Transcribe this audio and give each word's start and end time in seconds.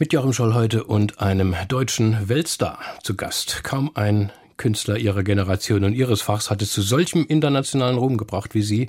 Mit 0.00 0.12
Joachim 0.12 0.32
Scholl 0.32 0.54
heute 0.54 0.84
und 0.84 1.20
einem 1.20 1.56
deutschen 1.66 2.28
Weltstar 2.28 2.78
zu 3.02 3.16
Gast. 3.16 3.64
Kaum 3.64 3.90
ein 3.94 4.30
Künstler 4.56 4.96
ihrer 4.96 5.24
Generation 5.24 5.82
und 5.82 5.92
ihres 5.92 6.22
Fachs 6.22 6.50
hat 6.50 6.62
es 6.62 6.70
zu 6.70 6.82
solchem 6.82 7.26
internationalen 7.26 7.98
Ruhm 7.98 8.16
gebracht 8.16 8.54
wie 8.54 8.62
sie. 8.62 8.88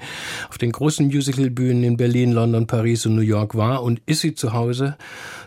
Auf 0.50 0.60
den 0.60 0.72
großen 0.72 1.08
Musicalbühnen 1.08 1.84
in 1.84 1.98
Berlin, 1.98 2.32
London, 2.32 2.68
Paris 2.68 3.08
und 3.08 3.16
New 3.16 3.24
York 3.24 3.56
war 3.56 3.82
und 3.82 4.04
ist 4.06 4.22
sie 4.22 4.36
zu 4.36 4.54
Hause. 4.54 4.98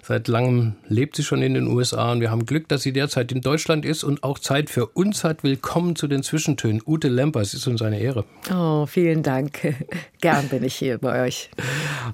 Seit 0.03 0.27
langem 0.27 0.75
lebt 0.89 1.15
sie 1.15 1.23
schon 1.23 1.43
in 1.43 1.55
den 1.55 1.69
USA 1.69 2.11
und 2.11 2.21
wir 2.21 2.33
haben 2.33 2.45
Glück, 2.45 2.67
dass 2.67 2.83
sie 2.83 2.93
derzeit 2.93 3.31
in 3.31 3.41
Deutschland 3.41 3.85
ist 3.85 4.03
und 4.03 4.25
auch 4.25 4.41
Zeit 4.41 4.69
für 4.69 4.87
uns 4.87 5.23
hat. 5.23 5.45
Willkommen 5.45 5.95
zu 5.95 6.09
den 6.09 6.25
Zwischentönen. 6.25 6.83
Ute 6.85 7.07
Lempers, 7.07 7.55
ist 7.55 7.69
uns 7.69 7.83
eine 7.83 8.01
Ehre. 8.01 8.25
Oh, 8.53 8.87
vielen 8.87 9.23
Dank. 9.23 9.77
Gern 10.21 10.49
bin 10.49 10.65
ich 10.65 10.75
hier 10.75 10.99
bei 10.99 11.25
euch. 11.25 11.51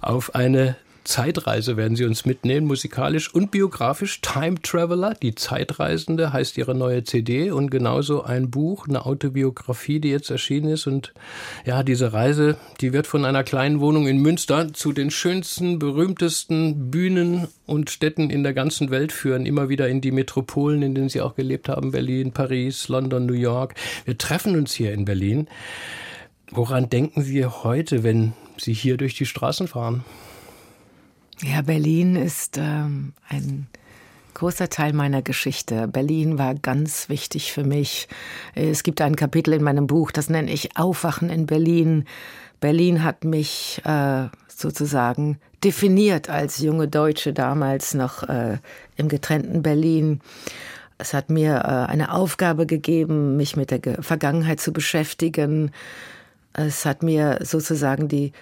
Auf 0.02 0.34
eine 0.34 0.76
Zeitreise 1.08 1.78
werden 1.78 1.96
Sie 1.96 2.04
uns 2.04 2.26
mitnehmen, 2.26 2.66
musikalisch 2.66 3.32
und 3.34 3.50
biografisch. 3.50 4.20
Time 4.20 4.60
Traveler, 4.60 5.14
die 5.14 5.34
Zeitreisende, 5.34 6.34
heißt 6.34 6.58
Ihre 6.58 6.74
neue 6.74 7.02
CD 7.02 7.50
und 7.50 7.70
genauso 7.70 8.24
ein 8.24 8.50
Buch, 8.50 8.86
eine 8.86 9.06
Autobiografie, 9.06 10.00
die 10.00 10.10
jetzt 10.10 10.28
erschienen 10.28 10.68
ist. 10.68 10.86
Und 10.86 11.14
ja, 11.64 11.82
diese 11.82 12.12
Reise, 12.12 12.58
die 12.82 12.92
wird 12.92 13.06
von 13.06 13.24
einer 13.24 13.42
kleinen 13.42 13.80
Wohnung 13.80 14.06
in 14.06 14.18
Münster 14.18 14.74
zu 14.74 14.92
den 14.92 15.10
schönsten, 15.10 15.78
berühmtesten 15.78 16.90
Bühnen 16.90 17.48
und 17.64 17.88
Städten 17.88 18.28
in 18.28 18.42
der 18.42 18.52
ganzen 18.52 18.90
Welt 18.90 19.10
führen. 19.10 19.46
Immer 19.46 19.70
wieder 19.70 19.88
in 19.88 20.02
die 20.02 20.12
Metropolen, 20.12 20.82
in 20.82 20.94
denen 20.94 21.08
Sie 21.08 21.22
auch 21.22 21.36
gelebt 21.36 21.70
haben. 21.70 21.90
Berlin, 21.90 22.32
Paris, 22.32 22.88
London, 22.88 23.24
New 23.24 23.32
York. 23.32 23.76
Wir 24.04 24.18
treffen 24.18 24.56
uns 24.56 24.74
hier 24.74 24.92
in 24.92 25.06
Berlin. 25.06 25.48
Woran 26.50 26.90
denken 26.90 27.22
Sie 27.22 27.46
heute, 27.46 28.02
wenn 28.02 28.34
Sie 28.58 28.74
hier 28.74 28.98
durch 28.98 29.14
die 29.14 29.24
Straßen 29.24 29.68
fahren? 29.68 30.04
Ja, 31.42 31.62
Berlin 31.62 32.16
ist 32.16 32.58
ähm, 32.58 33.12
ein 33.28 33.68
großer 34.34 34.68
Teil 34.70 34.92
meiner 34.92 35.22
Geschichte. 35.22 35.86
Berlin 35.86 36.36
war 36.36 36.54
ganz 36.54 37.08
wichtig 37.08 37.52
für 37.52 37.62
mich. 37.62 38.08
Es 38.54 38.82
gibt 38.82 39.00
ein 39.00 39.14
Kapitel 39.14 39.54
in 39.54 39.62
meinem 39.62 39.86
Buch, 39.86 40.10
das 40.10 40.30
nenne 40.30 40.50
ich 40.50 40.76
Aufwachen 40.76 41.30
in 41.30 41.46
Berlin. 41.46 42.06
Berlin 42.60 43.04
hat 43.04 43.24
mich 43.24 43.80
äh, 43.84 44.26
sozusagen 44.48 45.38
definiert 45.62 46.28
als 46.28 46.58
junge 46.58 46.88
Deutsche 46.88 47.32
damals 47.32 47.94
noch 47.94 48.24
äh, 48.24 48.58
im 48.96 49.08
getrennten 49.08 49.62
Berlin. 49.62 50.20
Es 50.98 51.14
hat 51.14 51.30
mir 51.30 51.54
äh, 51.58 51.90
eine 51.90 52.12
Aufgabe 52.12 52.66
gegeben, 52.66 53.36
mich 53.36 53.54
mit 53.54 53.70
der 53.70 54.02
Vergangenheit 54.02 54.58
zu 54.60 54.72
beschäftigen. 54.72 55.70
Es 56.52 56.84
hat 56.84 57.04
mir 57.04 57.38
sozusagen 57.42 58.08
die 58.08 58.32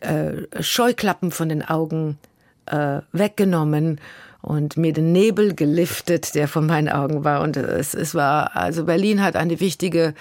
äh, 0.00 0.62
Scheuklappen 0.62 1.32
von 1.32 1.48
den 1.48 1.62
Augen 1.62 2.18
äh, 2.66 3.00
weggenommen 3.12 4.00
und 4.42 4.76
mir 4.76 4.92
den 4.92 5.12
Nebel 5.12 5.54
geliftet, 5.54 6.34
der 6.34 6.48
von 6.48 6.66
meinen 6.66 6.88
Augen 6.88 7.24
war. 7.24 7.40
Und 7.40 7.56
es, 7.56 7.94
es 7.94 8.14
war, 8.14 8.54
also 8.56 8.84
Berlin 8.84 9.22
hat 9.22 9.36
eine 9.36 9.58
wichtige 9.60 10.14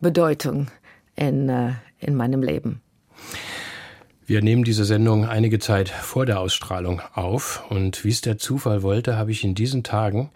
Bedeutung 0.00 0.66
in, 1.14 1.48
äh, 1.48 1.72
in 2.00 2.14
meinem 2.16 2.42
Leben. 2.42 2.80
Wir 4.26 4.42
nehmen 4.42 4.64
diese 4.64 4.84
Sendung 4.84 5.26
einige 5.26 5.58
Zeit 5.58 5.88
vor 5.88 6.26
der 6.26 6.40
Ausstrahlung 6.40 7.00
auf 7.14 7.64
und 7.70 8.04
wie 8.04 8.10
es 8.10 8.20
der 8.20 8.36
Zufall 8.36 8.82
wollte, 8.82 9.16
habe 9.16 9.30
ich 9.30 9.42
in 9.42 9.54
diesen 9.54 9.84
Tagen 9.84 10.30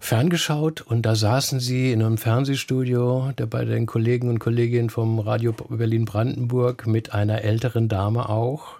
ferngeschaut 0.00 0.80
und 0.80 1.02
da 1.02 1.14
saßen 1.14 1.60
sie 1.60 1.92
in 1.92 2.02
einem 2.02 2.16
Fernsehstudio 2.16 3.32
bei 3.50 3.64
den 3.64 3.86
Kollegen 3.86 4.28
und 4.28 4.38
Kolleginnen 4.38 4.88
vom 4.88 5.18
Radio 5.18 5.52
Berlin 5.52 6.06
Brandenburg 6.06 6.86
mit 6.86 7.12
einer 7.12 7.42
älteren 7.42 7.88
Dame 7.88 8.28
auch 8.28 8.76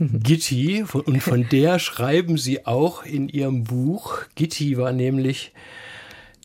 Gitti. 0.00 0.82
Und 0.82 1.22
von 1.22 1.48
der 1.48 1.78
schreiben 1.78 2.38
sie 2.38 2.66
auch 2.66 3.04
in 3.04 3.28
ihrem 3.28 3.64
Buch. 3.64 4.22
Gitti 4.34 4.78
war 4.78 4.92
nämlich 4.92 5.52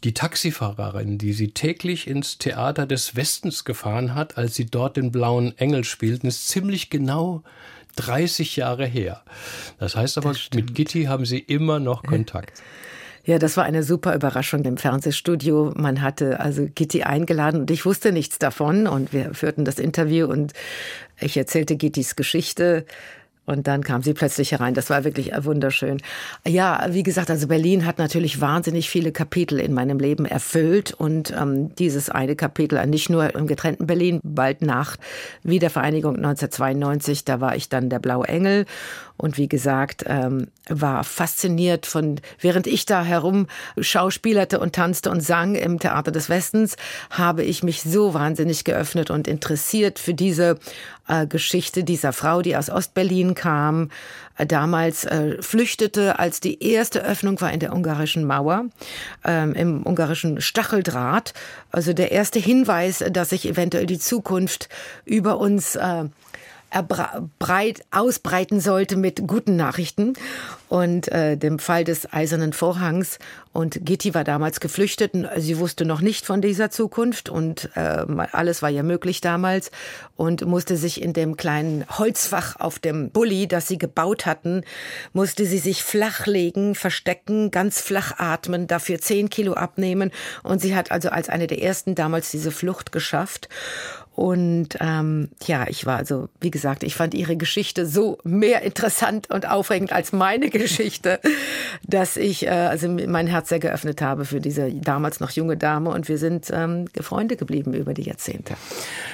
die 0.03 0.13
Taxifahrerin, 0.13 1.17
die 1.17 1.33
sie 1.33 1.51
täglich 1.51 2.07
ins 2.07 2.37
Theater 2.37 2.85
des 2.85 3.15
Westens 3.15 3.63
gefahren 3.63 4.13
hat, 4.13 4.37
als 4.37 4.55
sie 4.55 4.65
dort 4.65 4.97
den 4.97 5.11
blauen 5.11 5.57
Engel 5.57 5.83
spielten, 5.83 6.27
ist 6.27 6.47
ziemlich 6.47 6.89
genau 6.89 7.43
30 7.95 8.55
Jahre 8.57 8.85
her. 8.85 9.23
Das 9.79 9.95
heißt 9.95 10.17
aber, 10.17 10.29
das 10.29 10.49
mit 10.53 10.75
Gitti 10.75 11.05
haben 11.05 11.25
sie 11.25 11.39
immer 11.39 11.79
noch 11.79 12.03
Kontakt. 12.03 12.61
Ja, 13.23 13.39
das 13.39 13.57
war 13.57 13.63
eine 13.63 13.81
super 13.81 14.13
Überraschung 14.13 14.63
im 14.65 14.77
Fernsehstudio. 14.77 15.73
Man 15.75 16.03
hatte 16.03 16.39
also 16.39 16.67
Gitti 16.75 17.01
eingeladen 17.01 17.61
und 17.61 17.71
ich 17.71 17.83
wusste 17.83 18.11
nichts 18.11 18.37
davon 18.37 18.85
und 18.85 19.13
wir 19.13 19.33
führten 19.33 19.65
das 19.65 19.79
Interview 19.79 20.27
und 20.27 20.53
ich 21.19 21.35
erzählte 21.35 21.75
Gittis 21.75 22.15
Geschichte 22.15 22.85
und 23.45 23.67
dann 23.67 23.83
kam 23.83 24.01
sie 24.01 24.13
plötzlich 24.13 24.51
herein. 24.51 24.73
Das 24.73 24.89
war 24.89 25.03
wirklich 25.03 25.31
wunderschön. 25.37 26.01
Ja, 26.47 26.87
wie 26.89 27.03
gesagt, 27.03 27.29
also 27.29 27.47
Berlin 27.47 27.85
hat 27.85 27.99
natürlich 27.99 28.41
wahnsinnig 28.41 28.89
viele 28.89 29.11
Kapitel 29.11 29.59
in 29.59 29.73
meinem 29.73 29.99
Leben 29.99 30.25
erfüllt. 30.25 30.93
Und 30.93 31.31
ähm, 31.31 31.73
dieses 31.75 32.09
eine 32.09 32.35
Kapitel, 32.35 32.83
nicht 32.87 33.09
nur 33.09 33.35
im 33.35 33.47
getrennten 33.47 33.85
Berlin, 33.85 34.19
bald 34.23 34.61
nach 34.61 34.97
Wiedervereinigung 35.43 36.15
1992, 36.15 37.25
da 37.25 37.39
war 37.39 37.55
ich 37.55 37.69
dann 37.69 37.89
der 37.89 37.99
Blaue 37.99 38.27
Engel. 38.27 38.65
Und 39.17 39.37
wie 39.37 39.47
gesagt, 39.47 40.03
ähm, 40.07 40.47
war 40.67 41.03
fasziniert 41.03 41.85
von, 41.85 42.19
während 42.39 42.67
ich 42.67 42.85
da 42.85 43.03
herum 43.03 43.47
schauspielerte 43.79 44.59
und 44.59 44.75
tanzte 44.75 45.09
und 45.09 45.21
sang 45.21 45.55
im 45.55 45.79
Theater 45.79 46.11
des 46.11 46.29
Westens, 46.29 46.75
habe 47.11 47.43
ich 47.43 47.63
mich 47.63 47.81
so 47.81 48.13
wahnsinnig 48.13 48.63
geöffnet 48.65 49.11
und 49.11 49.27
interessiert 49.27 49.99
für 49.99 50.13
diese 50.13 50.59
äh, 51.07 51.27
Geschichte 51.27 51.83
dieser 51.83 52.13
Frau, 52.13 52.41
die 52.41 52.57
aus 52.57 52.69
Ostberlin 52.69 53.35
kam, 53.35 53.89
äh, 54.37 54.45
damals 54.45 55.05
äh, 55.05 55.41
flüchtete, 55.41 56.19
als 56.19 56.39
die 56.39 56.63
erste 56.63 57.03
Öffnung 57.03 57.39
war 57.41 57.53
in 57.53 57.59
der 57.59 57.73
ungarischen 57.73 58.25
Mauer, 58.25 58.65
ähm, 59.23 59.53
im 59.53 59.85
ungarischen 59.85 60.41
Stacheldraht. 60.41 61.33
Also 61.71 61.93
der 61.93 62.11
erste 62.11 62.39
Hinweis, 62.39 63.03
dass 63.11 63.29
sich 63.29 63.47
eventuell 63.47 63.85
die 63.85 63.99
Zukunft 63.99 64.67
über 65.05 65.37
uns 65.37 65.75
äh, 65.75 66.05
breit 66.83 67.83
ausbreiten 67.91 68.59
sollte 68.59 68.97
mit 68.97 69.27
guten 69.27 69.55
Nachrichten 69.55 70.13
und 70.69 71.07
äh, 71.11 71.37
dem 71.37 71.59
Fall 71.59 71.83
des 71.83 72.11
Eisernen 72.11 72.53
Vorhangs. 72.53 73.19
Und 73.53 73.85
Gitti 73.85 74.13
war 74.13 74.25
damals 74.25 74.59
geflüchtet. 74.59 75.13
Sie 75.37 75.59
wusste 75.59 75.85
noch 75.85 76.01
nicht 76.01 76.25
von 76.25 76.41
dieser 76.41 76.69
Zukunft 76.71 77.29
und 77.29 77.69
äh, 77.75 78.05
alles 78.31 78.61
war 78.61 78.69
ja 78.69 78.83
möglich 78.83 79.21
damals 79.21 79.71
und 80.17 80.45
musste 80.45 80.75
sich 80.75 81.01
in 81.01 81.13
dem 81.13 81.37
kleinen 81.37 81.85
Holzfach 81.97 82.59
auf 82.59 82.79
dem 82.79 83.11
Bulli, 83.11 83.47
das 83.47 83.67
sie 83.67 83.77
gebaut 83.77 84.25
hatten, 84.25 84.63
musste 85.13 85.45
sie 85.45 85.59
sich 85.59 85.83
flachlegen, 85.83 86.75
verstecken, 86.75 87.51
ganz 87.51 87.79
flach 87.79 88.13
atmen, 88.17 88.67
dafür 88.67 88.99
zehn 88.99 89.29
Kilo 89.29 89.53
abnehmen. 89.53 90.11
Und 90.43 90.61
sie 90.61 90.75
hat 90.75 90.91
also 90.91 91.09
als 91.09 91.29
eine 91.29 91.47
der 91.47 91.61
ersten 91.61 91.95
damals 91.95 92.31
diese 92.31 92.51
Flucht 92.51 92.91
geschafft. 92.91 93.47
Und 94.15 94.77
ähm, 94.79 95.27
ja, 95.45 95.67
ich 95.67 95.85
war 95.85 95.97
also, 95.97 96.29
wie 96.39 96.49
gesagt, 96.49 96.83
ich 96.83 96.95
fand 96.95 97.13
ihre 97.13 97.35
Geschichte 97.35 97.85
so 97.85 98.17
mehr 98.23 98.61
interessant 98.61 99.29
und 99.29 99.45
aufregend 99.45 99.91
als 99.91 100.13
meine 100.13 100.49
Geschichte, 100.51 101.19
dass 101.83 102.15
ich 102.15 102.45
äh, 102.45 102.49
also 102.49 102.87
mein 102.87 103.27
Herz 103.27 103.49
sehr 103.49 103.59
geöffnet 103.59 104.01
habe 104.01 104.23
für 104.23 104.39
diese 104.39 104.71
damals 104.71 105.19
noch 105.19 105.31
junge 105.31 105.57
Dame 105.57 105.89
und 105.89 106.07
wir 106.07 106.17
sind 106.17 106.49
ähm, 106.53 106.85
Freunde 107.01 107.35
geblieben 107.35 107.73
über 107.73 107.93
die 107.93 108.03
Jahrzehnte. 108.03 108.55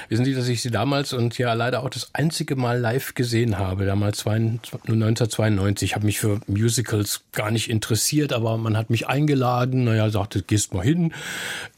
Wissen 0.08 0.24
Sie, 0.24 0.34
dass 0.34 0.46
ich 0.46 0.62
Sie 0.62 0.70
damals 0.70 1.12
und 1.12 1.36
ja 1.36 1.52
leider 1.54 1.82
auch 1.82 1.90
das 1.90 2.10
einzige 2.12 2.54
Mal 2.54 2.78
live 2.78 3.14
gesehen 3.14 3.58
habe, 3.58 3.84
damals 3.84 4.24
1992. 4.24 5.90
Ich 5.90 5.94
habe 5.96 6.06
mich 6.06 6.20
für 6.20 6.40
Musicals 6.46 7.22
gar 7.32 7.50
nicht 7.50 7.70
interessiert, 7.70 8.32
aber 8.32 8.56
man 8.56 8.76
hat 8.76 8.88
mich 8.88 9.08
eingeladen, 9.08 9.82
naja, 9.82 10.10
sagte, 10.10 10.42
gehst 10.42 10.74
mal 10.74 10.84
hin. 10.84 11.12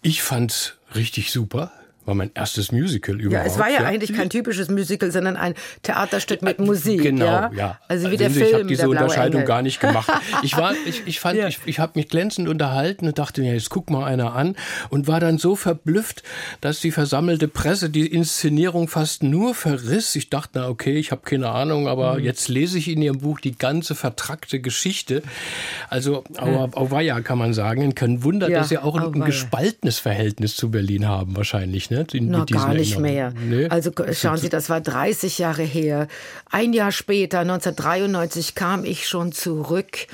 Ich 0.03 0.23
fand 0.23 0.77
richtig 0.95 1.33
super 1.33 1.73
war 2.07 2.15
mein 2.15 2.31
erstes 2.35 2.73
Musical 2.73 3.21
überhaupt. 3.21 3.47
Ja, 3.47 3.53
es 3.53 3.59
war 3.59 3.69
ja, 3.69 3.83
ja, 3.83 3.87
eigentlich 3.87 4.13
kein 4.13 4.31
typisches 4.31 4.69
Musical, 4.69 5.11
sondern 5.11 5.37
ein 5.37 5.55
Theaterstück 5.83 6.43
mit 6.43 6.59
Musik. 6.59 7.03
Genau, 7.03 7.25
ja. 7.25 7.51
ja. 7.55 7.81
Also 7.89 8.11
wie 8.11 8.17
der 8.17 8.31
Sie, 8.31 8.41
Film. 8.41 8.49
Ich 8.49 8.55
habe 8.55 8.65
diese 8.67 8.89
Unterscheidung 8.89 9.41
Engel. 9.41 9.49
gar 9.49 9.63
nicht 9.63 9.81
gemacht. 9.81 10.11
Ich 10.43 10.57
war, 10.57 10.75
ich, 10.87 11.03
ich 11.07 11.21
fand, 11.21 11.39
ja. 11.39 11.49
ich, 11.49 11.61
ich 11.65 11.79
habe 11.79 11.93
mich 11.95 12.09
glänzend 12.09 12.49
unterhalten 12.49 13.07
und 13.07 13.19
dachte 13.19 13.41
mir, 13.41 13.55
jetzt 13.55 13.71
guck 13.71 13.91
mal 13.91 14.05
einer 14.05 14.35
an 14.35 14.57
und 14.91 15.07
war 15.07 15.21
dann 15.21 15.39
so 15.39 15.57
verblüfft, 15.57 16.23
dass 16.61 16.81
die 16.81 16.91
versammelte 16.91 17.49
Presse 17.49 17.89
die 17.89 18.07
Inszenierung 18.07 18.89
fast 18.89 19.23
nur 19.23 19.55
verriss. 19.55 20.15
Ich 20.17 20.29
dachte, 20.31 20.51
na 20.55 20.69
okay, 20.69 20.97
ich 20.97 21.13
habe 21.13 21.23
keine 21.25 21.51
Ahnung, 21.51 21.89
aber 21.89 22.15
mhm. 22.15 22.25
jetzt 22.25 22.49
lese 22.49 22.79
ich 22.79 22.89
in 22.89 23.01
Ihrem 23.01 23.19
Buch 23.19 23.41
die 23.41 23.57
ganze 23.57 23.95
vertrackte 23.95 24.61
Geschichte. 24.61 25.23
Also, 25.89 26.25
ja. 26.35 26.69
Auweia 26.73 27.21
kann 27.21 27.39
man 27.39 27.55
sagen. 27.55 27.95
Kein 27.95 28.23
Wunder, 28.23 28.49
dass 28.49 28.69
Sie 28.69 28.79
auch 28.79 28.97
ein, 28.97 29.15
ein 29.15 29.25
gespaltenes 29.25 29.99
Verhältnis 29.99 30.57
zu 30.57 30.71
Berlin 30.71 31.09
haben, 31.09 31.37
wahrscheinlich. 31.37 31.91
Ne? 31.91 31.94
In, 32.13 32.31
Noch 32.31 32.47
gar 32.47 32.75
nicht 32.75 32.99
mehr. 32.99 33.33
Nee? 33.39 33.69
Also 33.69 33.91
schauen 34.13 34.39
Sie, 34.39 34.49
das 34.49 34.71
war 34.71 34.81
30 34.81 35.39
Jahre 35.39 35.63
her. 35.63 36.09
Ein 36.51 36.73
Jahr 36.73 36.93
später, 36.93 37.41
1993, 37.41 38.55
kam 38.55 38.85
ich 38.85 39.07
schon 39.09 39.33
zurück. 39.33 40.07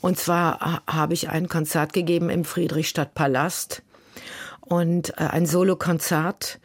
Und 0.00 0.18
zwar 0.18 0.82
habe 0.86 1.14
ich 1.14 1.28
ein 1.28 1.48
Konzert 1.48 1.92
gegeben 1.92 2.30
im 2.30 2.44
Friedrichstadtpalast 2.44 3.82
und 4.60 5.10
äh, 5.10 5.24
ein 5.24 5.46
Solokonzert. 5.46 6.58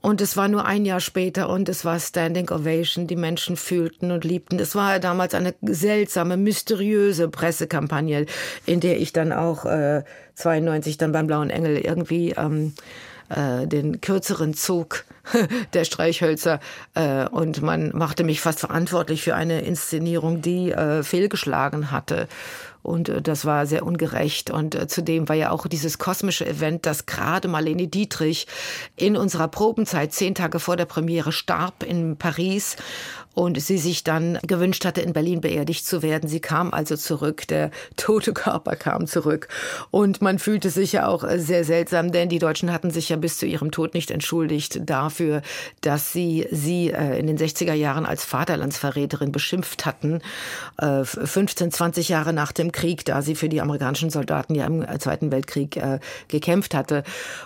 Und 0.00 0.20
es 0.20 0.36
war 0.36 0.46
nur 0.46 0.64
ein 0.64 0.84
Jahr 0.84 1.00
später 1.00 1.48
und 1.48 1.68
es 1.68 1.84
war 1.84 1.98
Standing 1.98 2.50
Ovation. 2.50 3.08
Die 3.08 3.16
Menschen 3.16 3.56
fühlten 3.56 4.12
und 4.12 4.24
liebten. 4.24 4.58
Es 4.60 4.76
war 4.76 5.00
damals 5.00 5.34
eine 5.34 5.54
seltsame, 5.60 6.36
mysteriöse 6.36 7.28
Pressekampagne, 7.28 8.26
in 8.64 8.78
der 8.78 9.00
ich 9.00 9.12
dann 9.12 9.32
auch 9.32 9.64
äh, 9.64 10.04
92 10.34 10.98
dann 10.98 11.10
beim 11.10 11.26
Blauen 11.26 11.50
Engel 11.50 11.78
irgendwie 11.78 12.30
ähm, 12.30 12.74
äh, 13.28 13.66
den 13.66 14.00
kürzeren 14.00 14.54
Zug 14.54 15.04
der 15.72 15.84
Streichhölzer 15.84 16.60
äh, 16.94 17.26
und 17.26 17.62
man 17.62 17.90
machte 17.94 18.24
mich 18.24 18.40
fast 18.40 18.60
verantwortlich 18.60 19.22
für 19.22 19.34
eine 19.34 19.60
Inszenierung, 19.62 20.42
die 20.42 20.70
äh, 20.70 21.02
fehlgeschlagen 21.02 21.90
hatte. 21.90 22.28
Und 22.82 23.08
äh, 23.08 23.22
das 23.22 23.44
war 23.44 23.66
sehr 23.66 23.84
ungerecht. 23.84 24.50
Und 24.50 24.74
äh, 24.74 24.86
zudem 24.86 25.28
war 25.28 25.36
ja 25.36 25.50
auch 25.50 25.66
dieses 25.66 25.98
kosmische 25.98 26.46
Event, 26.46 26.86
dass 26.86 27.06
gerade 27.06 27.48
Marlene 27.48 27.88
Dietrich 27.88 28.46
in 28.96 29.16
unserer 29.16 29.48
Probenzeit 29.48 30.12
zehn 30.12 30.34
Tage 30.34 30.58
vor 30.60 30.76
der 30.76 30.86
Premiere 30.86 31.32
starb 31.32 31.82
in 31.82 32.16
Paris 32.16 32.76
und 33.38 33.60
sie 33.60 33.78
sich 33.78 34.02
dann 34.02 34.38
gewünscht 34.44 34.84
hatte, 34.84 35.00
in 35.00 35.12
Berlin 35.12 35.40
beerdigt 35.40 35.86
zu 35.86 36.02
werden. 36.02 36.28
Sie 36.28 36.40
kam 36.40 36.74
also 36.74 36.96
zurück, 36.96 37.46
der 37.46 37.70
tote 37.96 38.32
Körper 38.32 38.74
kam 38.74 39.06
zurück. 39.06 39.46
Und 39.92 40.20
man 40.20 40.40
fühlte 40.40 40.70
sich 40.70 40.90
ja 40.92 41.06
auch 41.06 41.22
äh, 41.22 41.38
sehr 41.38 41.62
seltsam, 41.62 42.10
denn 42.10 42.28
die 42.28 42.40
Deutschen 42.40 42.72
hatten 42.72 42.90
sich 42.90 43.10
ja 43.10 43.16
bis 43.16 43.38
zu 43.38 43.46
ihrem 43.46 43.70
Tod 43.70 43.94
nicht 43.94 44.10
entschuldigt 44.10 44.80
dafür, 44.82 45.42
dass 45.82 46.12
sie 46.12 46.48
sie 46.50 46.88
in 46.88 47.26
den 47.26 47.38
60er 47.38 47.74
Jahren 47.74 48.06
als 48.06 48.24
Vaterlandsverräterin 48.24 49.30
beschimpft 49.30 49.86
hatten. 49.86 50.20
15, 50.80 51.70
20 51.70 52.08
Jahre 52.08 52.32
nach 52.32 52.52
dem 52.52 52.72
Krieg, 52.72 53.04
da 53.04 53.22
sie 53.22 53.34
für 53.34 53.48
die 53.48 53.60
amerikanischen 53.60 54.10
Soldaten 54.10 54.54
ja 54.54 54.66
im 54.66 54.84
Zweiten 54.98 55.30
Weltkrieg 55.30 55.76
äh, 55.76 56.00
gekämpft 56.28 56.74
hatte. 56.74 57.04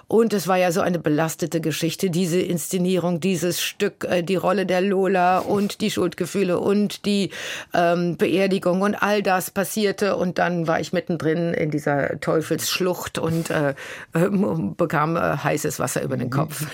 Und 0.08 0.32
es 0.32 0.48
war 0.48 0.56
ja 0.56 0.72
so 0.72 0.80
eine 0.80 0.98
belastete 0.98 1.60
Geschichte, 1.60 2.10
diese 2.10 2.40
Inszenierung, 2.40 3.20
dieses 3.20 3.60
Stück, 3.60 4.04
äh, 4.04 4.22
die 4.22 4.36
Rolle 4.36 4.66
der 4.66 4.80
Lola 4.80 5.38
und 5.38 5.81
die 5.82 5.90
Schuldgefühle 5.90 6.58
und 6.58 7.04
die 7.04 7.30
ähm, 7.74 8.16
Beerdigung 8.16 8.80
und 8.82 8.94
all 8.94 9.22
das 9.22 9.50
passierte. 9.50 10.16
Und 10.16 10.38
dann 10.38 10.66
war 10.66 10.80
ich 10.80 10.92
mittendrin 10.92 11.52
in 11.52 11.70
dieser 11.70 12.20
Teufelsschlucht 12.20 13.18
und 13.18 13.50
äh, 13.50 13.74
äh, 14.14 14.28
bekam 14.76 15.16
äh, 15.16 15.36
heißes 15.36 15.78
Wasser 15.78 16.02
über 16.02 16.16
den 16.16 16.30
Kopf. 16.30 16.64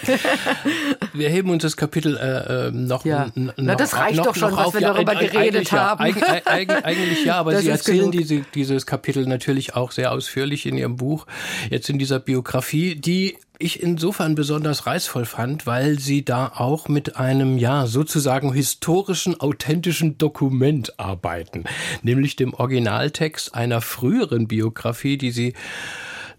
wir 1.13 1.29
heben 1.29 1.51
uns 1.51 1.63
das 1.63 1.77
Kapitel 1.77 2.17
äh, 2.17 2.69
äh 2.69 2.71
noch, 2.71 3.05
ja. 3.05 3.29
Na, 3.35 3.75
das 3.75 3.97
reicht 3.97 4.17
noch, 4.17 4.27
doch 4.27 4.37
schon, 4.37 4.53
was 4.57 4.75
wir 4.75 4.81
darüber 4.81 5.15
ja, 5.15 5.21
geredet 5.21 5.73
haben. 5.73 6.07
Ja, 6.07 6.41
eigentlich, 6.45 6.85
eigentlich 6.85 7.25
ja, 7.25 7.37
aber 7.37 7.53
das 7.59 7.63
Sie 7.63 7.71
erzählen 7.71 8.11
diese 8.11 8.41
dieses 8.55 8.87
Kapitel 8.87 9.27
natürlich 9.27 9.75
auch 9.75 9.91
sehr 9.91 10.13
ausführlich 10.13 10.67
in 10.67 10.77
Ihrem 10.77 10.97
Buch, 10.97 11.27
jetzt 11.71 11.89
in 11.89 11.99
dieser 11.99 12.21
Biografie, 12.21 12.95
die 12.95 13.39
ich 13.59 13.83
insofern 13.83 14.37
besonders 14.37 14.87
reizvoll 14.87 15.25
fand, 15.25 15.67
weil 15.67 15.99
sie 15.99 16.25
da 16.25 16.53
auch 16.55 16.89
mit 16.89 17.17
einem, 17.17 17.59
ja, 17.59 17.87
sozusagen 17.87 18.53
historischen, 18.53 19.41
authentischen 19.41 20.17
Dokument 20.17 20.99
arbeiten, 20.99 21.65
nämlich 22.03 22.37
dem 22.37 22.55
Originaltext 22.55 23.55
einer 23.55 23.81
früheren 23.81 24.47
Biografie, 24.47 25.19
die 25.19 25.33
sie 25.33 25.55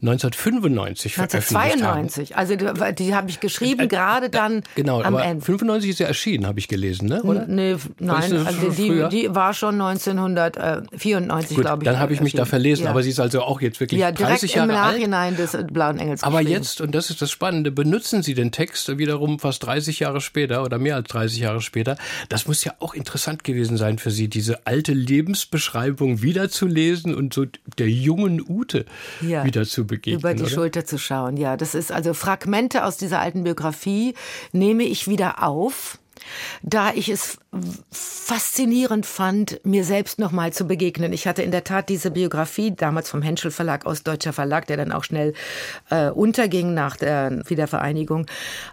1995 0.01 1.19
1992. 1.19 2.37
Also 2.37 2.55
die, 2.55 2.95
die 2.95 3.15
habe 3.15 3.29
ich 3.29 3.39
geschrieben, 3.41 3.81
äh, 3.81 3.87
gerade 3.87 4.29
dann 4.29 4.63
genau, 4.75 5.01
am 5.01 5.15
aber 5.15 5.25
Ende. 5.25 5.43
95 5.43 5.89
ist 5.89 5.99
ja 5.99 6.07
erschienen, 6.07 6.47
habe 6.47 6.59
ich 6.59 6.69
gelesen, 6.69 7.09
ne? 7.09 7.21
Oder? 7.23 7.45
Nee, 7.47 7.75
nein, 7.99 8.45
also 8.45 8.69
die, 8.69 9.07
die, 9.09 9.35
war 9.35 9.53
schon 9.53 9.79
1994, 9.81 11.57
glaube 11.57 11.83
ich. 11.83 11.85
Dann 11.85 11.99
habe 11.99 12.13
ich 12.13 12.21
mich 12.21 12.33
da 12.33 12.45
verlesen, 12.45 12.85
ja. 12.85 12.91
aber 12.91 13.03
sie 13.03 13.09
ist 13.09 13.19
also 13.19 13.41
auch 13.41 13.59
jetzt 13.59 13.81
wirklich 13.81 13.99
ja, 13.99 14.11
30 14.11 14.53
Jahre 14.53 14.77
alt. 14.79 14.95
im 14.95 15.09
Nachhinein 15.09 15.35
des 15.35 15.57
Blauen 15.71 15.99
Engels 15.99 16.23
Aber 16.23 16.41
jetzt, 16.41 16.79
und 16.79 16.95
das 16.95 17.09
ist 17.09 17.21
das 17.21 17.29
Spannende, 17.29 17.71
benutzen 17.71 18.23
Sie 18.23 18.33
den 18.33 18.51
Text 18.51 18.97
wiederum 18.97 19.39
fast 19.39 19.65
30 19.65 19.99
Jahre 19.99 20.21
später 20.21 20.63
oder 20.63 20.77
mehr 20.77 20.95
als 20.95 21.09
30 21.09 21.39
Jahre 21.39 21.61
später. 21.61 21.97
Das 22.29 22.47
muss 22.47 22.63
ja 22.63 22.73
auch 22.79 22.93
interessant 22.93 23.43
gewesen 23.43 23.75
sein 23.75 23.97
für 23.97 24.11
Sie, 24.11 24.29
diese 24.29 24.65
alte 24.65 24.93
Lebensbeschreibung 24.93 26.21
wiederzulesen 26.21 27.13
und 27.13 27.33
so 27.33 27.45
der 27.77 27.89
jungen 27.89 28.41
Ute 28.47 28.85
ja. 29.21 29.43
wieder 29.43 29.65
zu 29.65 29.88
begegnen. 29.89 30.19
Über 30.19 30.33
die 30.33 30.43
oder? 30.43 30.49
Schulter 30.49 30.85
zu 30.85 30.97
schauen, 30.97 31.35
ja. 31.37 31.57
Das 31.57 31.75
ist 31.75 31.91
also 31.91 32.13
Fragmente 32.13 32.85
aus 32.85 32.97
dieser 32.97 33.19
alten 33.19 33.43
Biografie 33.43 34.13
nehme 34.53 34.83
ich 34.83 35.07
wieder 35.07 35.43
auf 35.43 35.99
da 36.61 36.93
ich 36.93 37.09
es 37.09 37.37
faszinierend 37.91 39.07
fand, 39.07 39.59
mir 39.65 39.83
selbst 39.83 40.19
nochmal 40.19 40.53
zu 40.53 40.65
begegnen. 40.65 41.13
Ich 41.13 41.25
hatte 41.25 41.41
in 41.41 41.49
der 41.49 41.63
Tat 41.63 41.89
diese 41.89 42.11
Biografie, 42.11 42.75
damals 42.75 43.09
vom 43.09 43.23
Henschel 43.23 43.49
Verlag, 43.49 43.87
Ostdeutscher 43.87 44.33
Verlag, 44.33 44.67
der 44.67 44.77
dann 44.77 44.91
auch 44.91 45.03
schnell 45.03 45.33
äh, 45.89 46.09
unterging 46.09 46.75
nach 46.75 46.95
der 46.95 47.41
Wiedervereinigung, 47.47 48.27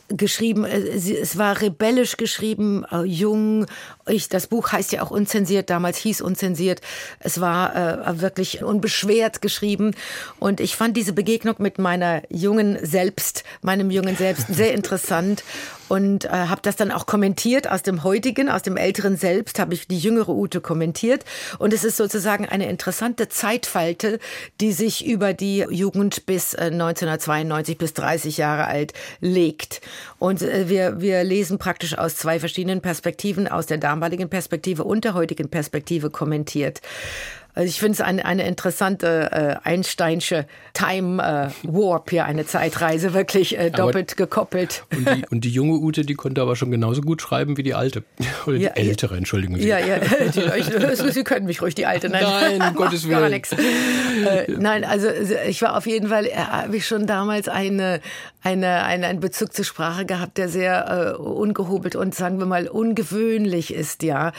geschrieben. 0.09 0.67
Äh, 0.67 0.81
es 0.81 1.39
war 1.39 1.63
rebellisch 1.63 2.19
geschrieben, 2.19 2.85
äh, 2.93 3.05
jung. 3.05 3.65
Ich, 4.07 4.29
das 4.29 4.47
Buch 4.47 4.73
heißt 4.73 4.93
ja 4.93 5.03
auch 5.03 5.11
unzensiert, 5.11 5.71
damals 5.71 5.97
hieß 5.97 6.21
unzensiert. 6.21 6.83
Es 7.21 7.41
war 7.41 7.75
äh, 7.75 8.21
wirklich 8.21 8.63
unbeschwert 8.63 9.41
geschrieben. 9.41 9.95
Und 10.39 10.61
ich 10.61 10.77
fand 10.77 10.99
diese 10.99 11.15
Begegnung 11.15 11.55
mit 11.59 11.79
meiner 11.79 12.23
jungen 12.29 12.79
Selbst, 12.85 13.43
meinem 13.63 13.91
jungen 13.91 14.17
Selbst 14.17 14.49
sehr 14.49 14.75
interessant 14.75 15.45
und 15.89 16.25
äh, 16.25 16.29
habe 16.29 16.61
das 16.63 16.77
dann 16.77 16.91
auch 16.91 17.07
kommentiert 17.07 17.71
aus 17.71 17.83
dem 17.83 18.03
heutigen, 18.03 18.49
aus 18.49 18.63
dem 18.67 18.77
älteren 18.77 19.17
Selbst 19.17 19.59
habe 19.59 19.75
ich 19.75 19.87
die 19.87 19.99
jüngere 19.99 20.31
Ute 20.31 20.61
kommentiert 20.61 21.25
und 21.59 21.73
es 21.73 21.85
ist 21.85 21.97
sozusagen 21.97 22.47
eine 22.47 22.69
interessante 22.69 23.29
Zeitfalte, 23.29 24.19
die 24.61 24.73
sich 24.73 25.07
über 25.07 25.33
die 25.33 25.65
Jugend 25.71 26.27
bis 26.27 26.55
äh, 26.55 26.71
1992 26.73 27.79
bis 27.79 27.95
30 27.95 28.37
Jahre 28.37 28.67
alt 28.67 28.93
legt. 29.21 29.81
Und 30.19 30.43
äh, 30.43 30.69
wir, 30.69 31.01
wir 31.01 31.25
lesen 31.25 31.59
praktisch 31.59 31.97
aus 31.97 32.17
zwei 32.17 32.41
verschiedenen 32.41 32.81
Perspektiven, 32.81 33.49
aus 33.49 33.67
der 33.67 33.79
damaligen 33.79 34.29
Perspektive 34.29 34.85
und 34.85 35.05
der 35.05 35.15
heutigen 35.15 35.49
Perspektive 35.49 36.11
kommentiert. 36.11 36.81
Also 37.57 37.71
ich 37.71 37.81
finde 37.81 37.93
es 37.95 38.01
eine, 38.03 38.23
eine 38.27 38.47
interessante 38.47 39.31
äh, 39.33 39.67
Einsteinsche 39.67 40.47
Time 40.75 41.23
äh, 41.23 41.67
Warp 41.67 42.11
hier, 42.11 42.27
eine 42.27 42.45
Zeitreise, 42.45 43.15
wirklich 43.15 43.59
äh, 43.59 43.71
doppelt 43.71 44.13
aber, 44.13 44.27
gekoppelt. 44.27 44.85
Und 44.95 45.09
die, 45.09 45.25
und 45.31 45.41
die, 45.45 45.49
junge 45.49 45.79
Ute, 45.79 46.05
die 46.05 46.13
konnte 46.13 46.43
aber 46.43 46.55
schon 46.55 46.71
genauso 46.71 47.01
gut 47.01 47.23
schreiben 47.23 47.57
wie 47.57 47.63
die 47.63 47.73
alte. 47.73 48.05
Oder 48.47 48.59
ja, 48.59 48.71
die 48.75 48.81
ältere, 48.81 49.17
entschuldigen 49.17 49.57
Sie. 49.57 49.67
Ja, 49.67 49.79
ja, 49.79 49.99
die, 50.35 51.13
Sie 51.13 51.25
können 51.25 51.47
mich 51.47 51.63
ruhig 51.63 51.75
die 51.75 51.87
alte 51.87 52.11
nennen. 52.11 52.27
Nein, 52.29 52.61
um 52.61 52.75
Gottes 52.75 53.09
Willen. 53.09 53.21
Gar 53.21 53.31
nichts. 53.31 53.53
Äh, 53.53 54.53
nein, 54.59 54.85
also 54.85 55.09
ich 55.49 55.63
war 55.63 55.79
auf 55.79 55.87
jeden 55.87 56.09
Fall, 56.09 56.27
äh, 56.27 56.35
habe 56.35 56.77
ich 56.77 56.87
schon 56.87 57.07
damals 57.07 57.49
eine, 57.49 58.03
eine, 58.47 58.85
eine, 58.85 59.09
einen 59.09 59.19
Bezug 59.19 59.53
zur 59.53 59.65
Sprache 59.65 60.07
gehabt, 60.07 60.39
der 60.39 60.49
sehr 60.49 61.17
äh, 61.17 61.21
ungehobelt 61.21 61.97
und 61.97 62.15
sagen 62.15 62.39
wir 62.39 62.47
mal 62.47 62.69
ungewöhnlich 62.69 63.75
ist, 63.75 64.05
ja. 64.05 64.31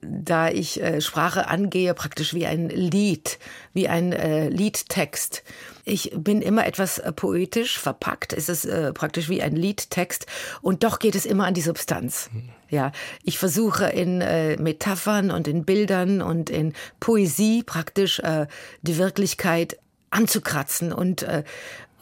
Da 0.00 0.48
ich 0.48 0.82
äh, 0.82 1.00
Sprache 1.00 1.46
angehe, 1.46 1.94
praktisch 1.94 2.34
wie 2.34 2.44
ein 2.44 2.70
Lied, 2.70 3.38
wie 3.72 3.86
ein 3.86 4.12
äh, 4.12 4.48
Liedtext. 4.48 5.44
Ich 5.84 6.10
bin 6.16 6.42
immer 6.42 6.66
etwas 6.66 6.98
äh, 6.98 7.12
poetisch 7.12 7.78
verpackt. 7.78 8.32
Es 8.32 8.48
ist 8.48 8.64
äh, 8.64 8.92
praktisch 8.92 9.28
wie 9.28 9.42
ein 9.42 9.54
Liedtext 9.54 10.26
und 10.60 10.82
doch 10.82 10.98
geht 10.98 11.14
es 11.14 11.24
immer 11.24 11.46
an 11.46 11.54
die 11.54 11.60
Substanz. 11.60 12.30
Ja, 12.68 12.90
ich 13.22 13.38
versuche 13.38 13.86
in 13.86 14.22
äh, 14.22 14.56
Metaphern 14.56 15.30
und 15.30 15.46
in 15.46 15.64
Bildern 15.64 16.20
und 16.20 16.50
in 16.50 16.72
Poesie 16.98 17.62
praktisch 17.62 18.18
äh, 18.18 18.48
die 18.80 18.98
Wirklichkeit 18.98 19.78
anzukratzen 20.10 20.92
und 20.92 21.22
äh, 21.22 21.44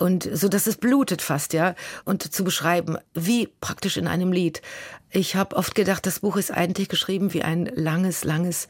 und 0.00 0.28
so 0.32 0.48
dass 0.48 0.66
es 0.66 0.76
blutet 0.76 1.22
fast, 1.22 1.52
ja, 1.52 1.74
und 2.04 2.22
zu 2.32 2.44
beschreiben, 2.44 2.96
wie 3.14 3.48
praktisch 3.60 3.96
in 3.96 4.06
einem 4.06 4.32
Lied. 4.32 4.62
Ich 5.10 5.36
habe 5.36 5.56
oft 5.56 5.74
gedacht, 5.74 6.06
das 6.06 6.20
Buch 6.20 6.36
ist 6.36 6.50
eigentlich 6.50 6.88
geschrieben 6.88 7.32
wie 7.32 7.42
ein 7.42 7.66
langes, 7.66 8.24
langes 8.24 8.68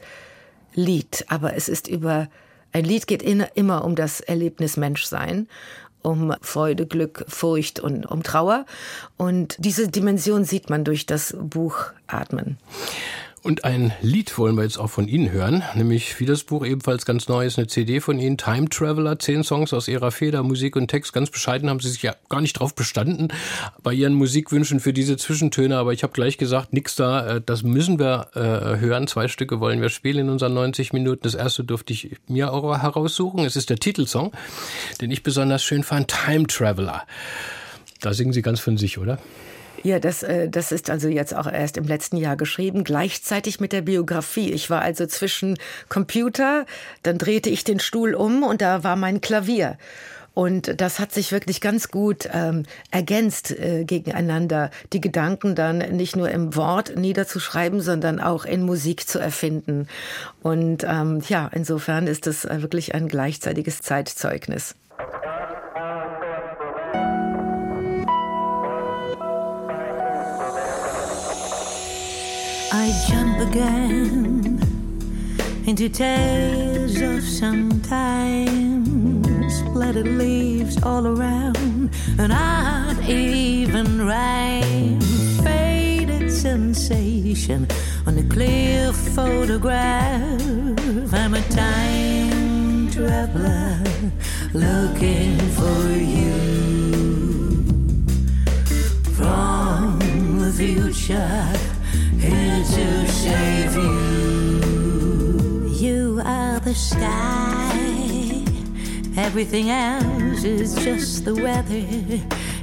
Lied, 0.73 1.25
aber 1.29 1.55
es 1.55 1.69
ist 1.69 1.87
über 1.87 2.29
ein 2.73 2.85
Lied 2.85 3.07
geht 3.07 3.21
in, 3.21 3.45
immer 3.53 3.83
um 3.83 3.95
das 3.95 4.21
Erlebnis 4.21 4.77
Menschsein 4.77 5.47
um 6.03 6.33
Freude, 6.41 6.87
Glück, 6.87 7.25
Furcht 7.27 7.79
und 7.79 8.05
um 8.05 8.23
Trauer. 8.23 8.65
Und 9.17 9.55
diese 9.59 9.87
Dimension 9.87 10.45
sieht 10.45 10.69
man 10.69 10.83
durch 10.83 11.05
das 11.05 11.35
Buch 11.39 11.85
Atmen. 12.07 12.57
Und 13.43 13.63
ein 13.65 13.91
Lied 14.01 14.37
wollen 14.37 14.55
wir 14.55 14.63
jetzt 14.63 14.77
auch 14.77 14.89
von 14.91 15.07
Ihnen 15.07 15.31
hören, 15.31 15.63
nämlich 15.73 16.19
wie 16.19 16.27
das 16.27 16.43
Buch 16.43 16.63
ebenfalls 16.63 17.07
ganz 17.07 17.27
neu 17.27 17.43
ist, 17.43 17.57
eine 17.57 17.65
CD 17.65 17.99
von 17.99 18.19
Ihnen, 18.19 18.37
Time 18.37 18.69
Traveler, 18.69 19.17
zehn 19.17 19.43
Songs 19.43 19.73
aus 19.73 19.87
Ihrer 19.87 20.11
Feder, 20.11 20.43
Musik 20.43 20.75
und 20.75 20.89
Text. 20.89 21.11
Ganz 21.11 21.31
bescheiden 21.31 21.67
haben 21.67 21.79
Sie 21.79 21.89
sich 21.89 22.03
ja 22.03 22.15
gar 22.29 22.41
nicht 22.41 22.53
drauf 22.53 22.75
bestanden 22.75 23.29
bei 23.81 23.93
Ihren 23.93 24.13
Musikwünschen 24.13 24.79
für 24.79 24.93
diese 24.93 25.17
Zwischentöne, 25.17 25.75
aber 25.75 25.91
ich 25.91 26.03
habe 26.03 26.13
gleich 26.13 26.37
gesagt, 26.37 26.71
nix 26.71 26.95
da, 26.95 27.37
äh, 27.37 27.41
das 27.43 27.63
müssen 27.63 27.97
wir 27.97 28.27
äh, 28.35 28.79
hören. 28.79 29.07
Zwei 29.07 29.27
Stücke 29.27 29.59
wollen 29.59 29.81
wir 29.81 29.89
spielen 29.89 30.19
in 30.19 30.29
unseren 30.29 30.53
90 30.53 30.93
Minuten. 30.93 31.21
Das 31.23 31.33
erste 31.33 31.63
durfte 31.63 31.93
ich 31.93 32.17
mir 32.27 32.53
auch 32.53 32.77
heraussuchen. 32.77 33.43
Es 33.43 33.55
ist 33.55 33.71
der 33.71 33.77
Titelsong, 33.77 34.33
den 35.01 35.09
ich 35.09 35.23
besonders 35.23 35.63
schön 35.63 35.81
fand, 35.81 36.09
Time 36.09 36.45
Traveler. 36.45 37.07
Da 38.01 38.13
singen 38.13 38.33
Sie 38.33 38.43
ganz 38.43 38.59
von 38.59 38.77
sich, 38.77 38.99
oder? 38.99 39.17
Ja, 39.83 39.99
das, 39.99 40.23
äh, 40.23 40.49
das 40.49 40.71
ist 40.71 40.89
also 40.89 41.07
jetzt 41.07 41.35
auch 41.35 41.51
erst 41.51 41.77
im 41.77 41.85
letzten 41.85 42.17
Jahr 42.17 42.35
geschrieben, 42.35 42.83
gleichzeitig 42.83 43.59
mit 43.59 43.73
der 43.73 43.81
Biografie. 43.81 44.51
Ich 44.51 44.69
war 44.69 44.81
also 44.81 45.05
zwischen 45.07 45.57
Computer, 45.89 46.65
dann 47.03 47.17
drehte 47.17 47.49
ich 47.49 47.63
den 47.63 47.79
Stuhl 47.79 48.13
um 48.13 48.43
und 48.43 48.61
da 48.61 48.83
war 48.83 48.95
mein 48.95 49.21
Klavier. 49.21 49.77
Und 50.33 50.79
das 50.79 50.99
hat 50.99 51.11
sich 51.11 51.33
wirklich 51.33 51.59
ganz 51.59 51.89
gut 51.89 52.29
ähm, 52.31 52.63
ergänzt 52.89 53.51
äh, 53.51 53.83
gegeneinander, 53.83 54.71
die 54.93 55.01
Gedanken 55.01 55.55
dann 55.55 55.79
nicht 55.79 56.15
nur 56.15 56.29
im 56.29 56.55
Wort 56.55 56.95
niederzuschreiben, 56.95 57.81
sondern 57.81 58.21
auch 58.21 58.45
in 58.45 58.63
Musik 58.63 59.09
zu 59.09 59.19
erfinden. 59.19 59.87
Und 60.41 60.85
ähm, 60.87 61.21
ja, 61.27 61.49
insofern 61.53 62.07
ist 62.07 62.27
es 62.27 62.45
äh, 62.45 62.61
wirklich 62.61 62.95
ein 62.95 63.09
gleichzeitiges 63.09 63.81
Zeitzeugnis. 63.81 64.75
I 72.73 72.89
jump 73.09 73.37
again 73.49 74.59
into 75.67 75.89
tales 75.89 77.01
of 77.01 77.21
some 77.21 77.81
time. 77.81 79.49
Splattered 79.49 80.07
leaves 80.07 80.81
all 80.81 81.05
around, 81.05 81.89
and 82.17 82.29
not 82.29 83.03
even 83.09 84.07
rhyme. 84.07 85.01
Faded 85.43 86.31
sensation 86.31 87.67
on 88.07 88.17
a 88.17 88.23
clear 88.23 88.93
photograph. 88.93 90.41
I'm 91.13 91.33
a 91.33 91.41
time 91.49 92.89
traveler 92.89 93.83
looking 94.53 95.37
for 95.59 95.89
you 95.91 96.39
from 99.13 99.99
the 100.39 100.53
future 100.55 101.60
here 102.21 102.63
to 102.63 103.07
save 103.07 103.73
you. 103.75 103.91
You 105.69 106.21
are 106.23 106.59
the 106.59 106.75
sky. 106.75 107.71
Everything 109.17 109.69
else 109.69 110.43
is 110.43 110.75
just 110.75 111.25
the 111.25 111.35
weather. 111.35 111.85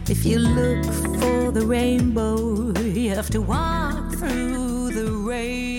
If 0.09 0.25
you 0.25 0.38
look 0.38 0.85
for 1.21 1.50
the 1.50 1.67
rainbow, 1.67 2.73
you 2.81 3.11
have 3.11 3.31
to 3.31 3.41
walk 3.41 4.15
through 4.15 4.93
the 4.93 5.11
rain. 5.11 5.77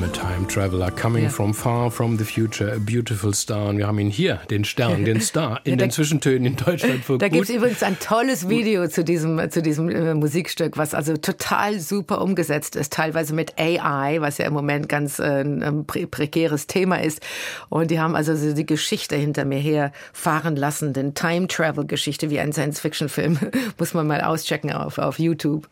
I'm 0.00 0.04
a 0.04 0.12
time 0.12 0.46
traveler 0.46 0.90
coming 0.90 1.24
ja. 1.24 1.28
from 1.28 1.52
far 1.52 1.90
from 1.90 2.16
the 2.16 2.24
future, 2.24 2.72
a 2.72 2.78
beautiful 2.78 3.34
star. 3.34 3.68
Und 3.68 3.76
wir 3.76 3.86
haben 3.86 3.98
ihn 3.98 4.08
hier, 4.08 4.40
den 4.48 4.64
Stern, 4.64 5.04
den 5.04 5.20
Star, 5.20 5.60
in 5.64 5.72
ja, 5.72 5.76
den 5.76 5.90
Zwischentönen 5.90 6.46
in 6.46 6.56
Deutschland. 6.56 7.02
Da 7.18 7.28
gibt 7.28 7.44
es 7.44 7.54
übrigens 7.54 7.82
ein 7.82 7.98
tolles 7.98 8.48
Video 8.48 8.88
zu 8.88 9.04
diesem, 9.04 9.50
zu 9.50 9.60
diesem 9.60 9.90
äh, 9.90 10.14
Musikstück, 10.14 10.78
was 10.78 10.94
also 10.94 11.18
total 11.18 11.80
super 11.80 12.22
umgesetzt 12.22 12.76
ist, 12.76 12.94
teilweise 12.94 13.34
mit 13.34 13.58
AI, 13.58 14.22
was 14.22 14.38
ja 14.38 14.46
im 14.46 14.54
Moment 14.54 14.88
ganz 14.88 15.18
äh, 15.18 15.42
ein 15.42 15.84
pre 15.84 16.06
prekäres 16.06 16.66
Thema 16.66 17.02
ist. 17.02 17.20
Und 17.68 17.90
die 17.90 18.00
haben 18.00 18.16
also 18.16 18.34
so 18.34 18.54
die 18.54 18.64
Geschichte 18.64 19.16
hinter 19.16 19.44
mir 19.44 19.58
her 19.58 19.92
fahren 20.14 20.56
lassen, 20.56 20.94
den 20.94 21.12
Time-Travel-Geschichte 21.12 22.30
wie 22.30 22.40
ein 22.40 22.54
Science-Fiction-Film. 22.54 23.38
Muss 23.78 23.92
man 23.92 24.06
mal 24.06 24.22
auschecken 24.22 24.72
auf, 24.72 24.96
auf 24.96 25.18
YouTube. 25.18 25.68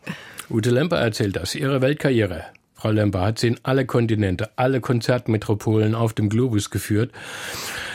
Ute 0.51 0.69
Lemper 0.69 0.97
erzählt 0.97 1.35
das, 1.35 1.55
ihre 1.55 1.81
Weltkarriere. 1.81 2.45
Frau 2.79 2.91
Lemper 2.91 3.21
hat 3.21 3.39
sie 3.39 3.47
in 3.47 3.59
alle 3.63 3.85
Kontinente, 3.85 4.51
alle 4.55 4.79
Konzertmetropolen 4.79 5.95
auf 5.95 6.13
dem 6.13 6.29
Globus 6.29 6.69
geführt. 6.69 7.11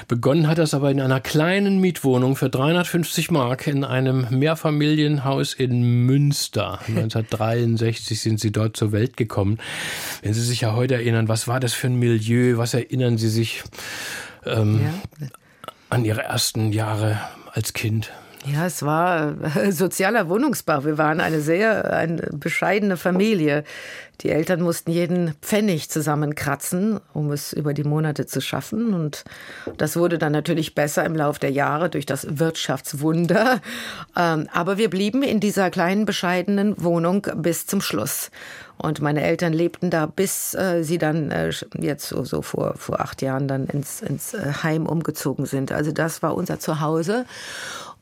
Begonnen 0.09 0.47
hat 0.47 0.59
das 0.59 0.75
aber 0.75 0.91
in 0.91 1.01
einer 1.01 1.21
kleinen 1.21 1.81
Mietwohnung 1.81 2.37
für 2.37 2.51
350 2.51 3.31
Mark 3.31 3.67
in 3.67 3.85
einem 3.85 4.27
Mehrfamilienhaus 4.31 5.55
in 5.55 6.05
Münster. 6.05 6.81
1963 6.87 8.21
sind 8.21 8.41
sie 8.41 8.53
dort 8.53 8.77
zur 8.77 8.93
Welt 8.93 9.17
gekommen. 9.17 9.59
Wenn 10.21 10.35
Sie 10.35 10.43
sich 10.43 10.61
ja 10.61 10.75
heute 10.75 10.97
erinnern, 10.97 11.29
was 11.29 11.49
war 11.49 11.61
das 11.61 11.73
für 11.73 11.87
ein 11.87 11.99
Milieu? 11.99 12.59
Was 12.59 12.75
erinnern 12.75 13.17
Sie 13.17 13.31
sich 13.31 13.63
ähm, 14.45 14.81
ja. 15.21 15.29
an 15.89 16.05
Ihre 16.05 16.25
ersten 16.25 16.73
Jahre 16.73 17.19
als 17.55 17.73
Kind? 17.73 18.13
Ja, 18.47 18.67
es 18.67 18.83
war 18.83 19.35
äh, 19.57 19.73
sozialer 19.73 20.29
Wohnungsbau. 20.29 20.85
Wir 20.85 20.99
waren 20.99 21.21
eine 21.21 21.41
sehr 21.41 21.93
eine 21.93 22.29
bescheidene 22.33 22.99
Familie. 22.99 23.65
Die 24.21 24.31
Eltern 24.31 24.61
mussten 24.61 24.91
jeden 24.91 25.35
Pfennig 25.41 25.91
zusammenkratzen, 25.91 27.01
um 27.15 27.33
es 27.33 27.53
über 27.53 27.75
die 27.75 27.85
Monate 27.85 28.27
zu 28.27 28.41
schaffen. 28.41 28.95
Und 28.95 29.25
das 29.79 29.97
wurde 29.97 30.19
dann 30.19 30.33
natürlich 30.33 30.75
besser 30.75 31.05
im 31.05 31.17
Laufe 31.17 31.41
der 31.41 31.51
Jahre 31.51 31.89
durch 31.89 32.07
das 32.07 32.39
Wirtschaftswunder. 32.39 33.61
Ähm, 34.17 34.49
aber 34.53 34.77
wir 34.77 34.91
blieben 34.91 35.23
in 35.23 35.41
dieser 35.41 35.71
kleinen, 35.71 36.05
bescheidenen 36.05 36.75
Wohnung 36.83 37.27
bis 37.37 37.67
zum 37.67 37.81
Schluss. 37.81 38.31
Und 38.77 39.01
meine 39.01 39.23
Eltern 39.23 39.53
lebten 39.53 39.91
da, 39.91 40.07
bis 40.07 40.55
äh, 40.55 40.83
sie 40.83 40.99
dann 40.99 41.31
äh, 41.31 41.51
jetzt 41.79 42.09
so, 42.09 42.25
so 42.25 42.43
vor, 42.43 42.75
vor 42.77 43.01
acht 43.01 43.23
Jahren 43.23 43.49
dann 43.49 43.67
ins, 43.67 44.03
ins 44.03 44.37
Heim 44.63 44.87
umgezogen 44.87 45.47
sind. 45.47 45.73
Also 45.73 45.93
das 45.93 46.23
war 46.23 46.37
unser 46.37 46.59
Zuhause. 46.59 47.25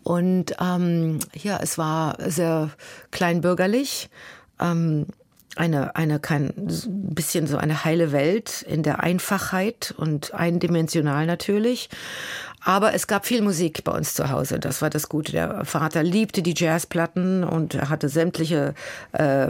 Und 0.02 0.56
ähm, 0.61 1.18
ja, 1.35 1.59
es 1.62 1.78
war 1.78 2.16
sehr 2.18 2.71
kleinbürgerlich. 3.11 4.11
Ähm, 4.61 5.06
eine, 5.54 5.97
eine 5.97 6.18
kein 6.18 6.52
bisschen 6.56 7.47
so 7.47 7.59
eine 7.59 7.85
heile 7.85 8.11
Welt 8.11 8.62
in 8.62 8.82
der 8.82 9.00
Einfachheit 9.00 9.94
und 9.97 10.32
eindimensional 10.32 11.26
natürlich. 11.26 11.90
Aber 12.64 12.95
es 12.95 13.07
gab 13.07 13.26
viel 13.26 13.42
Musik 13.42 13.83
bei 13.85 13.92
uns 13.92 14.14
zu 14.14 14.31
Hause. 14.31 14.61
Das 14.61 14.83
war 14.83 14.90
das 14.90 15.09
Gute. 15.09 15.33
Der 15.33 15.64
Vater 15.64 16.02
liebte 16.02 16.42
die 16.42 16.54
Jazzplatten 16.57 17.42
und 17.42 17.75
er 17.75 17.88
hatte 17.88 18.09
sämtliche 18.09 18.75
äh, 19.12 19.49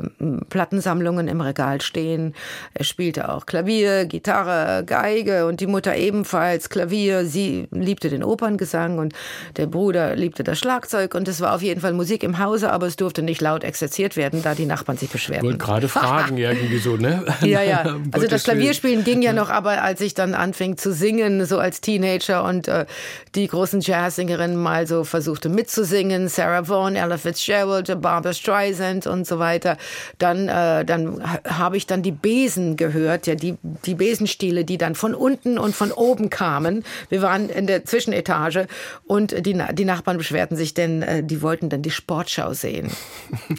Plattensammlungen 0.48 1.28
im 1.28 1.40
Regal 1.40 1.80
stehen. 1.82 2.34
Er 2.72 2.84
spielte 2.84 3.28
auch 3.28 3.44
Klavier, 3.44 4.06
Gitarre, 4.06 4.84
Geige 4.84 5.46
und 5.46 5.60
die 5.60 5.66
Mutter 5.66 5.94
ebenfalls 5.94 6.70
Klavier. 6.70 7.26
Sie 7.26 7.68
liebte 7.70 8.08
den 8.08 8.24
Operngesang 8.24 8.98
und 8.98 9.14
der 9.56 9.66
Bruder 9.66 10.16
liebte 10.16 10.42
das 10.42 10.58
Schlagzeug. 10.58 11.14
Und 11.14 11.28
es 11.28 11.40
war 11.40 11.54
auf 11.54 11.62
jeden 11.62 11.80
Fall 11.80 11.92
Musik 11.92 12.22
im 12.22 12.38
Hause, 12.38 12.72
aber 12.72 12.86
es 12.86 12.96
durfte 12.96 13.22
nicht 13.22 13.42
laut 13.42 13.62
exerziert 13.62 14.16
werden, 14.16 14.42
da 14.42 14.54
die 14.54 14.66
Nachbarn 14.66 14.96
sich 14.96 15.10
beschwerten. 15.10 15.44
Ich 15.44 15.52
wollte 15.52 15.64
gerade 15.64 15.88
fragen 15.88 16.38
irgendwie 16.38 16.78
so, 16.78 16.96
ne? 16.96 17.24
Ja, 17.42 17.62
ja. 17.62 17.96
Also 18.12 18.26
das 18.26 18.44
Klavierspielen 18.44 19.04
ging 19.04 19.22
ja 19.22 19.32
noch, 19.32 19.50
aber 19.50 19.82
als 19.82 20.00
ich 20.00 20.14
dann 20.14 20.34
anfing 20.34 20.76
zu 20.76 20.92
singen, 20.92 21.44
so 21.44 21.58
als 21.58 21.80
Teenager 21.80 22.44
und 22.44 22.68
äh, 22.68 22.86
die 23.34 23.46
großen 23.46 23.80
Jazzsingerinnen 23.80 24.56
mal 24.56 24.86
so 24.86 25.04
versuchte 25.04 25.48
mitzusingen, 25.48 26.28
Sarah 26.28 26.68
Vaughan, 26.68 26.96
Ella 26.96 27.18
Fitzgerald, 27.18 27.86
Barbara 28.00 28.32
Streisand 28.32 29.06
und 29.06 29.26
so 29.26 29.38
weiter. 29.38 29.76
Dann, 30.18 30.48
äh, 30.48 30.84
dann 30.84 31.22
habe 31.46 31.76
ich 31.76 31.86
dann 31.86 32.02
die 32.02 32.12
Besen 32.12 32.76
gehört, 32.76 33.26
ja, 33.26 33.34
die, 33.34 33.56
die 33.62 33.94
Besenstiele, 33.94 34.64
die 34.64 34.78
dann 34.78 34.94
von 34.94 35.14
unten 35.14 35.58
und 35.58 35.74
von 35.74 35.92
oben 35.92 36.30
kamen. 36.30 36.84
Wir 37.08 37.22
waren 37.22 37.48
in 37.48 37.66
der 37.66 37.84
Zwischenetage 37.84 38.66
und 39.06 39.46
die, 39.46 39.60
die 39.72 39.84
Nachbarn 39.84 40.18
beschwerten 40.18 40.56
sich, 40.56 40.74
denn 40.74 41.02
äh, 41.02 41.22
die 41.22 41.42
wollten 41.42 41.68
dann 41.68 41.82
die 41.82 41.90
Sportschau 41.90 42.52
sehen. 42.52 42.90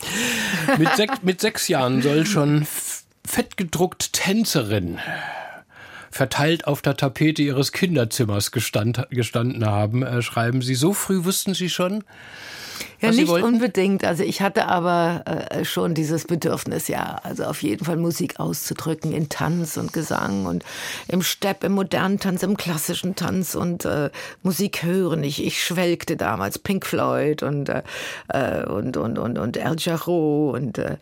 mit, 0.77 0.89
sech, 0.95 1.09
mit 1.21 1.41
sechs 1.41 1.67
Jahren 1.67 2.01
soll 2.01 2.25
schon 2.25 2.67
fettgedruckt 3.25 4.13
Tänzerin 4.13 4.99
verteilt 6.13 6.67
auf 6.67 6.81
der 6.83 6.95
Tapete 6.95 7.41
ihres 7.41 7.71
Kinderzimmers 7.71 8.51
gestand, 8.51 9.07
gestanden 9.09 9.65
haben, 9.65 10.03
äh, 10.03 10.21
schreiben 10.21 10.61
Sie. 10.61 10.75
So 10.75 10.93
früh 10.93 11.23
wussten 11.25 11.55
Sie 11.55 11.69
schon? 11.69 12.03
Ja, 13.01 13.11
nicht 13.11 13.29
unbedingt. 13.29 14.05
Also 14.05 14.23
ich 14.23 14.41
hatte 14.41 14.67
aber 14.67 15.23
äh, 15.25 15.65
schon 15.65 15.93
dieses 15.93 16.25
Bedürfnis, 16.25 16.87
ja, 16.87 17.19
also 17.23 17.43
auf 17.45 17.61
jeden 17.61 17.85
Fall 17.85 17.97
Musik 17.97 18.39
auszudrücken 18.39 19.11
in 19.11 19.29
Tanz 19.29 19.77
und 19.77 19.93
Gesang 19.93 20.45
und 20.45 20.63
im 21.07 21.21
Stepp, 21.21 21.63
im 21.63 21.73
modernen 21.73 22.19
Tanz, 22.19 22.43
im 22.43 22.55
klassischen 22.55 23.15
Tanz 23.15 23.55
und 23.55 23.85
äh, 23.85 24.09
Musik 24.41 24.83
hören. 24.83 25.23
Ich, 25.23 25.43
ich 25.43 25.63
schwelgte 25.63 26.15
damals 26.15 26.59
Pink 26.59 26.85
Floyd 26.85 27.43
und 27.43 27.69
äh, 27.69 27.83
äh 28.29 28.65
und 28.65 28.97
und 28.97 29.17
und 29.19 29.37
und 29.37 29.57
El 29.57 29.75
Jarreau 29.77 30.51
und 30.51 30.77
äh, 30.77 30.97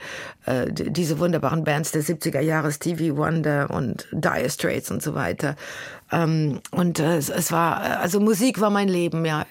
äh 0.45 0.71
diese 0.71 1.19
wunderbaren 1.19 1.63
Bands 1.63 1.91
der 1.91 2.03
70er 2.03 2.41
Jahre, 2.41 2.71
Stevie 2.71 3.15
Wonder 3.15 3.69
und 3.69 4.07
Dire 4.11 4.49
Straits 4.49 4.89
und 4.91 5.03
so 5.03 5.13
weiter. 5.13 5.55
Ähm, 6.11 6.59
und 6.71 6.99
äh, 6.99 7.17
es, 7.17 7.29
es 7.29 7.51
war, 7.51 7.81
also 7.99 8.19
Musik 8.19 8.59
war 8.59 8.69
mein 8.69 8.89
Leben, 8.89 9.25
ja. 9.25 9.45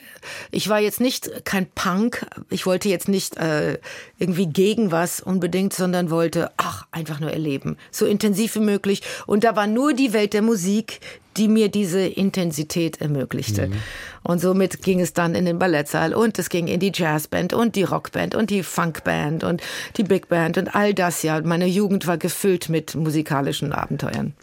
Ich 0.51 0.69
war 0.69 0.79
jetzt 0.79 1.01
nicht 1.01 1.45
kein 1.45 1.67
Punk. 1.67 2.27
Ich 2.51 2.67
wollte 2.67 2.89
jetzt 2.89 3.09
nicht 3.09 3.37
äh, 3.39 3.79
irgendwie 4.19 4.47
gegen 4.47 4.91
was 4.91 5.21
unbedingt, 5.21 5.73
sondern 5.73 6.11
wollte, 6.11 6.51
ach, 6.59 6.87
einfach 6.91 7.21
nur 7.21 7.31
erleben. 7.31 7.79
So 7.91 8.05
intensiv 8.05 8.57
wie 8.57 8.61
möglich. 8.61 9.03
Und 9.27 9.45
da 9.45 9.57
war 9.57 9.67
nur 9.67 9.95
die 9.95 10.13
Welt 10.13 10.35
der 10.35 10.43
Musik, 10.43 11.01
die 11.37 11.49
mir 11.49 11.69
diese 11.69 12.01
Intensität 12.01 13.01
ermöglichte. 13.01 13.69
Mhm. 13.69 13.75
Und 14.23 14.41
somit 14.41 14.83
ging 14.83 15.01
es 15.01 15.15
dann 15.15 15.35
in 15.35 15.47
den 15.47 15.59
Ballettsaal 15.59 16.13
und 16.13 16.39
es 16.39 16.51
ging 16.51 16.67
in 16.67 16.81
die 16.81 16.93
Jazzband 16.95 17.55
und 17.55 17.77
die 17.77 17.85
Rockband 17.85 18.35
und 18.35 18.51
die 18.51 18.63
Funkband 18.63 19.45
und 19.45 19.63
die 19.97 20.03
Big 20.03 20.29
Band 20.29 20.59
und 20.59 20.75
all 20.75 20.93
das, 20.93 21.23
ja. 21.23 21.41
Meine 21.41 21.67
Jugend 21.67 22.07
war 22.07 22.19
gefüllt 22.19 22.69
mit 22.69 22.95
musikalischen 22.95 23.73
Abenteuern. 23.73 24.35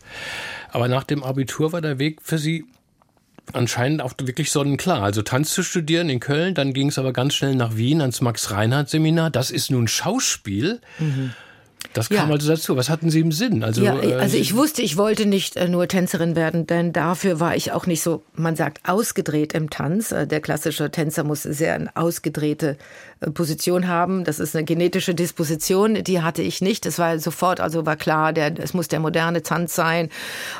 Aber 0.77 0.87
nach 0.87 1.05
dem 1.05 1.23
Abitur 1.23 1.73
war 1.73 1.81
der 1.81 1.97
Weg 1.97 2.21
für 2.21 2.37
Sie 2.37 2.65
anscheinend 3.51 3.99
auch 3.99 4.13
wirklich 4.21 4.51
sonnenklar. 4.51 5.01
Also 5.01 5.23
Tanz 5.23 5.51
zu 5.51 5.63
studieren 5.63 6.07
in 6.07 6.19
Köln, 6.19 6.53
dann 6.53 6.71
ging 6.71 6.89
es 6.89 6.99
aber 6.99 7.13
ganz 7.13 7.33
schnell 7.33 7.55
nach 7.55 7.75
Wien 7.77 7.99
ans 7.99 8.21
Max-Reinhardt-Seminar. 8.21 9.31
Das 9.31 9.49
ist 9.49 9.71
nun 9.71 9.87
Schauspiel. 9.87 10.79
Mhm. 10.99 11.31
Das 11.93 12.09
kam 12.09 12.27
ja. 12.27 12.35
also 12.35 12.47
dazu. 12.49 12.77
Was 12.77 12.91
hatten 12.91 13.09
Sie 13.09 13.21
im 13.21 13.31
Sinn? 13.31 13.63
Also, 13.63 13.81
ja, 13.83 13.99
äh, 13.99 14.13
also 14.13 14.37
ich 14.37 14.55
wusste, 14.55 14.83
ich 14.83 14.97
wollte 14.97 15.25
nicht 15.25 15.55
äh, 15.55 15.67
nur 15.67 15.87
Tänzerin 15.87 16.35
werden, 16.35 16.67
denn 16.67 16.93
dafür 16.93 17.39
war 17.39 17.55
ich 17.55 17.71
auch 17.71 17.87
nicht 17.87 18.03
so, 18.03 18.21
man 18.33 18.55
sagt, 18.55 18.87
ausgedreht 18.87 19.53
im 19.53 19.71
Tanz. 19.71 20.11
Äh, 20.11 20.27
der 20.27 20.41
klassische 20.41 20.91
Tänzer 20.91 21.23
muss 21.23 21.41
sehr 21.41 21.73
eine 21.73 21.95
ausgedrehte 21.95 22.77
Position 23.33 23.87
haben. 23.87 24.23
Das 24.23 24.39
ist 24.39 24.55
eine 24.55 24.65
genetische 24.65 25.15
Disposition, 25.15 26.03
die 26.03 26.21
hatte 26.21 26.41
ich 26.41 26.61
nicht. 26.61 26.85
Es 26.85 26.99
war 26.99 27.19
sofort, 27.19 27.59
also 27.59 27.85
war 27.85 27.95
klar, 27.95 28.33
der, 28.33 28.57
es 28.59 28.73
muss 28.73 28.87
der 28.87 28.99
moderne 28.99 29.43
Tanz 29.43 29.75
sein. 29.75 30.09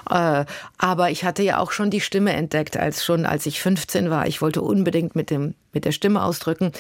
Aber 0.06 1.12
ich 1.12 1.24
hatte 1.24 1.44
ja 1.44 1.60
auch 1.60 1.72
schon 1.72 1.90
die 1.90 2.02
Stimme 2.02 2.34
entdeckt, 2.34 2.78
als 2.78 3.06
schon 3.06 3.26
als 3.26 3.46
ich 3.46 3.62
15 3.62 4.10
war. 4.10 4.28
Ich 4.28 4.42
wollte 4.42 4.62
unbedingt 4.62 5.16
mit 5.16 5.30
dem 5.30 5.56
mit 5.74 5.86
der 5.86 5.92
Stimme 5.92 6.24
ausdrücken 6.24 6.72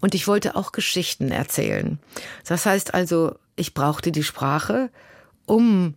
und 0.00 0.14
ich 0.14 0.28
wollte 0.28 0.56
auch 0.56 0.72
Geschichten 0.72 1.30
erzählen. 1.30 1.98
Das 2.46 2.66
heißt 2.66 2.92
also, 2.92 3.36
ich 3.56 3.72
brauchte 3.72 4.12
die 4.12 4.22
Sprache, 4.22 4.90
um 5.46 5.94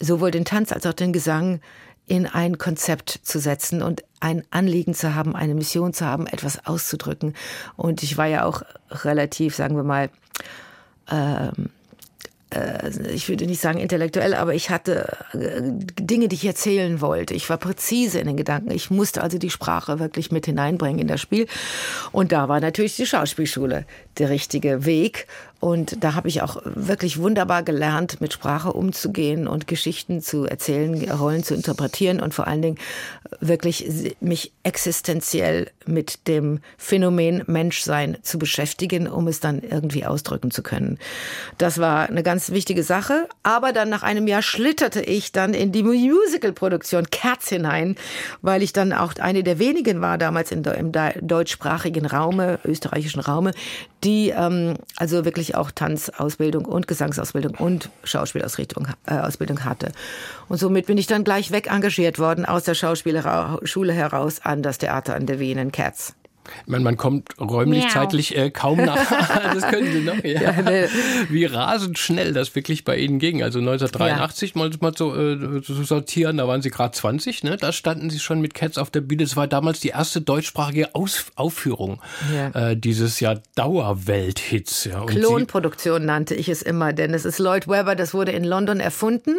sowohl 0.00 0.30
den 0.30 0.44
Tanz 0.44 0.70
als 0.70 0.84
auch 0.84 0.92
den 0.92 1.14
Gesang 1.14 1.60
in 2.06 2.26
ein 2.26 2.58
Konzept 2.58 3.20
zu 3.22 3.38
setzen 3.38 3.82
und 3.82 4.04
ein 4.20 4.44
Anliegen 4.50 4.94
zu 4.94 5.14
haben, 5.14 5.34
eine 5.34 5.54
Mission 5.54 5.94
zu 5.94 6.04
haben, 6.04 6.26
etwas 6.26 6.66
auszudrücken. 6.66 7.34
Und 7.76 8.02
ich 8.02 8.16
war 8.16 8.26
ja 8.26 8.44
auch 8.44 8.62
relativ, 8.90 9.54
sagen 9.54 9.76
wir 9.76 9.84
mal, 9.84 10.10
ähm, 11.10 11.70
äh, 12.54 12.90
ich 13.12 13.28
würde 13.28 13.46
nicht 13.46 13.60
sagen 13.60 13.78
intellektuell, 13.78 14.34
aber 14.34 14.54
ich 14.54 14.70
hatte 14.70 15.16
äh, 15.32 15.60
Dinge, 15.62 16.28
die 16.28 16.36
ich 16.36 16.44
erzählen 16.44 17.00
wollte. 17.00 17.34
Ich 17.34 17.48
war 17.50 17.56
präzise 17.56 18.18
in 18.18 18.26
den 18.26 18.36
Gedanken. 18.36 18.70
Ich 18.70 18.90
musste 18.90 19.22
also 19.22 19.38
die 19.38 19.50
Sprache 19.50 19.98
wirklich 19.98 20.30
mit 20.30 20.46
hineinbringen 20.46 21.00
in 21.00 21.08
das 21.08 21.20
Spiel. 21.20 21.46
Und 22.12 22.32
da 22.32 22.48
war 22.48 22.60
natürlich 22.60 22.96
die 22.96 23.06
Schauspielschule 23.06 23.86
der 24.18 24.30
richtige 24.30 24.84
Weg. 24.84 25.26
Und 25.64 26.04
da 26.04 26.12
habe 26.12 26.28
ich 26.28 26.42
auch 26.42 26.60
wirklich 26.66 27.18
wunderbar 27.18 27.62
gelernt, 27.62 28.20
mit 28.20 28.34
Sprache 28.34 28.74
umzugehen 28.74 29.48
und 29.48 29.66
Geschichten 29.66 30.20
zu 30.20 30.44
erzählen, 30.44 31.10
Rollen 31.10 31.42
zu 31.42 31.54
interpretieren 31.54 32.20
und 32.20 32.34
vor 32.34 32.46
allen 32.46 32.60
Dingen 32.60 32.78
wirklich 33.40 34.14
mich 34.20 34.52
existenziell 34.62 35.70
mit 35.86 36.28
dem 36.28 36.60
Phänomen 36.76 37.44
Menschsein 37.46 38.18
zu 38.20 38.38
beschäftigen, 38.38 39.08
um 39.08 39.26
es 39.26 39.40
dann 39.40 39.62
irgendwie 39.62 40.04
ausdrücken 40.04 40.50
zu 40.50 40.62
können. 40.62 40.98
Das 41.56 41.78
war 41.78 42.10
eine 42.10 42.22
ganz 42.22 42.50
wichtige 42.50 42.82
Sache. 42.82 43.26
Aber 43.42 43.72
dann 43.72 43.88
nach 43.88 44.02
einem 44.02 44.26
Jahr 44.26 44.42
schlitterte 44.42 45.00
ich 45.00 45.32
dann 45.32 45.54
in 45.54 45.72
die 45.72 45.82
Musicalproduktion 45.82 47.06
Cats 47.10 47.48
hinein, 47.48 47.96
weil 48.42 48.62
ich 48.62 48.74
dann 48.74 48.92
auch 48.92 49.14
eine 49.18 49.42
der 49.42 49.58
wenigen 49.58 50.02
war 50.02 50.18
damals 50.18 50.52
im 50.52 50.62
deutschsprachigen 51.22 52.04
Raume, 52.04 52.58
österreichischen 52.66 53.20
Raume, 53.20 53.52
die 54.04 54.28
ähm, 54.28 54.74
also 54.96 55.24
wirklich 55.24 55.53
auch 55.54 55.70
Tanzausbildung 55.70 56.64
und 56.64 56.86
Gesangsausbildung 56.86 57.54
und 57.54 57.90
Schauspielausbildung 58.04 58.88
äh, 59.06 59.64
hatte. 59.64 59.92
Und 60.48 60.58
somit 60.58 60.86
bin 60.86 60.98
ich 60.98 61.06
dann 61.06 61.24
gleich 61.24 61.50
weg 61.50 61.68
engagiert 61.70 62.18
worden 62.18 62.44
aus 62.44 62.64
der 62.64 62.74
Schauspielschule 62.74 63.92
heraus 63.92 64.40
an 64.42 64.62
das 64.62 64.78
Theater 64.78 65.14
an 65.14 65.26
der 65.26 65.38
Wien 65.38 65.58
in 65.58 65.72
Cats. 65.72 66.14
Man, 66.66 66.82
man 66.82 66.96
kommt 66.96 67.38
räumlich, 67.40 67.84
Miau. 67.84 67.92
zeitlich 67.92 68.36
äh, 68.36 68.50
kaum 68.50 68.78
nach. 68.78 68.96
das 69.54 69.68
können 69.68 69.92
Sie 69.92 70.00
noch. 70.00 70.22
Ja. 70.24 70.40
ja 70.40 70.62
ne. 70.62 70.88
Wie 71.28 71.44
rasend 71.44 71.98
schnell 71.98 72.32
das 72.32 72.54
wirklich 72.54 72.84
bei 72.84 72.96
Ihnen 72.96 73.18
ging. 73.18 73.42
Also 73.42 73.58
1983 73.58 74.54
ja. 74.54 74.58
mal, 74.58 74.70
mal 74.80 74.94
zu, 74.94 75.14
äh, 75.14 75.62
zu 75.62 75.82
sortieren, 75.84 76.36
da 76.36 76.48
waren 76.48 76.62
Sie 76.62 76.70
gerade 76.70 76.92
20. 76.92 77.44
Ne? 77.44 77.56
Da 77.56 77.72
standen 77.72 78.10
Sie 78.10 78.18
schon 78.18 78.40
mit 78.40 78.54
Cats 78.54 78.78
auf 78.78 78.90
der 78.90 79.00
Bühne. 79.00 79.24
Das 79.24 79.36
war 79.36 79.46
damals 79.46 79.80
die 79.80 79.88
erste 79.88 80.20
deutschsprachige 80.20 80.94
Aus 80.94 81.26
Aufführung 81.36 82.00
ja. 82.34 82.70
äh, 82.70 82.76
dieses 82.76 83.20
Jahr 83.20 83.40
Dauerwelthits. 83.54 84.84
Ja. 84.84 85.04
Klonproduktion 85.04 86.04
nannte 86.04 86.34
ich 86.34 86.48
es 86.48 86.62
immer, 86.62 86.92
denn 86.92 87.14
es 87.14 87.24
ist 87.24 87.38
Lloyd 87.38 87.68
Webber. 87.68 87.94
Das 87.94 88.14
wurde 88.14 88.32
in 88.32 88.44
London 88.44 88.80
erfunden 88.80 89.36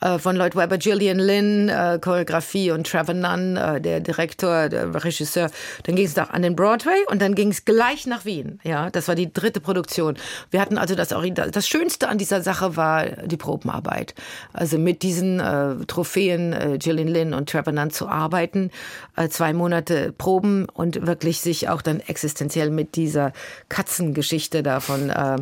äh, 0.00 0.18
von 0.18 0.36
Lloyd 0.36 0.56
Webber, 0.56 0.78
Gillian 0.78 1.18
Lynn, 1.18 1.68
äh, 1.68 1.98
Choreografie 2.00 2.70
und 2.70 2.86
Trevor 2.86 3.14
Nunn, 3.14 3.56
äh, 3.56 3.80
der 3.80 4.00
Direktor, 4.00 4.68
der 4.68 5.04
Regisseur. 5.04 5.50
Dann 5.84 5.96
ging 5.96 6.06
es 6.06 6.16
nach 6.16 6.31
an 6.32 6.42
den 6.42 6.56
Broadway 6.56 7.04
und 7.08 7.20
dann 7.20 7.34
ging 7.34 7.50
es 7.50 7.64
gleich 7.64 8.06
nach 8.06 8.24
Wien. 8.24 8.58
Ja, 8.64 8.90
das 8.90 9.06
war 9.06 9.14
die 9.14 9.32
dritte 9.32 9.60
Produktion. 9.60 10.16
Wir 10.50 10.60
hatten 10.60 10.78
also 10.78 10.94
das 10.94 11.10
das 11.10 11.68
Schönste 11.68 12.08
an 12.08 12.16
dieser 12.16 12.40
Sache 12.42 12.76
war 12.76 13.04
die 13.06 13.36
Probenarbeit. 13.36 14.14
Also 14.52 14.78
mit 14.78 15.02
diesen 15.02 15.40
äh, 15.40 15.84
Trophäen 15.86 16.52
äh, 16.52 16.78
Gillian 16.78 17.08
Lynn 17.08 17.34
und 17.34 17.50
Trevor 17.50 17.74
Nunn 17.74 17.90
zu 17.90 18.08
arbeiten, 18.08 18.70
äh, 19.16 19.28
zwei 19.28 19.52
Monate 19.52 20.12
Proben 20.16 20.66
und 20.72 21.06
wirklich 21.06 21.40
sich 21.40 21.68
auch 21.68 21.82
dann 21.82 22.00
existenziell 22.00 22.70
mit 22.70 22.96
dieser 22.96 23.32
Katzengeschichte 23.68 24.62
da 24.62 24.80
von 24.80 25.10
äh, 25.10 25.36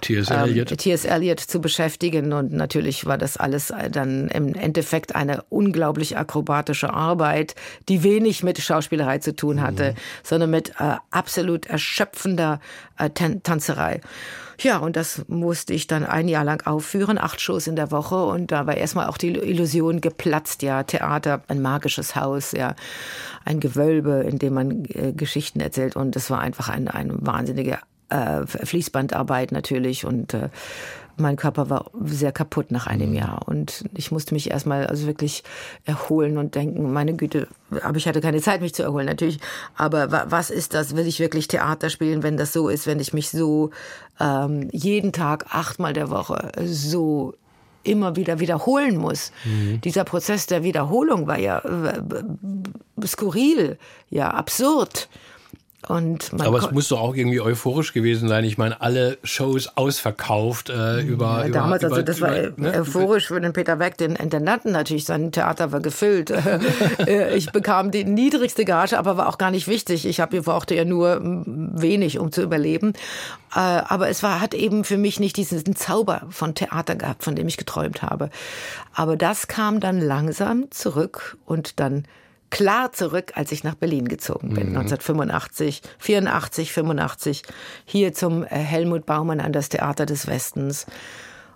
T.S. 0.00 0.30
Eliot. 0.30 0.70
Ähm, 0.70 0.78
T.S. 0.78 1.04
Eliot 1.04 1.40
zu 1.40 1.60
beschäftigen 1.60 2.32
und 2.32 2.52
natürlich 2.52 3.04
war 3.04 3.18
das 3.18 3.36
alles 3.36 3.72
dann 3.90 4.28
im 4.28 4.54
Endeffekt 4.54 5.14
eine 5.14 5.44
unglaublich 5.50 6.16
akrobatische 6.16 6.94
Arbeit, 6.94 7.54
die 7.90 8.02
wenig 8.02 8.42
mit 8.42 8.58
Schauspielerei 8.58 9.18
zu 9.18 9.36
tun 9.36 9.60
hatte, 9.60 9.92
mhm 9.92 10.29
sondern 10.30 10.50
mit 10.50 10.70
äh, 10.78 10.94
absolut 11.10 11.66
erschöpfender 11.66 12.60
äh, 12.96 13.10
Tanzerei. 13.10 14.00
Ja, 14.60 14.78
und 14.78 14.96
das 14.96 15.24
musste 15.26 15.74
ich 15.74 15.86
dann 15.86 16.04
ein 16.04 16.28
Jahr 16.28 16.44
lang 16.44 16.66
aufführen, 16.66 17.18
acht 17.18 17.40
Shows 17.40 17.66
in 17.66 17.76
der 17.76 17.90
Woche. 17.90 18.24
Und 18.24 18.52
da 18.52 18.66
war 18.66 18.76
erstmal 18.76 19.08
auch 19.08 19.16
die 19.16 19.34
Illusion 19.34 20.00
geplatzt, 20.00 20.62
ja, 20.62 20.82
Theater, 20.84 21.42
ein 21.48 21.60
magisches 21.60 22.14
Haus, 22.14 22.52
ja, 22.52 22.76
ein 23.44 23.58
Gewölbe, 23.58 24.24
in 24.28 24.38
dem 24.38 24.54
man 24.54 24.84
äh, 24.84 25.12
Geschichten 25.12 25.60
erzählt. 25.60 25.96
Und 25.96 26.14
es 26.14 26.30
war 26.30 26.40
einfach 26.40 26.68
ein, 26.68 26.88
eine 26.88 27.14
wahnsinnige 27.20 27.78
äh, 28.10 28.46
Fließbandarbeit 28.46 29.50
natürlich 29.50 30.04
und 30.04 30.34
äh, 30.34 30.50
mein 31.20 31.36
Körper 31.36 31.70
war 31.70 31.90
sehr 32.04 32.32
kaputt 32.32 32.70
nach 32.70 32.86
einem 32.86 33.10
mhm. 33.10 33.16
Jahr 33.16 33.42
und 33.46 33.84
ich 33.94 34.10
musste 34.10 34.34
mich 34.34 34.50
erstmal 34.50 34.86
also 34.86 35.06
wirklich 35.06 35.44
erholen 35.84 36.38
und 36.38 36.54
denken, 36.54 36.92
meine 36.92 37.14
Güte, 37.14 37.48
aber 37.82 37.96
ich 37.96 38.08
hatte 38.08 38.20
keine 38.20 38.40
Zeit, 38.40 38.60
mich 38.60 38.74
zu 38.74 38.82
erholen 38.82 39.06
natürlich. 39.06 39.38
Aber 39.76 40.26
was 40.30 40.50
ist 40.50 40.74
das? 40.74 40.96
Will 40.96 41.06
ich 41.06 41.20
wirklich 41.20 41.48
Theater 41.48 41.90
spielen, 41.90 42.22
wenn 42.22 42.36
das 42.36 42.52
so 42.52 42.68
ist, 42.68 42.86
wenn 42.86 43.00
ich 43.00 43.12
mich 43.12 43.30
so 43.30 43.70
ähm, 44.18 44.68
jeden 44.72 45.12
Tag 45.12 45.46
achtmal 45.50 45.92
der 45.92 46.10
Woche 46.10 46.52
so 46.64 47.34
immer 47.82 48.16
wieder 48.16 48.40
wiederholen 48.40 48.96
muss. 48.96 49.32
Mhm. 49.44 49.80
Dieser 49.80 50.04
Prozess 50.04 50.46
der 50.46 50.62
Wiederholung 50.62 51.26
war 51.26 51.38
ja 51.38 51.58
äh, 51.60 52.02
skurril, 53.06 53.78
ja 54.10 54.30
absurd. 54.30 55.08
Und 55.88 56.30
Aber 56.38 56.58
es 56.58 56.70
muss 56.70 56.88
doch 56.88 57.00
auch 57.00 57.14
irgendwie 57.14 57.40
euphorisch 57.40 57.92
gewesen 57.92 58.28
sein. 58.28 58.44
Ich 58.44 58.58
meine, 58.58 58.80
alle 58.82 59.16
Shows 59.24 59.76
ausverkauft 59.76 60.68
äh, 60.68 61.00
über, 61.00 61.46
ja, 61.46 61.52
Damals, 61.52 61.82
über, 61.82 61.92
also 61.92 62.02
das 62.02 62.18
über, 62.18 62.28
war 62.28 62.36
ne? 62.56 62.74
euphorisch 62.80 63.28
für 63.28 63.40
den 63.40 63.54
Peter 63.54 63.78
Weck, 63.78 63.96
den 63.96 64.14
Intendanten 64.14 64.72
natürlich. 64.72 65.06
Sein 65.06 65.32
Theater 65.32 65.72
war 65.72 65.80
gefüllt. 65.80 66.32
Äh, 67.06 67.36
ich 67.36 67.50
bekam 67.50 67.90
die 67.90 68.04
niedrigste 68.04 68.64
Gage, 68.64 68.98
aber 68.98 69.16
war 69.16 69.28
auch 69.28 69.38
gar 69.38 69.50
nicht 69.50 69.68
wichtig. 69.68 70.06
Ich 70.06 70.20
habe 70.20 70.42
brauchte 70.42 70.74
ja 70.74 70.84
nur 70.84 71.20
wenig, 71.22 72.18
um 72.18 72.30
zu 72.30 72.42
überleben. 72.42 72.92
Äh, 73.54 73.58
aber 73.58 74.08
es 74.08 74.22
war, 74.22 74.40
hat 74.40 74.54
eben 74.54 74.84
für 74.84 74.96
mich 74.96 75.18
nicht 75.18 75.36
diesen 75.36 75.76
Zauber 75.76 76.26
von 76.30 76.54
Theater 76.54 76.96
gehabt, 76.96 77.24
von 77.24 77.36
dem 77.36 77.48
ich 77.48 77.56
geträumt 77.56 78.02
habe. 78.02 78.30
Aber 78.94 79.16
das 79.16 79.48
kam 79.48 79.80
dann 79.80 80.00
langsam 80.00 80.70
zurück 80.70 81.38
und 81.46 81.80
dann 81.80 82.04
klar 82.50 82.92
zurück, 82.92 83.32
als 83.34 83.52
ich 83.52 83.64
nach 83.64 83.74
Berlin 83.74 84.08
gezogen 84.08 84.48
bin, 84.48 84.70
mhm. 84.70 84.78
1985, 84.78 85.82
84, 85.98 86.72
85, 86.72 87.42
hier 87.84 88.12
zum 88.12 88.44
äh, 88.44 88.48
Helmut 88.48 89.06
Baumann 89.06 89.40
an 89.40 89.52
das 89.52 89.68
Theater 89.68 90.06
des 90.06 90.26
Westens. 90.26 90.86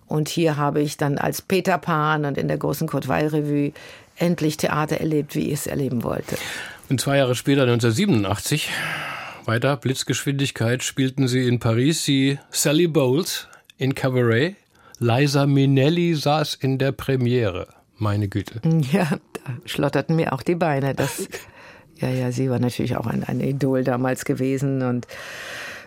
Und 0.06 0.28
hier 0.28 0.56
habe 0.56 0.80
ich 0.80 0.96
dann 0.96 1.18
als 1.18 1.42
Peter 1.42 1.78
Pan 1.78 2.24
und 2.24 2.38
in 2.38 2.48
der 2.48 2.58
großen 2.58 2.86
Kurt 2.86 3.08
Weil 3.08 3.28
Revue 3.28 3.72
endlich 4.16 4.56
Theater 4.56 4.98
erlebt, 4.98 5.34
wie 5.34 5.48
ich 5.48 5.54
es 5.54 5.66
erleben 5.66 6.04
wollte. 6.04 6.36
Und 6.88 7.00
zwei 7.00 7.16
Jahre 7.16 7.34
später, 7.34 7.62
1987, 7.62 8.70
weiter 9.46 9.76
Blitzgeschwindigkeit, 9.76 10.82
spielten 10.82 11.28
sie 11.28 11.48
in 11.48 11.58
Paris 11.58 12.04
die 12.04 12.38
Sally 12.50 12.86
Bowles 12.86 13.48
in 13.78 13.94
Cabaret. 13.94 14.56
Liza 14.98 15.46
Minnelli 15.46 16.14
saß 16.14 16.54
in 16.54 16.78
der 16.78 16.92
Premiere. 16.92 17.68
Meine 17.96 18.28
Güte. 18.28 18.60
Ja, 18.92 19.18
schlotterten 19.64 20.16
mir 20.16 20.32
auch 20.32 20.42
die 20.42 20.54
Beine. 20.54 20.94
Das, 20.94 21.28
ja, 21.96 22.08
ja, 22.08 22.32
sie 22.32 22.50
war 22.50 22.58
natürlich 22.58 22.96
auch 22.96 23.06
ein, 23.06 23.24
ein 23.24 23.40
Idol 23.40 23.84
damals 23.84 24.24
gewesen 24.24 24.82
und 24.82 25.06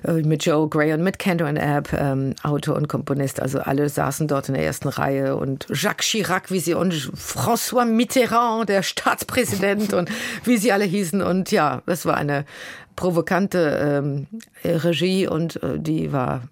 äh, 0.03 0.21
mit 0.21 0.45
Joe 0.45 0.67
Gray 0.67 0.93
und 0.93 1.03
mit 1.03 1.19
Kendall 1.19 1.49
und 1.49 1.57
Abb, 1.57 1.93
ähm, 1.93 2.35
Autor 2.43 2.75
und 2.75 2.87
Komponist. 2.87 3.41
Also 3.41 3.59
alle 3.59 3.89
saßen 3.89 4.27
dort 4.27 4.49
in 4.49 4.55
der 4.55 4.63
ersten 4.63 4.87
Reihe 4.87 5.35
und 5.35 5.67
Jacques 5.69 6.07
Chirac, 6.07 6.51
wie 6.51 6.59
sie 6.59 6.73
und 6.73 6.93
François 6.93 7.85
Mitterrand, 7.85 8.69
der 8.69 8.83
Staatspräsident 8.83 9.93
und 9.93 10.09
wie 10.43 10.57
sie 10.57 10.71
alle 10.71 10.85
hießen. 10.85 11.21
Und 11.21 11.51
ja, 11.51 11.81
es 11.85 12.05
war 12.05 12.17
eine 12.17 12.45
provokante 12.95 13.79
ähm, 14.05 14.27
Regie 14.63 15.27
und 15.27 15.61
äh, 15.63 15.79
die 15.79 16.11
war 16.11 16.43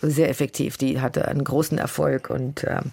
sehr 0.00 0.28
effektiv. 0.28 0.76
Die 0.76 1.00
hatte 1.00 1.28
einen 1.28 1.44
großen 1.44 1.78
Erfolg 1.78 2.30
und 2.30 2.64
ähm, 2.64 2.90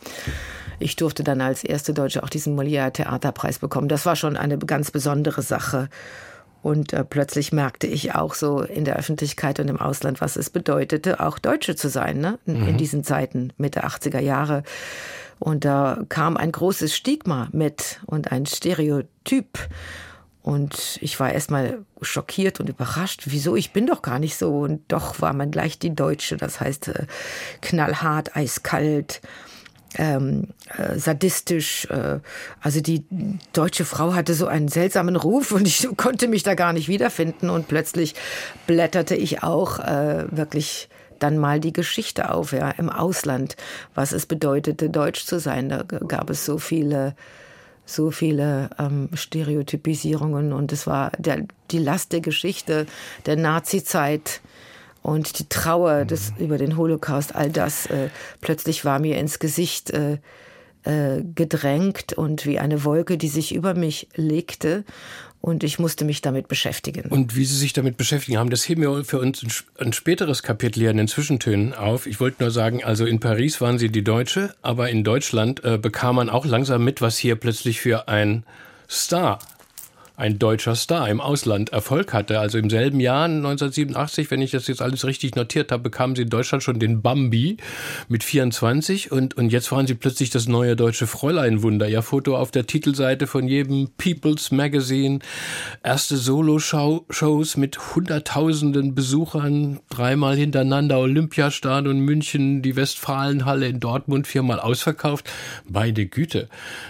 ich 0.80 0.96
durfte 0.96 1.24
dann 1.24 1.42
als 1.42 1.64
erste 1.64 1.94
Deutsche 1.94 2.24
auch 2.24 2.30
diesen 2.30 2.58
Molière 2.58 2.92
Theaterpreis 2.92 3.60
bekommen. 3.60 3.90
Das 3.90 4.06
war 4.06 4.16
schon 4.16 4.38
eine 4.38 4.58
ganz 4.58 4.92
besondere 4.92 5.42
Sache. 5.42 5.90
Und 6.62 6.92
äh, 6.92 7.06
plötzlich 7.06 7.54
merkte 7.54 7.88
ich 7.88 8.16
auch 8.16 8.34
so 8.34 8.62
in 8.62 8.84
der 8.84 8.98
Öffentlichkeit 8.98 9.60
und 9.60 9.70
im 9.70 9.80
Ausland, 9.80 10.20
was 10.20 10.36
es 10.36 10.50
bedeutete, 10.50 11.20
auch 11.22 11.40
Deutsche 11.40 11.76
zu 11.76 11.90
sein, 11.90 12.20
ne? 12.20 12.38
in, 12.46 12.62
mhm. 12.62 12.68
in 12.70 12.78
diesen 12.78 13.04
Zeiten, 13.04 13.54
Mitte 13.58 13.86
80er 13.86 14.20
Jahre. 14.20 14.64
Und 15.40 15.64
da 15.64 16.04
kam 16.10 16.36
ein 16.36 16.52
großes 16.52 16.94
Stigma 16.94 17.48
mit 17.54 18.02
und 18.06 18.32
ein 18.34 18.46
Stereotyp. 18.46 19.58
Und 20.42 20.98
ich 21.02 21.20
war 21.20 21.32
erstmal 21.32 21.80
schockiert 22.02 22.60
und 22.60 22.70
überrascht, 22.70 23.24
wieso 23.26 23.56
ich 23.56 23.72
bin 23.72 23.88
doch 23.88 24.02
gar 24.02 24.20
nicht 24.20 24.36
so. 24.36 24.60
Und 24.60 24.82
doch 24.90 25.22
war 25.22 25.34
man 25.34 25.52
gleich 25.52 25.80
die 25.80 25.96
Deutsche, 25.96 26.36
das 26.36 26.60
heißt 26.60 26.90
äh, 26.90 27.06
knallhart, 27.62 28.36
eiskalt, 28.36 29.22
ähm, 29.96 30.48
äh, 30.78 30.98
sadistisch. 30.98 31.86
Äh, 31.86 32.20
also 32.62 32.82
die 32.82 33.06
deutsche 33.54 33.86
Frau 33.86 34.14
hatte 34.14 34.34
so 34.34 34.48
einen 34.48 34.68
seltsamen 34.68 35.16
Ruf 35.16 35.52
und 35.52 35.68
ich 35.68 35.88
konnte 35.98 36.28
mich 36.28 36.44
da 36.44 36.56
gar 36.56 36.74
nicht 36.74 36.88
wiederfinden. 36.88 37.50
Und 37.50 37.68
plötzlich 37.68 38.16
blätterte 38.68 39.16
ich 39.16 39.44
auch 39.44 39.80
äh, 39.80 40.26
wirklich 40.32 40.90
dann 41.20 41.38
mal 41.38 41.60
die 41.60 41.74
Geschichte 41.74 42.32
auf, 42.32 42.54
ja, 42.54 42.72
im 42.72 42.90
Ausland, 42.90 43.58
was 43.94 44.14
es 44.14 44.26
bedeutete, 44.26 44.90
deutsch 44.90 45.26
zu 45.26 45.40
sein. 45.40 45.70
Da 45.70 45.84
gab 45.84 46.30
es 46.30 46.46
so 46.46 46.58
viele 46.58 47.16
so 47.90 48.12
viele 48.12 48.70
ähm, 48.78 49.10
Stereotypisierungen 49.14 50.54
und 50.54 50.72
es 50.72 50.86
war 50.86 51.12
der, 51.18 51.46
die 51.72 51.80
Last 51.80 52.12
der 52.14 52.22
Geschichte 52.22 52.86
der 53.26 53.36
Nazi-Zeit 53.36 54.42
und 55.02 55.40
die 55.40 55.50
Trauer 55.50 56.06
des, 56.06 56.32
mhm. 56.32 56.46
über 56.46 56.58
den 56.58 56.78
Holocaust, 56.78 57.36
all 57.36 57.50
das 57.50 57.86
äh, 57.88 58.10
plötzlich 58.42 58.86
war 58.86 59.00
mir 59.00 59.18
ins 59.18 59.40
Gesicht 59.40 59.92
äh, 59.92 60.18
äh, 60.84 61.24
gedrängt 61.36 62.14
und 62.14 62.46
wie 62.46 62.60
eine 62.60 62.84
Wolke, 62.84 63.18
die 63.18 63.28
sich 63.28 63.54
über 63.54 63.74
mich 63.74 64.08
legte. 64.16 64.86
Und 65.42 65.64
ich 65.64 65.80
musste 65.80 66.04
mich 66.04 66.22
damit 66.22 66.50
beschäftigen. 66.50 67.10
Und 67.10 67.36
wie 67.38 67.46
Sie 67.46 67.56
sich 67.56 67.72
damit 67.72 67.96
beschäftigen 67.96 68.38
haben, 68.38 68.50
das 68.50 68.68
heben 68.68 68.82
wir 68.82 69.06
für 69.06 69.20
uns 69.20 69.46
ein 69.78 69.94
späteres 69.94 70.44
Kapitel 70.44 70.82
hier 70.82 70.92
in 70.92 70.98
den 70.98 71.08
Zwischentönen 71.08 71.74
auf. 71.74 72.08
Ich 72.08 72.20
wollte 72.20 72.44
nur 72.44 72.52
sagen, 72.52 72.84
also 72.84 73.06
in 73.06 73.22
Paris 73.22 73.62
waren 73.62 73.78
Sie 73.78 73.90
die 73.90 74.04
Deutsche, 74.04 74.54
aber 74.62 74.90
in 74.90 75.06
Deutschland 75.06 75.64
äh, 75.64 75.78
bekam 75.78 76.18
man 76.18 76.30
auch 76.30 76.46
langsam 76.46 76.84
mit, 76.84 77.02
was 77.02 77.18
hier 77.18 77.38
plötzlich 77.38 77.80
für 77.80 78.10
ein 78.10 78.44
Star 78.90 79.40
ein 80.20 80.38
deutscher 80.38 80.76
Star 80.76 81.08
im 81.08 81.22
Ausland 81.22 81.70
Erfolg 81.70 82.14
hatte. 82.14 82.40
Also 82.40 82.58
im 82.58 82.70
selben 82.70 83.00
Jahr, 83.00 83.26
1987, 83.26 84.30
wenn 84.30 84.42
ich 84.42 84.52
das 84.52 84.68
jetzt 84.68 84.82
alles 84.82 85.06
richtig 85.06 85.36
notiert 85.36 85.72
habe, 85.72 85.84
bekamen 85.84 86.16
sie 86.16 86.24
in 86.24 86.30
Deutschland 86.30 86.62
schon 86.62 86.78
den 86.78 87.02
Bambi 87.02 87.56
mit 88.10 88.26
24 88.26 89.14
und, 89.14 89.38
und 89.38 89.50
jetzt 89.50 89.72
waren 89.72 89.88
sie 89.88 89.96
plötzlich 89.96 90.30
das 90.30 90.48
neue 90.50 90.76
deutsche 90.76 91.08
Fräuleinwunder. 91.08 91.88
Ihr 91.88 92.02
Foto 92.02 92.36
auf 92.36 92.52
der 92.52 92.68
Titelseite 92.68 93.28
von 93.28 93.48
jedem 93.48 93.92
People's 93.98 94.52
Magazine. 94.52 95.20
Erste 95.84 96.18
Solo-Shows 96.18 97.56
mit 97.56 97.96
hunderttausenden 97.96 98.96
Besuchern, 98.96 99.80
dreimal 99.90 100.36
hintereinander 100.36 101.00
Olympiastadion 101.00 102.00
München, 102.00 102.62
die 102.62 102.76
Westfalenhalle 102.76 103.68
in 103.68 103.80
Dortmund 103.80 104.28
viermal 104.28 104.60
ausverkauft. 104.60 105.32
Beide 105.70 106.08
Güte. 106.08 106.50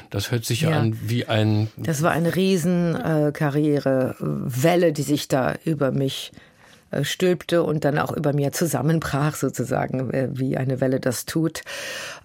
Das 0.10 0.32
hört 0.32 0.46
sich 0.46 0.62
ja. 0.62 0.72
an 0.72 0.98
wie 1.04 1.28
ein... 1.28 1.68
Das 1.78 2.02
war 2.02 2.10
ein 2.10 2.26
riesen... 2.26 2.96
Äh 2.96 3.19
Karrierewelle, 3.34 4.94
die 4.94 5.04
sich 5.04 5.28
da 5.28 5.56
über 5.64 5.92
mich 5.92 6.32
äh, 6.92 7.04
stülpte 7.04 7.62
und 7.64 7.86
dann 7.86 8.00
auch 8.00 8.12
über 8.12 8.34
mir 8.34 8.52
zusammenbrach, 8.52 9.36
sozusagen, 9.36 10.10
äh, 10.12 10.30
wie 10.32 10.58
eine 10.58 10.82
Welle 10.82 11.00
das 11.00 11.26
tut. 11.26 11.62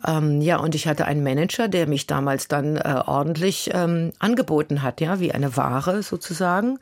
Ähm, 0.07 0.41
ja, 0.41 0.57
und 0.57 0.75
ich 0.75 0.87
hatte 0.87 1.05
einen 1.05 1.23
Manager, 1.23 1.69
der 1.69 1.87
mich 1.87 2.07
damals 2.07 2.49
dann 2.49 2.77
äh, 2.77 3.03
ordentlich 3.07 3.71
ähm, 3.75 4.13
angeboten 4.19 4.83
hat, 4.83 5.01
ja, 5.01 5.21
wie 5.21 5.33
eine 5.33 5.57
Ware 5.57 6.03
sozusagen 6.03 6.79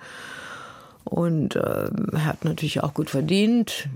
und 1.04 1.56
äh, 1.56 1.88
hat 2.18 2.44
natürlich 2.44 2.82
auch 2.82 2.94
gut 2.94 3.10
verdient. 3.10 3.88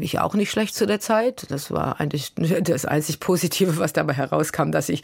Ich 0.00 0.18
auch 0.18 0.34
nicht 0.34 0.50
schlecht 0.50 0.74
zu 0.74 0.86
der 0.86 1.00
Zeit. 1.00 1.46
Das 1.50 1.70
war 1.70 2.00
eigentlich 2.00 2.32
das 2.34 2.84
einzig 2.84 3.20
Positive, 3.20 3.78
was 3.78 3.92
dabei 3.92 4.14
herauskam, 4.14 4.70
dass 4.70 4.88
ich 4.88 5.02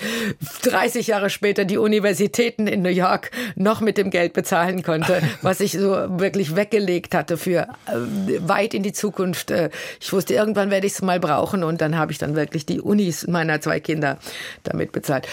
30 0.62 1.07
Jahre 1.07 1.31
später 1.31 1.65
die 1.65 1.79
Universitäten 1.79 2.67
in 2.67 2.83
New 2.83 2.88
York 2.88 3.31
noch 3.55 3.81
mit 3.81 3.99
dem 3.99 4.11
Geld 4.11 4.33
bezahlen 4.33 4.83
konnte, 4.83 5.23
was 5.43 5.61
ich 5.61 5.73
so 5.73 5.91
wirklich 6.19 6.57
weggelegt 6.57 7.15
hatte 7.15 7.37
für 7.37 7.69
äh, 7.87 8.41
weit 8.41 8.75
in 8.75 8.83
die 8.83 8.93
Zukunft. 8.93 9.51
Äh, 9.51 9.71
ich 10.01 10.12
wusste, 10.12 10.35
irgendwann 10.35 10.71
werde 10.71 10.87
ich 10.87 10.95
es 10.95 11.03
mal 11.03 11.21
brauchen 11.21 11.65
und 11.65 11.81
dann 11.81 11.97
habe 11.97 12.12
ich 12.12 12.19
dann 12.19 12.35
wirklich 12.35 12.67
die 12.67 12.81
Unis 12.81 13.27
meiner 13.27 13.61
zwei 13.61 13.81
Kinder 13.81 14.19
damit 14.65 14.93
bezahlt. 14.93 15.29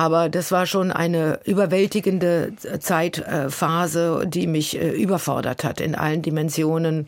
Aber 0.00 0.30
das 0.30 0.50
war 0.50 0.64
schon 0.64 0.90
eine 0.92 1.40
überwältigende 1.44 2.54
Zeitphase, 2.56 4.24
die 4.26 4.46
mich 4.46 4.80
äh, 4.80 4.88
überfordert 4.92 5.62
hat 5.62 5.78
in 5.78 5.94
allen 5.94 6.22
Dimensionen. 6.22 7.06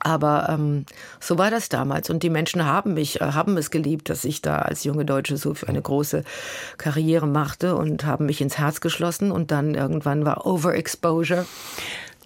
Aber 0.00 0.48
ähm, 0.50 0.84
so 1.20 1.38
war 1.38 1.52
das 1.52 1.68
damals 1.68 2.10
und 2.10 2.24
die 2.24 2.28
Menschen 2.28 2.64
haben 2.64 2.94
mich, 2.94 3.20
äh, 3.20 3.26
haben 3.26 3.56
es 3.56 3.70
geliebt, 3.70 4.08
dass 4.08 4.24
ich 4.24 4.42
da 4.42 4.58
als 4.58 4.82
junge 4.82 5.04
Deutsche 5.04 5.36
so 5.36 5.54
für 5.54 5.68
eine 5.68 5.80
große 5.80 6.24
Karriere 6.76 7.28
machte 7.28 7.76
und 7.76 8.04
haben 8.04 8.26
mich 8.26 8.40
ins 8.40 8.58
Herz 8.58 8.80
geschlossen 8.80 9.30
und 9.30 9.52
dann 9.52 9.76
irgendwann 9.76 10.24
war 10.24 10.44
Overexposure. 10.44 11.46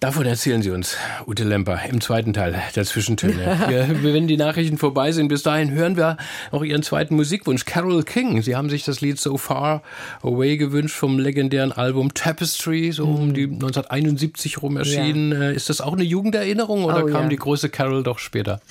Davon 0.00 0.24
erzählen 0.24 0.62
Sie 0.62 0.70
uns, 0.70 0.96
Ute 1.26 1.44
Lemper, 1.44 1.78
im 1.90 2.00
zweiten 2.00 2.32
Teil 2.32 2.58
der 2.74 2.84
Zwischentöne. 2.86 3.60
Wir, 3.68 4.14
wenn 4.14 4.26
die 4.26 4.38
Nachrichten 4.38 4.78
vorbei 4.78 5.12
sind, 5.12 5.28
bis 5.28 5.42
dahin 5.42 5.72
hören 5.72 5.98
wir 5.98 6.16
auch 6.50 6.64
Ihren 6.64 6.82
zweiten 6.82 7.16
Musikwunsch, 7.16 7.66
Carol 7.66 8.02
King. 8.02 8.40
Sie 8.40 8.56
haben 8.56 8.70
sich 8.70 8.82
das 8.82 9.02
Lied 9.02 9.20
So 9.20 9.36
Far 9.36 9.82
Away 10.22 10.56
gewünscht 10.56 10.96
vom 10.96 11.18
legendären 11.18 11.70
Album 11.70 12.14
Tapestry, 12.14 12.92
so 12.92 13.04
um 13.04 13.28
mhm. 13.28 13.34
die 13.34 13.44
1971 13.44 14.62
rum 14.62 14.78
erschienen. 14.78 15.32
Ja. 15.32 15.50
Äh, 15.50 15.54
ist 15.54 15.68
das 15.68 15.82
auch 15.82 15.92
eine 15.92 16.04
Jugenderinnerung 16.04 16.84
oder 16.84 17.04
oh, 17.04 17.06
kam 17.06 17.24
ja. 17.24 17.28
die 17.28 17.36
große 17.36 17.68
Carol 17.68 18.02
doch 18.02 18.18
später? 18.18 18.62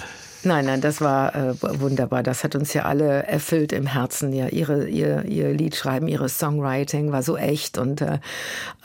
Nein, 0.44 0.66
nein, 0.66 0.80
das 0.80 1.02
war 1.02 1.36
äh, 1.36 1.54
wunderbar. 1.62 2.24
Das 2.24 2.46
hat 2.46 2.56
uns 2.56 2.74
ja 2.74 2.84
alle 2.84 3.24
erfüllt 3.24 3.74
im 3.74 3.86
Herzen. 3.86 4.32
Ja, 4.32 4.48
ihre, 4.48 4.88
ihr, 4.88 5.26
ihr 5.26 5.52
Liedschreiben, 5.52 6.08
ihre 6.08 6.30
Songwriting 6.30 7.12
war 7.12 7.24
so 7.24 7.36
echt 7.36 7.78
und 7.78 8.02
äh, 8.02 8.20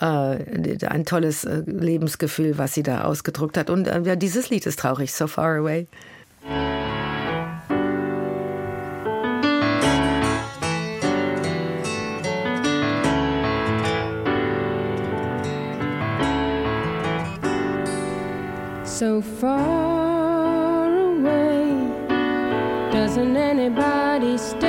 äh, 0.01 0.87
ein 0.87 1.05
tolles 1.05 1.45
äh, 1.45 1.63
Lebensgefühl, 1.67 2.59
was 2.59 2.75
sie 2.75 2.83
da 2.83 3.05
ausgedruckt 3.05 3.57
hat. 3.57 3.71
Und 3.71 3.87
äh, 3.87 4.01
ja, 4.01 4.17
dieses 4.17 4.51
Lied 4.51 4.67
ist 4.67 4.81
traurig, 4.81 5.13
So 5.13 5.29
Far 5.29 5.59
Away. 5.59 5.87
So 18.85 19.23
far 19.41 20.04
Doesn't 23.15 23.37
anybody 23.37 24.37
stay 24.37 24.64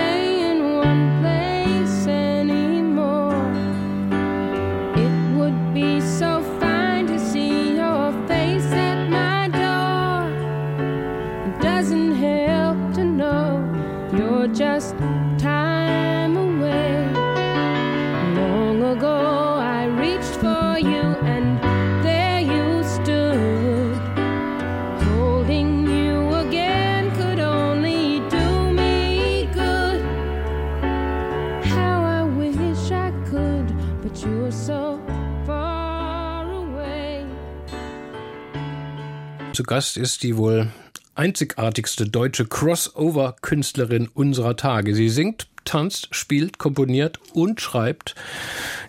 Gast 39.68 39.98
ist 39.98 40.22
die 40.22 40.38
wohl 40.38 40.68
einzigartigste 41.16 42.08
deutsche 42.08 42.46
Crossover-Künstlerin 42.46 44.08
unserer 44.14 44.56
Tage. 44.56 44.94
Sie 44.94 45.10
singt, 45.10 45.48
tanzt, 45.64 46.10
spielt, 46.12 46.60
komponiert 46.60 47.20
und 47.34 47.62
schreibt. 47.62 48.16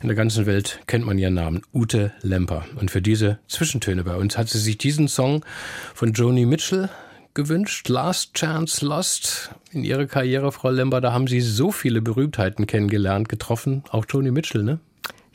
In 0.03 0.09
der 0.09 0.17
ganzen 0.17 0.45
Welt 0.45 0.81
kennt 0.87 1.07
man 1.07 1.17
ihren 1.19 1.35
Namen, 1.35 1.63
Ute 1.73 2.13
Lemper. 2.21 2.67
Und 2.77 2.91
für 2.91 3.01
diese 3.01 3.39
Zwischentöne 3.49 4.05
bei 4.05 4.17
uns 4.17 4.37
hat 4.37 4.49
sie 4.49 4.59
sich 4.59 4.77
diesen 4.77 5.09
Song 5.09 5.45
von 5.95 6.13
Joni 6.13 6.45
Mitchell 6.45 6.91
gewünscht. 7.33 7.89
Last 7.89 8.35
Chance 8.35 8.85
Lost. 8.85 9.51
In 9.73 9.83
ihrer 9.83 10.07
Karriere, 10.07 10.53
Frau 10.53 10.71
Lemper, 10.71 11.01
da 11.01 11.13
haben 11.13 11.27
Sie 11.27 11.41
so 11.41 11.71
viele 11.71 12.03
Berühmtheiten 12.03 12.67
kennengelernt, 12.67 13.29
getroffen. 13.29 13.83
Auch 13.91 14.05
Joni 14.09 14.31
Mitchell, 14.31 14.63
ne? 14.63 14.81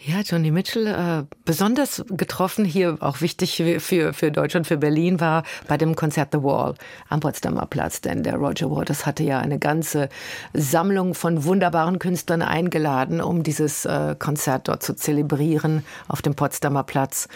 Ja, 0.04 0.22
Johnny 0.22 0.50
Mitchell, 0.50 0.88
äh, 0.88 1.26
besonders 1.46 2.04
getroffen 2.10 2.66
hier, 2.66 2.98
auch 3.02 3.22
wichtig 3.22 3.64
für, 3.78 4.14
für 4.14 4.32
Deutschland, 4.32 4.66
für 4.66 4.78
Berlin, 4.78 5.20
war 5.20 5.44
bei 5.68 5.78
dem 5.78 5.96
Konzert 5.96 6.30
The 6.32 6.42
Wall 6.42 6.74
am 7.10 7.20
Potsdamer 7.20 7.68
Platz. 7.68 8.02
Denn 8.02 8.24
der 8.24 8.38
Roger 8.38 8.72
Waters 8.72 9.06
hatte 9.06 9.22
ja 9.22 9.38
eine 9.38 9.60
ganze 9.60 10.10
Sammlung 10.54 11.14
von 11.14 11.44
wunderbaren 11.44 12.00
Künstlern 12.00 12.42
eingeladen, 12.42 13.22
um 13.22 13.44
dieses 13.44 13.86
äh, 13.86 14.16
Konzert 14.18 14.70
dort 14.70 14.82
zu 14.82 14.96
zelebrieren 14.96 15.86
auf 16.08 16.24
dem 16.24 16.34
Potsdamer 16.34 16.82
Platz. 16.82 17.28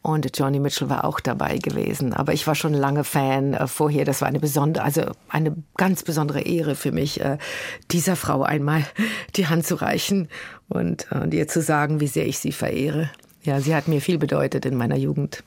Und 0.00 0.38
Johnny 0.38 0.60
Mitchell 0.60 0.88
war 0.88 1.04
auch 1.04 1.20
dabei 1.20 1.58
gewesen. 1.58 2.12
Aber 2.12 2.32
ich 2.32 2.46
war 2.46 2.54
schon 2.54 2.72
lange 2.72 3.04
Fan 3.04 3.54
äh, 3.54 3.66
vorher. 3.66 4.04
Das 4.04 4.20
war 4.20 4.28
eine 4.28 4.40
besondere, 4.40 4.84
also 4.84 5.02
eine 5.28 5.56
ganz 5.76 6.02
besondere 6.02 6.40
Ehre 6.40 6.76
für 6.76 6.92
mich, 6.92 7.20
äh, 7.20 7.38
dieser 7.90 8.16
Frau 8.16 8.42
einmal 8.42 8.84
die 9.36 9.48
Hand 9.48 9.66
zu 9.66 9.74
reichen 9.74 10.28
und, 10.68 11.10
und 11.12 11.34
ihr 11.34 11.48
zu 11.48 11.60
sagen, 11.60 12.00
wie 12.00 12.06
sehr 12.06 12.26
ich 12.26 12.38
sie 12.38 12.52
verehre. 12.52 13.10
Ja, 13.42 13.60
sie 13.60 13.74
hat 13.74 13.88
mir 13.88 14.00
viel 14.00 14.18
bedeutet 14.18 14.66
in 14.66 14.76
meiner 14.76 14.96
Jugend. 14.96 15.42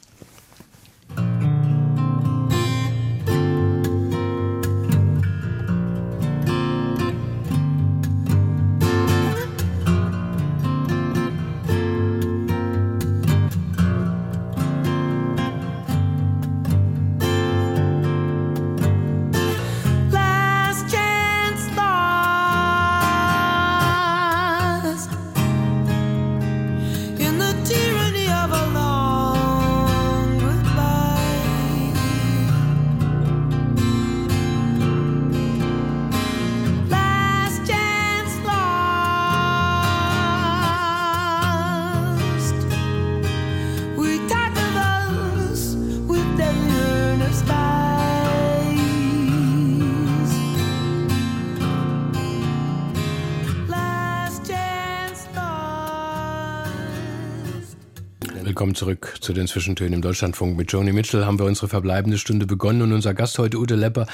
Willkommen 58.61 58.75
zurück 58.75 59.15
zu 59.21 59.33
den 59.33 59.47
Zwischentönen 59.47 59.93
im 59.93 60.01
Deutschlandfunk. 60.03 60.55
Mit 60.55 60.71
Joni 60.71 60.93
Mitchell 60.93 61.25
haben 61.25 61.39
wir 61.39 61.47
unsere 61.47 61.67
verbleibende 61.67 62.19
Stunde 62.19 62.45
begonnen 62.45 62.83
und 62.83 62.93
unser 62.93 63.15
Gast 63.15 63.39
heute, 63.39 63.57
Ute 63.57 63.73
Lemper, 63.73 64.05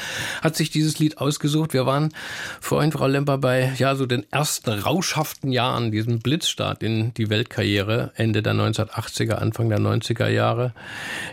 hat 0.41 0.55
sich 0.55 0.69
dieses 0.69 0.99
Lied 0.99 1.17
ausgesucht. 1.17 1.73
Wir 1.73 1.85
waren 1.85 2.13
vorhin, 2.61 2.93
Frau 2.93 3.07
Lemper, 3.07 3.39
bei 3.39 3.73
ja 3.77 3.95
so 3.95 4.05
den 4.05 4.25
ersten 4.31 4.69
rauschhaften 4.69 5.51
Jahren, 5.51 5.91
diesem 5.91 6.19
Blitzstart 6.19 6.81
in 6.81 7.13
die 7.15 7.29
Weltkarriere, 7.29 8.13
Ende 8.15 8.41
der 8.41 8.53
1980er, 8.53 9.33
Anfang 9.33 9.67
der 9.67 9.79
90er 9.79 10.29
Jahre. 10.29 10.73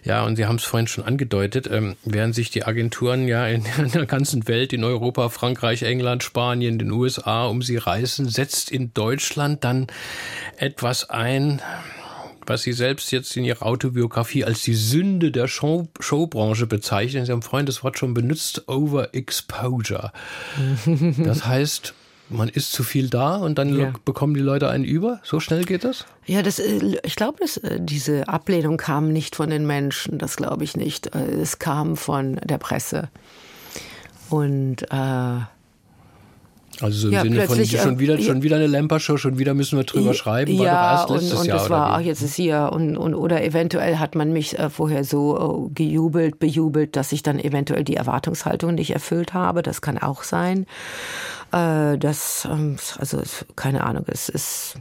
Ja, 0.03 0.25
und 0.25 0.35
Sie 0.35 0.47
haben 0.47 0.57
es 0.57 0.65
vorhin 0.65 0.89
schon 0.89 1.05
angedeutet, 1.05 1.69
ähm, 1.71 1.95
während 2.05 2.35
sich 2.35 2.51
die 2.51 2.65
Agenturen 2.65 3.29
ja 3.29 3.47
in, 3.47 3.65
in 3.79 3.93
der 3.93 4.07
ganzen 4.07 4.49
Welt, 4.49 4.73
in 4.73 4.83
Europa, 4.83 5.29
Frankreich, 5.29 5.85
England, 5.85 6.25
Spanien, 6.25 6.81
den 6.81 6.91
USA 6.91 7.47
um 7.47 7.63
sie 7.63 7.77
reißen, 7.77 8.29
setzt 8.29 8.73
in 8.73 8.93
Deutschland 8.93 9.63
dann 9.63 9.87
etwas 10.59 11.11
ein, 11.11 11.63
was 12.47 12.63
Sie 12.63 12.73
selbst 12.73 13.11
jetzt 13.13 13.37
in 13.37 13.45
Ihrer 13.45 13.65
Autobiografie 13.65 14.45
als 14.45 14.63
die 14.63 14.75
Sünde 14.75 15.31
der 15.31 15.49
Show 15.49 15.89
Showbranche 16.01 16.67
bezeichnen. 16.67 17.27
Sie 17.27 17.33
haben 17.33 17.43
vorhin 17.43 17.67
das 17.67 17.83
Wort 17.83 17.99
schon 17.99 18.15
benutzt, 18.15 18.69
Overexposure. 18.69 20.13
Das 21.25 21.47
heißt, 21.47 21.95
man 22.29 22.49
ist 22.49 22.73
zu 22.73 22.83
viel 22.83 23.09
da 23.09 23.37
und 23.37 23.59
dann 23.59 23.79
ja. 23.79 23.93
bekommen 24.05 24.35
die 24.35 24.41
Leute 24.41 24.69
einen 24.69 24.85
über? 24.85 25.21
So 25.23 25.41
schnell 25.41 25.65
geht 25.65 25.85
das? 25.85 26.07
Ja, 26.27 26.43
das, 26.43 26.59
äh, 26.59 26.99
ich 27.03 27.17
glaube, 27.17 27.39
dass 27.41 27.57
äh, 27.59 27.79
diese 27.81 28.29
Ablehnung 28.29 28.77
kam 28.77 29.13
nicht 29.13 29.37
von 29.37 29.51
den 29.51 29.67
Menschen, 29.67 30.19
das 30.19 30.37
glaube 30.37 30.65
ich 30.65 30.77
nicht. 30.77 31.15
Äh, 31.15 31.41
es 31.41 31.59
kam 31.59 31.97
von 31.97 32.37
der 32.37 32.59
Presse. 32.59 33.09
Und 34.31 34.83
äh, 34.91 35.41
also 36.81 36.99
so 36.99 37.09
im 37.09 37.15
ja, 37.15 37.23
Sinne 37.23 37.47
von 37.47 37.65
schon 37.65 37.99
wieder, 37.99 38.19
schon 38.19 38.43
wieder 38.43 38.57
eine 38.57 38.67
Lemper-Show, 38.67 39.17
schon 39.17 39.39
wieder 39.39 39.55
müssen 39.55 39.79
wir 39.79 39.85
drüber 39.85 40.15
schreiben, 40.15 40.59
war 40.59 40.65
ja, 40.65 41.05
doch 41.05 41.11
erst 41.11 41.11
letztes 41.11 41.33
und, 41.33 41.39
und 41.41 41.47
Jahr. 41.47 41.59
Das 41.59 41.71
war, 41.71 41.93
ach, 41.93 42.01
jetzt 42.01 42.23
ist 42.23 42.35
hier 42.35 42.71
und, 42.73 42.97
und 42.97 43.15
oder 43.15 43.45
eventuell 43.45 43.99
hat 43.99 44.15
man 44.15 44.33
mich 44.33 44.59
äh, 44.59 44.71
vorher 44.71 45.05
so 45.05 45.69
äh, 45.69 45.75
gejubelt, 45.75 46.39
bejubelt, 46.39 46.97
dass 46.97 47.13
ich 47.13 47.23
dann 47.23 47.39
eventuell 47.39 47.85
die 47.85 47.97
Erwartungshaltung 47.97 48.75
nicht 48.75 48.91
erfüllt 48.91 49.35
habe. 49.35 49.63
Das 49.63 49.81
kann 49.81 49.99
auch 49.99 50.23
sein. 50.23 50.67
Äh, 51.55 51.99
das, 51.99 52.49
ähm, 52.51 52.77
also 52.99 53.23
keine 53.55 53.85
Ahnung, 53.85 54.05
es 54.09 54.29
ist 54.29 54.75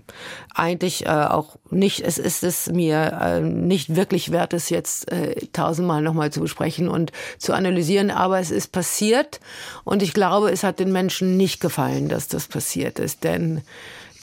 eigentlich 0.55 1.05
äh, 1.05 1.09
auch 1.09 1.57
nicht, 1.69 2.01
es 2.01 2.17
ist 2.17 2.43
es 2.43 2.67
mir 2.67 3.19
äh, 3.21 3.41
nicht 3.41 3.95
wirklich 3.95 4.31
wert, 4.31 4.53
es 4.53 4.69
jetzt 4.69 5.05
tausendmal 5.51 6.01
nochmal 6.01 6.31
zu 6.31 6.39
besprechen 6.39 6.87
und 6.87 7.11
zu 7.37 7.53
analysieren, 7.53 8.09
aber 8.09 8.39
es 8.39 8.49
ist 8.49 8.71
passiert 8.71 9.39
und 9.83 10.01
ich 10.01 10.13
glaube, 10.13 10.49
es 10.49 10.63
hat 10.63 10.79
den 10.79 10.91
Menschen 10.91 11.37
nicht 11.37 11.59
gefallen, 11.59 12.09
dass 12.09 12.27
das 12.27 12.47
passiert 12.47 12.97
ist, 12.97 13.23
denn 13.23 13.61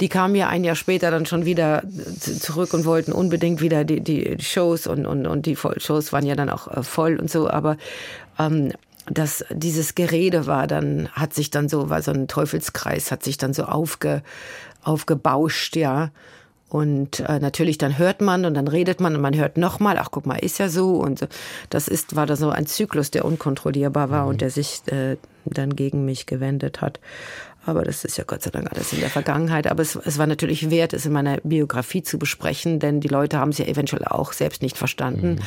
die 0.01 0.09
kamen 0.09 0.35
ja 0.35 0.49
ein 0.49 0.65
Jahr 0.65 0.77
später 0.77 1.11
dann 1.11 1.27
schon 1.27 1.45
wieder 1.45 1.83
zurück 2.19 2.73
und 2.73 2.85
wollten 2.85 3.13
unbedingt 3.13 3.61
wieder 3.61 3.85
die, 3.85 4.01
die 4.01 4.39
Shows 4.41 4.87
und, 4.87 5.07
und, 5.07 5.27
und 5.27 5.47
die 5.47 5.57
Shows 5.57 6.13
waren 6.13 6.27
ja 6.27 6.35
dann 6.35 6.51
auch 6.51 6.83
voll 6.83 7.21
und 7.21 7.31
so, 7.31 7.49
aber 7.49 7.77
ähm, 8.39 8.73
dass 9.11 9.45
dieses 9.51 9.95
Gerede 9.95 10.47
war, 10.47 10.67
dann 10.67 11.09
hat 11.13 11.35
sich 11.35 11.51
dann 11.51 11.69
so, 11.69 11.91
war 11.91 12.01
so 12.01 12.13
ein 12.13 12.29
Teufelskreis, 12.29 13.11
hat 13.11 13.25
sich 13.25 13.37
dann 13.37 13.53
so 13.53 13.65
aufge, 13.65 14.23
aufgebauscht, 14.83 15.77
ja. 15.77 16.11
Und 16.69 17.19
äh, 17.21 17.41
natürlich 17.41 17.79
dann 17.79 17.99
hört 17.99 18.21
man 18.21 18.45
und 18.45 18.55
dann 18.55 18.69
redet 18.69 19.01
man 19.01 19.17
und 19.17 19.21
man 19.21 19.37
hört 19.37 19.57
nochmal, 19.57 19.99
ach 19.99 20.11
guck 20.13 20.25
mal, 20.25 20.37
ist 20.37 20.59
ja 20.59 20.69
so. 20.69 20.95
Und 20.95 21.19
so. 21.19 21.27
das 21.69 21.89
ist, 21.89 22.15
war 22.15 22.27
da 22.27 22.37
so 22.37 22.51
ein 22.51 22.67
Zyklus, 22.67 23.11
der 23.11 23.25
unkontrollierbar 23.25 24.11
war 24.11 24.23
mhm. 24.23 24.29
und 24.29 24.41
der 24.41 24.51
sich 24.51 24.81
äh, 24.87 25.17
dann 25.45 25.75
gegen 25.75 26.05
mich 26.05 26.27
gewendet 26.27 26.81
hat. 26.81 27.01
Aber 27.67 27.83
das 27.83 28.05
ist 28.05 28.17
ja 28.17 28.25
Gott 28.27 28.43
sei 28.43 28.51
Dank 28.51 28.71
alles 28.73 28.93
in 28.93 29.01
der 29.01 29.11
Vergangenheit. 29.11 29.67
Aber 29.67 29.83
es, 29.83 29.95
es 29.95 30.19
war 30.19 30.27
natürlich 30.27 30.71
wert, 30.71 30.95
es 30.95 31.05
in 31.05 31.13
meiner 31.13 31.39
Biografie 31.43 32.03
zu 32.03 32.19
besprechen, 32.19 32.79
denn 32.79 33.01
die 33.01 33.09
Leute 33.09 33.39
haben 33.39 33.51
es 33.51 33.59
ja 33.59 33.67
eventuell 33.67 34.05
auch 34.05 34.33
selbst 34.33 34.63
nicht 34.63 34.79
verstanden. 34.79 35.35
Mhm. 35.35 35.39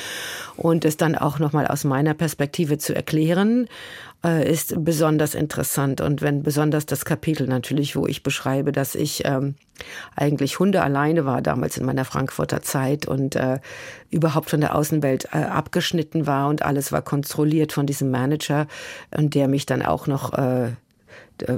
Und 0.56 0.86
es 0.86 0.98
dann 0.98 1.16
auch 1.16 1.40
nochmal 1.40 1.68
aus 1.68 1.84
meiner 1.84 2.14
Perspektive 2.14 2.78
zu 2.78 2.96
erklären, 2.96 3.68
äh, 4.24 4.50
ist 4.50 4.76
besonders 4.84 5.34
interessant. 5.34 6.02
Und 6.02 6.22
wenn 6.22 6.44
besonders 6.44 6.86
das 6.86 7.04
Kapitel 7.04 7.48
natürlich, 7.48 7.96
wo 7.96 8.06
ich 8.06 8.22
beschreibe, 8.22 8.72
dass 8.72 8.94
ich 8.94 9.26
ähm, 9.26 9.56
eigentlich 10.16 10.60
Hunde 10.60 10.84
alleine 10.84 11.26
war 11.26 11.42
damals 11.42 11.78
in 11.78 11.86
meiner 11.86 12.06
Frankfurter 12.06 12.62
Zeit 12.62 13.08
und 13.08 13.36
äh, 13.36 13.60
überhaupt 14.12 14.52
von 14.52 14.62
der 14.62 14.76
Außenwelt 14.76 15.30
äh, 15.34 15.38
abgeschnitten 15.40 16.28
war 16.28 16.48
und 16.48 16.62
alles 16.62 16.92
war 16.92 17.02
kontrolliert 17.02 17.74
von 17.74 17.88
diesem 17.88 18.12
Manager 18.12 18.68
und 19.12 19.34
der 19.34 19.48
mich 19.48 19.66
dann 19.66 19.82
auch 19.82 20.06
noch 20.06 20.34
äh, 20.34 20.74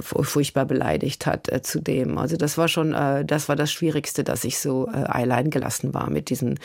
furchtbar 0.02 0.66
beleidigt 0.66 1.26
hat 1.26 1.52
äh, 1.52 1.62
zu 1.62 1.82
dem. 1.82 2.18
Also 2.18 2.38
das 2.38 2.58
war 2.58 2.68
schon, 2.68 2.94
äh, 2.94 3.26
das 3.26 3.50
war 3.50 3.56
das 3.56 3.72
Schwierigste, 3.72 4.24
dass 4.24 4.44
ich 4.44 4.60
so 4.60 4.88
äh, 4.88 4.98
allein 4.98 5.50
gelassen 5.50 5.94
war 5.94 6.10
mit 6.10 6.30
diesem, 6.30 6.56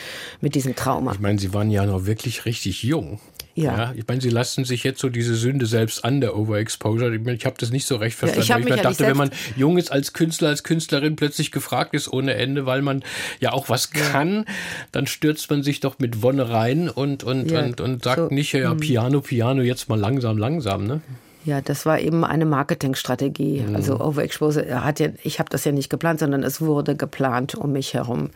mit 0.41 0.55
diesem 0.55 0.75
Trauma. 0.77 1.13
Ich 1.13 1.21
meine, 1.21 1.39
Sie 1.39 1.53
waren 1.53 1.71
ja 1.71 1.87
noch 1.87 2.07
wirklich 2.07 2.45
richtig 2.45 2.83
jung. 2.83 3.21
Ja. 3.55 3.77
ja. 3.77 3.95
Ich 3.97 4.07
meine, 4.07 4.21
Sie 4.21 4.31
lassen 4.31 4.65
sich 4.65 4.85
jetzt 4.85 5.01
so 5.01 5.09
diese 5.09 5.35
Sünde 5.35 5.67
selbst 5.67 6.05
an, 6.05 6.21
der 6.21 6.37
Overexposure. 6.37 7.15
Ich, 7.15 7.27
ich 7.27 7.47
habe 7.47 7.57
das 7.59 7.71
nicht 7.71 7.87
so 7.87 7.97
recht 7.97 8.17
verstanden. 8.17 8.47
Ja, 8.47 8.59
ich, 8.59 8.77
ich 8.77 8.83
dachte, 8.83 9.07
wenn 9.07 9.17
man 9.17 9.31
jung 9.57 9.77
ist 9.77 9.91
als 9.91 10.13
Künstler, 10.13 10.49
als 10.49 10.63
Künstlerin 10.63 11.17
plötzlich 11.17 11.51
gefragt 11.51 11.95
ist 11.95 12.13
ohne 12.13 12.35
Ende, 12.35 12.67
weil 12.67 12.83
man 12.83 13.03
ja 13.41 13.53
auch 13.53 13.69
was 13.69 13.91
kann, 13.91 14.45
ja. 14.47 14.55
dann 14.93 15.07
stürzt 15.07 15.51
man 15.51 15.63
sich 15.63 15.81
doch 15.81 15.99
mit 15.99 16.23
Wonne 16.23 16.49
rein 16.51 16.89
und, 16.89 17.25
und, 17.25 17.51
ja, 17.51 17.65
und, 17.65 17.81
und 17.81 18.05
sagt 18.05 18.19
so, 18.19 18.35
nicht, 18.35 18.53
ja, 18.53 18.71
hm. 18.71 18.81
Piano, 18.81 19.21
Piano, 19.21 19.63
jetzt 19.63 19.89
mal 19.89 19.99
langsam, 19.99 20.39
langsam, 20.39 20.87
ne? 20.87 21.01
Ja, 21.45 21.61
das 21.61 21.87
war 21.87 22.01
eben 22.01 22.25
eine 22.25 22.45
Marketingstrategie. 22.45 23.63
Mhm. 23.63 23.77
Also 23.77 23.99
Overexposure 24.01 24.85
hat 24.85 25.01
ja, 25.01 25.09
ich 25.23 25.39
habe 25.39 25.49
das 25.51 25.65
ja 25.65 25.73
nicht 25.73 25.91
geplant, 25.91 26.21
sondern 26.21 26.43
es 26.43 26.61
wurde 26.61 26.97
geplant 26.97 27.55
um 27.55 27.73
mich 27.73 27.95
herum. 27.95 28.31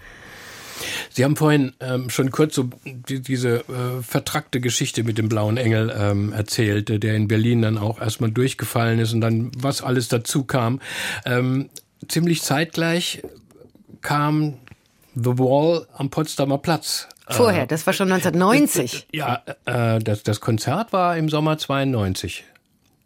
Sie 1.10 1.24
haben 1.24 1.36
vorhin 1.36 1.72
ähm, 1.80 2.10
schon 2.10 2.30
kurz 2.30 2.54
so 2.54 2.70
die, 2.84 3.20
diese 3.20 3.58
äh, 3.58 4.02
vertrackte 4.02 4.60
Geschichte 4.60 5.04
mit 5.04 5.18
dem 5.18 5.28
blauen 5.28 5.56
Engel 5.56 5.94
ähm, 5.96 6.32
erzählt, 6.32 6.90
äh, 6.90 6.98
der 6.98 7.14
in 7.14 7.28
Berlin 7.28 7.62
dann 7.62 7.78
auch 7.78 8.00
erstmal 8.00 8.30
durchgefallen 8.30 8.98
ist 8.98 9.12
und 9.12 9.20
dann 9.20 9.52
was 9.56 9.82
alles 9.82 10.08
dazu 10.08 10.44
kam. 10.44 10.80
Ähm, 11.24 11.70
ziemlich 12.08 12.42
zeitgleich 12.42 13.22
kam 14.00 14.54
The 15.14 15.38
Wall 15.38 15.86
am 15.96 16.10
Potsdamer 16.10 16.58
Platz. 16.58 17.08
Vorher, 17.28 17.66
das 17.66 17.86
war 17.86 17.94
schon 17.94 18.12
1990. 18.12 19.06
Ja, 19.12 19.42
äh, 19.64 19.98
das, 20.00 20.24
das 20.24 20.40
Konzert 20.40 20.92
war 20.92 21.16
im 21.16 21.28
Sommer 21.28 21.56
92. 21.56 22.44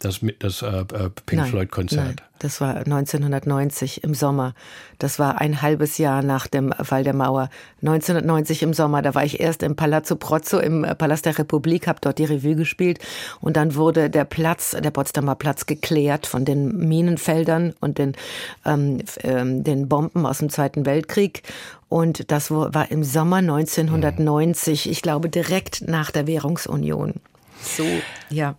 Das, 0.00 0.20
das 0.38 0.62
äh, 0.62 0.84
Pink 1.26 1.48
Floyd-Konzert. 1.48 2.22
Das 2.38 2.60
war 2.60 2.76
1990 2.76 4.04
im 4.04 4.14
Sommer. 4.14 4.54
Das 4.98 5.18
war 5.18 5.40
ein 5.40 5.60
halbes 5.60 5.98
Jahr 5.98 6.22
nach 6.22 6.46
dem 6.46 6.72
Fall 6.72 7.02
der 7.02 7.14
Mauer. 7.14 7.50
1990 7.82 8.62
im 8.62 8.74
Sommer, 8.74 9.02
da 9.02 9.16
war 9.16 9.24
ich 9.24 9.40
erst 9.40 9.64
im 9.64 9.74
Palazzo 9.74 10.14
Prozzo 10.14 10.60
im 10.60 10.86
Palast 10.96 11.26
der 11.26 11.36
Republik, 11.36 11.88
habe 11.88 11.98
dort 12.00 12.18
die 12.18 12.26
Revue 12.26 12.54
gespielt 12.54 13.00
und 13.40 13.56
dann 13.56 13.74
wurde 13.74 14.08
der 14.08 14.24
Platz, 14.24 14.76
der 14.78 14.90
Potsdamer 14.92 15.34
Platz 15.34 15.66
geklärt 15.66 16.28
von 16.28 16.44
den 16.44 16.88
Minenfeldern 16.88 17.74
und 17.80 17.98
den, 17.98 18.14
ähm, 18.64 18.98
ähm, 19.24 19.64
den 19.64 19.88
Bomben 19.88 20.26
aus 20.26 20.38
dem 20.38 20.48
Zweiten 20.48 20.86
Weltkrieg. 20.86 21.42
Und 21.88 22.30
das 22.30 22.52
war 22.52 22.90
im 22.90 23.02
Sommer 23.02 23.38
1990, 23.38 24.88
ich 24.88 25.02
glaube 25.02 25.28
direkt 25.28 25.88
nach 25.88 26.12
der 26.12 26.28
Währungsunion. 26.28 27.14
So, 27.60 27.84
ja. 28.30 28.54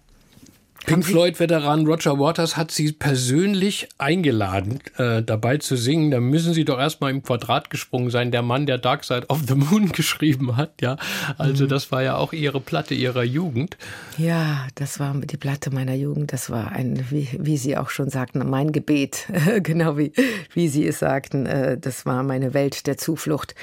Pink 0.90 1.06
Floyd-Veteran 1.06 1.86
Roger 1.86 2.18
Waters 2.18 2.58
hat 2.58 2.72
Sie 2.72 2.92
persönlich 2.92 3.88
eingeladen, 4.00 4.80
äh, 4.98 5.22
dabei 5.22 5.58
zu 5.58 5.76
singen. 5.76 6.10
Da 6.10 6.20
müssen 6.20 6.56
Sie 6.56 6.66
doch 6.66 6.80
erstmal 6.80 7.12
im 7.12 7.22
Quadrat 7.22 7.70
gesprungen 7.70 8.10
sein. 8.10 8.32
Der 8.32 8.42
Mann, 8.42 8.66
der 8.66 8.80
Dark 8.80 9.04
Side 9.04 9.28
of 9.28 9.42
the 9.48 9.54
Moon 9.54 9.92
geschrieben 9.92 10.58
hat, 10.58 10.82
ja. 10.82 10.98
Also 11.38 11.66
mhm. 11.66 11.70
das 11.70 11.92
war 11.92 12.02
ja 12.02 12.18
auch 12.18 12.34
Ihre 12.34 12.60
Platte 12.60 12.96
Ihrer 12.96 13.22
Jugend. 13.22 13.78
Ja, 14.18 14.66
das 14.74 15.00
war 15.00 15.14
die 15.14 15.38
Platte 15.38 15.70
meiner 15.70 15.94
Jugend. 15.94 16.34
Das 16.34 16.50
war 16.50 16.72
ein, 16.72 17.06
wie, 17.12 17.30
wie 17.38 17.58
Sie 17.58 17.78
auch 17.78 17.92
schon 17.92 18.10
sagten, 18.10 18.50
mein 18.50 18.72
Gebet. 18.72 19.28
genau 19.62 19.96
wie, 19.96 20.12
wie 20.56 20.70
Sie 20.70 20.88
es 20.88 20.98
sagten. 20.98 21.46
Äh, 21.46 21.78
das 21.78 22.08
war 22.08 22.24
meine 22.24 22.56
Welt 22.56 22.88
der 22.88 22.98
Zuflucht. 22.98 23.54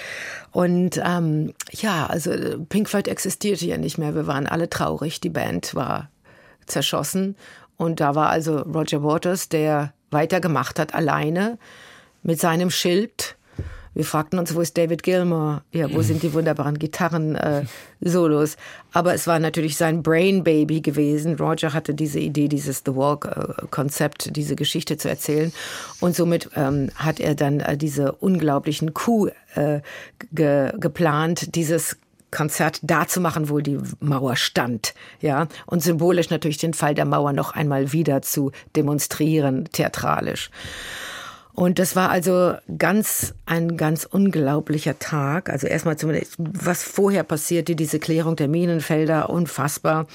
Und 0.52 1.02
ähm, 1.04 1.54
ja, 1.72 2.06
also 2.06 2.30
Pink 2.68 2.88
Floyd 2.88 3.08
existierte 3.08 3.66
ja 3.66 3.78
nicht 3.78 3.98
mehr. 3.98 4.14
Wir 4.14 4.28
waren 4.28 4.46
alle 4.46 4.70
traurig. 4.70 5.20
Die 5.20 5.28
Band 5.28 5.74
war 5.74 6.08
zerschossen. 6.66 7.36
Und 7.76 8.00
da 8.00 8.14
war 8.14 8.30
also 8.30 8.58
Roger 8.58 9.02
Waters, 9.02 9.48
der 9.48 9.92
weitergemacht 10.10 10.78
hat, 10.78 10.94
alleine 10.94 11.58
mit 12.22 12.40
seinem 12.40 12.70
Schild. 12.70 13.36
Wir 13.96 14.04
fragten 14.04 14.38
uns, 14.38 14.54
wo 14.54 14.60
ist 14.60 14.76
David 14.76 15.02
Gilmour? 15.02 15.62
Ja, 15.72 15.90
wo 15.90 16.02
sind 16.02 16.22
die 16.22 16.34
wunderbaren 16.34 16.78
Gitarren-Solos? 16.78 18.54
Äh, 18.54 18.58
Aber 18.92 19.14
es 19.14 19.26
war 19.26 19.38
natürlich 19.38 19.78
sein 19.78 20.02
Brain 20.02 20.44
Baby 20.44 20.82
gewesen. 20.82 21.36
Roger 21.36 21.72
hatte 21.72 21.94
diese 21.94 22.18
Idee, 22.18 22.48
dieses 22.48 22.82
The 22.84 22.94
Walk-Konzept, 22.94 24.36
diese 24.36 24.54
Geschichte 24.54 24.98
zu 24.98 25.08
erzählen. 25.08 25.50
Und 26.00 26.14
somit 26.14 26.50
ähm, 26.56 26.90
hat 26.94 27.20
er 27.20 27.34
dann 27.34 27.60
äh, 27.60 27.78
diese 27.78 28.12
unglaublichen 28.12 28.92
Coup 28.92 29.30
äh, 29.54 29.80
ge 30.30 30.72
geplant, 30.78 31.54
dieses 31.54 31.96
Konzert 32.36 32.80
da 32.82 33.08
zu 33.08 33.22
machen, 33.22 33.48
wo 33.48 33.60
die 33.60 33.78
Mauer 33.98 34.36
stand, 34.36 34.92
ja, 35.22 35.48
und 35.64 35.82
symbolisch 35.82 36.28
natürlich 36.28 36.58
den 36.58 36.74
Fall 36.74 36.94
der 36.94 37.06
Mauer 37.06 37.32
noch 37.32 37.52
einmal 37.52 37.92
wieder 37.92 38.20
zu 38.20 38.52
demonstrieren, 38.76 39.64
theatralisch. 39.72 40.50
Und 41.54 41.78
das 41.78 41.96
war 41.96 42.10
also 42.10 42.52
ganz, 42.76 43.32
ein 43.46 43.78
ganz 43.78 44.04
unglaublicher 44.04 44.98
Tag. 44.98 45.48
Also 45.48 45.66
erstmal 45.66 45.96
zumindest, 45.96 46.34
was 46.36 46.82
vorher 46.82 47.22
passierte, 47.22 47.74
diese 47.74 47.98
Klärung 47.98 48.36
der 48.36 48.48
Minenfelder, 48.48 49.30
unfassbar. 49.30 50.06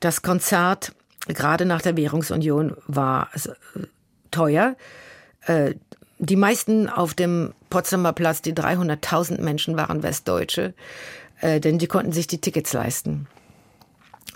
Das 0.00 0.20
Konzert, 0.20 0.92
gerade 1.28 1.64
nach 1.64 1.80
der 1.80 1.96
Währungsunion, 1.96 2.76
war 2.86 3.30
teuer. 4.30 4.76
Äh, 5.46 5.76
die 6.18 6.36
meisten 6.36 6.90
auf 6.90 7.14
dem 7.14 7.54
Potsdamer 7.70 8.12
Platz, 8.12 8.42
die 8.42 8.52
300.000 8.52 9.40
Menschen 9.40 9.78
waren 9.78 10.02
Westdeutsche 10.02 10.74
äh, 11.42 11.60
denn 11.60 11.78
die 11.78 11.86
konnten 11.86 12.12
sich 12.12 12.26
die 12.26 12.40
Tickets 12.40 12.72
leisten. 12.72 13.26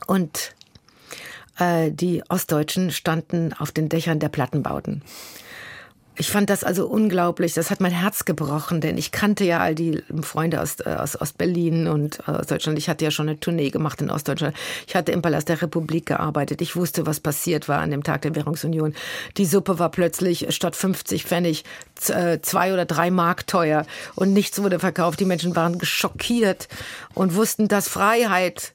Und 0.06 0.54
äh, 1.58 1.90
die 1.90 2.22
Ostdeutschen 2.28 2.90
standen 2.90 3.52
auf 3.54 3.72
den 3.72 3.88
Dächern 3.88 4.18
der 4.18 4.28
Plattenbauten. 4.28 5.02
Ich 6.18 6.30
fand 6.30 6.48
das 6.48 6.64
also 6.64 6.86
unglaublich. 6.86 7.52
Das 7.52 7.70
hat 7.70 7.80
mein 7.80 7.92
Herz 7.92 8.24
gebrochen, 8.24 8.80
denn 8.80 8.96
ich 8.96 9.12
kannte 9.12 9.44
ja 9.44 9.60
all 9.60 9.74
die 9.74 10.02
Freunde 10.22 10.62
aus, 10.62 10.80
äh, 10.80 10.96
aus 10.98 11.20
Ostberlin 11.20 11.88
und 11.88 12.20
äh, 12.20 12.30
aus 12.32 12.46
Deutschland. 12.46 12.78
Ich 12.78 12.88
hatte 12.88 13.04
ja 13.04 13.10
schon 13.10 13.28
eine 13.28 13.38
Tournee 13.38 13.68
gemacht 13.68 14.00
in 14.00 14.10
Ostdeutschland. 14.10 14.56
Ich 14.86 14.96
hatte 14.96 15.12
im 15.12 15.20
Palast 15.20 15.50
der 15.50 15.60
Republik 15.60 16.06
gearbeitet. 16.06 16.62
Ich 16.62 16.74
wusste, 16.74 17.06
was 17.06 17.20
passiert 17.20 17.68
war 17.68 17.80
an 17.80 17.90
dem 17.90 18.02
Tag 18.02 18.22
der 18.22 18.34
Währungsunion. 18.34 18.94
Die 19.36 19.44
Suppe 19.44 19.78
war 19.78 19.90
plötzlich 19.90 20.46
statt 20.54 20.74
50 20.74 21.24
Pfennig 21.24 21.64
äh, 22.08 22.40
zwei 22.40 22.72
oder 22.72 22.86
drei 22.86 23.10
Mark 23.10 23.46
teuer 23.46 23.84
und 24.14 24.32
nichts 24.32 24.62
wurde 24.62 24.78
verkauft. 24.78 25.20
Die 25.20 25.26
Menschen 25.26 25.54
waren 25.54 25.78
geschockiert 25.78 26.68
und 27.12 27.34
wussten, 27.34 27.68
dass 27.68 27.88
Freiheit 27.88 28.72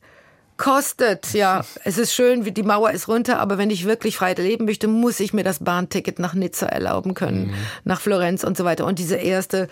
kostet. 0.61 1.33
Ja, 1.33 1.65
es 1.83 1.97
ist 1.97 2.13
schön, 2.13 2.45
wie 2.45 2.51
die 2.51 2.61
Mauer 2.61 2.91
ist 2.91 3.07
runter, 3.07 3.39
aber 3.39 3.57
wenn 3.57 3.71
ich 3.71 3.85
wirklich 3.85 4.15
frei 4.15 4.33
leben 4.33 4.65
möchte, 4.65 4.87
muss 4.87 5.19
ich 5.19 5.33
mir 5.33 5.43
das 5.43 5.59
Bahnticket 5.63 6.19
nach 6.19 6.35
Nizza 6.35 6.67
erlauben 6.67 7.15
können, 7.15 7.47
mhm. 7.47 7.53
nach 7.83 7.99
Florenz 7.99 8.43
und 8.43 8.55
so 8.55 8.63
weiter. 8.63 8.85
Und 8.85 8.99
diese 8.99 9.15
erste 9.15 9.67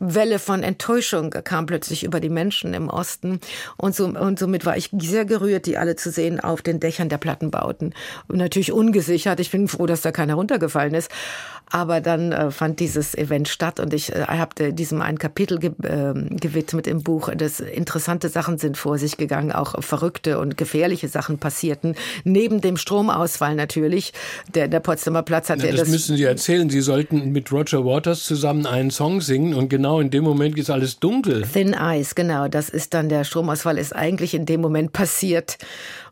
Welle 0.00 0.38
von 0.38 0.62
Enttäuschung 0.62 1.30
kam 1.30 1.66
plötzlich 1.66 2.04
über 2.04 2.20
die 2.20 2.28
Menschen 2.28 2.74
im 2.74 2.88
Osten. 2.88 3.40
Und, 3.76 3.94
so, 3.94 4.06
und 4.06 4.38
somit 4.38 4.66
war 4.66 4.76
ich 4.76 4.90
sehr 4.98 5.24
gerührt, 5.24 5.66
die 5.66 5.78
alle 5.78 5.96
zu 5.96 6.10
sehen 6.10 6.40
auf 6.40 6.62
den 6.62 6.80
Dächern 6.80 7.08
der 7.08 7.18
Plattenbauten. 7.18 7.94
Und 8.28 8.38
natürlich 8.38 8.72
ungesichert. 8.72 9.40
Ich 9.40 9.50
bin 9.50 9.68
froh, 9.68 9.86
dass 9.86 10.02
da 10.02 10.12
keiner 10.12 10.34
runtergefallen 10.34 10.94
ist. 10.94 11.10
Aber 11.68 12.00
dann 12.00 12.30
äh, 12.30 12.50
fand 12.52 12.78
dieses 12.78 13.16
Event 13.16 13.48
statt 13.48 13.80
und 13.80 13.92
ich 13.92 14.14
äh, 14.14 14.22
habe 14.28 14.72
diesem 14.72 15.02
ein 15.02 15.18
Kapitel 15.18 15.58
ge 15.58 15.72
äh, 15.82 16.14
gewidmet 16.14 16.86
im 16.86 17.02
Buch. 17.02 17.30
Das 17.36 17.58
interessante 17.58 18.28
Sachen 18.28 18.58
sind 18.58 18.76
vor 18.76 18.98
sich 18.98 19.16
gegangen, 19.16 19.50
auch 19.50 19.82
verrückte 19.82 20.38
und 20.38 20.56
gefährliche 20.56 21.08
Sachen 21.08 21.38
passierten. 21.38 21.96
Neben 22.22 22.60
dem 22.60 22.76
Stromausfall 22.76 23.56
natürlich. 23.56 24.12
Der, 24.54 24.68
der 24.68 24.78
Potsdamer 24.78 25.24
Platz 25.24 25.50
hat 25.50 25.60
ja, 25.60 25.70
das, 25.70 25.80
das 25.80 25.88
müssen 25.88 26.16
Sie 26.16 26.22
erzählen. 26.22 26.70
Sie 26.70 26.80
sollten 26.80 27.32
mit 27.32 27.50
Roger 27.50 27.84
Waters 27.84 28.22
zusammen 28.22 28.66
einen 28.66 28.92
Song 28.92 29.20
singen 29.20 29.54
und 29.54 29.68
genau 29.68 29.85
in 30.00 30.10
dem 30.10 30.24
Moment 30.24 30.58
ist 30.58 30.70
alles 30.70 30.98
dunkel. 30.98 31.42
Thin 31.42 31.74
Ice, 31.78 32.14
genau. 32.14 32.48
Das 32.48 32.68
ist 32.68 32.94
dann 32.94 33.08
der 33.08 33.24
Stromausfall 33.24 33.78
ist 33.78 33.94
eigentlich 33.94 34.34
in 34.34 34.46
dem 34.46 34.60
Moment 34.60 34.92
passiert 34.92 35.58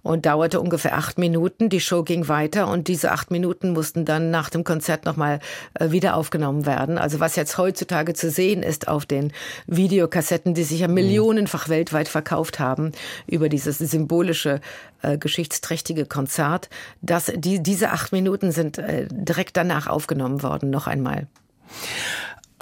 und 0.04 0.26
dauerte 0.26 0.60
ungefähr 0.60 0.96
acht 0.96 1.18
Minuten. 1.18 1.70
Die 1.70 1.80
Show 1.80 2.04
ging 2.04 2.28
weiter 2.28 2.68
und 2.68 2.88
diese 2.88 3.10
acht 3.10 3.30
Minuten 3.30 3.72
mussten 3.72 4.04
dann 4.04 4.30
nach 4.30 4.50
dem 4.50 4.62
Konzert 4.62 5.06
nochmal 5.06 5.40
äh, 5.74 5.90
wieder 5.90 6.14
aufgenommen 6.16 6.66
werden. 6.66 6.98
Also 6.98 7.20
was 7.20 7.36
jetzt 7.36 7.58
heutzutage 7.58 8.14
zu 8.14 8.30
sehen 8.30 8.62
ist 8.62 8.86
auf 8.86 9.06
den 9.06 9.32
Videokassetten, 9.66 10.54
die 10.54 10.62
sich 10.62 10.80
ja 10.80 10.88
mhm. 10.88 10.94
millionenfach 10.94 11.68
weltweit 11.68 12.08
verkauft 12.08 12.60
haben 12.60 12.92
über 13.26 13.48
dieses 13.48 13.78
symbolische, 13.78 14.60
äh, 15.02 15.18
geschichtsträchtige 15.18 16.04
Konzert, 16.04 16.68
dass 17.00 17.32
die, 17.34 17.62
diese 17.62 17.90
acht 17.90 18.12
Minuten 18.12 18.52
sind 18.52 18.78
äh, 18.78 19.08
direkt 19.10 19.56
danach 19.56 19.86
aufgenommen 19.86 20.42
worden, 20.42 20.70
noch 20.70 20.86
einmal. 20.86 21.26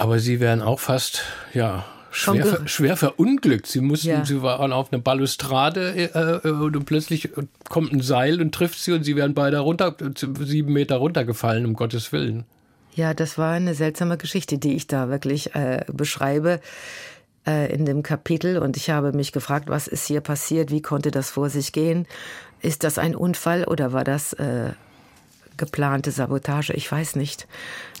Aber 0.03 0.19
Sie 0.19 0.41
wären 0.41 0.61
auch 0.61 0.81
fast, 0.81 1.23
ja, 1.53 1.85
schwer, 2.11 2.45
ver, 2.45 2.67
schwer 2.67 2.97
verunglückt. 2.97 3.67
Sie 3.67 3.79
mussten, 3.79 4.09
ja. 4.09 4.25
sie 4.25 4.41
waren 4.41 4.73
auf 4.73 4.91
einer 4.91 5.01
Balustrade 5.01 5.95
äh, 5.95 6.45
äh, 6.45 6.51
und 6.51 6.83
plötzlich 6.83 7.29
kommt 7.69 7.93
ein 7.93 8.01
Seil 8.01 8.41
und 8.41 8.53
trifft 8.53 8.79
sie 8.79 8.91
und 8.91 9.05
sie 9.05 9.15
werden 9.15 9.33
beide 9.33 9.59
runter, 9.59 9.95
sieben 10.41 10.73
Meter 10.73 10.97
runtergefallen, 10.97 11.65
um 11.65 11.73
Gottes 11.73 12.11
Willen. 12.11 12.43
Ja, 12.95 13.13
das 13.13 13.37
war 13.37 13.53
eine 13.53 13.75
seltsame 13.75 14.17
Geschichte, 14.17 14.57
die 14.57 14.73
ich 14.73 14.87
da 14.87 15.07
wirklich 15.07 15.55
äh, 15.55 15.85
beschreibe 15.87 16.59
äh, 17.47 17.73
in 17.73 17.85
dem 17.85 18.03
Kapitel. 18.03 18.57
Und 18.57 18.75
ich 18.75 18.89
habe 18.89 19.13
mich 19.13 19.31
gefragt, 19.31 19.69
was 19.69 19.87
ist 19.87 20.05
hier 20.05 20.19
passiert? 20.19 20.69
Wie 20.69 20.81
konnte 20.81 21.11
das 21.11 21.29
vor 21.29 21.49
sich 21.49 21.71
gehen? 21.71 22.07
Ist 22.59 22.83
das 22.83 22.97
ein 22.97 23.15
Unfall 23.15 23.63
oder 23.63 23.93
war 23.93 24.03
das 24.03 24.33
äh, 24.33 24.73
geplante 25.57 26.11
Sabotage? 26.11 26.73
Ich 26.73 26.91
weiß 26.91 27.15
nicht. 27.15 27.47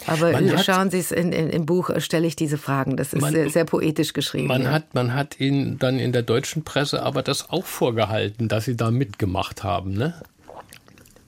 Aber 0.05 0.33
schauen 0.59 0.91
Sie 0.91 0.99
es 0.99 1.11
in, 1.11 1.31
in, 1.31 1.49
im 1.49 1.65
Buch, 1.65 1.89
äh, 1.89 2.01
stelle 2.01 2.27
ich 2.27 2.35
diese 2.35 2.57
Fragen. 2.57 2.97
Das 2.97 3.13
ist 3.13 3.21
man, 3.21 3.33
sehr, 3.33 3.49
sehr, 3.49 3.65
poetisch 3.65 4.13
geschrieben. 4.13 4.47
Man, 4.47 4.63
ja. 4.63 4.71
hat, 4.71 4.93
man 4.93 5.13
hat 5.13 5.39
Ihnen 5.39 5.79
dann 5.79 5.99
in 5.99 6.11
der 6.11 6.23
deutschen 6.23 6.63
Presse 6.63 7.03
aber 7.03 7.23
das 7.23 7.49
auch 7.49 7.65
vorgehalten, 7.65 8.47
dass 8.47 8.65
Sie 8.65 8.75
da 8.75 8.91
mitgemacht 8.91 9.63
haben, 9.63 9.93
ne? 9.93 10.13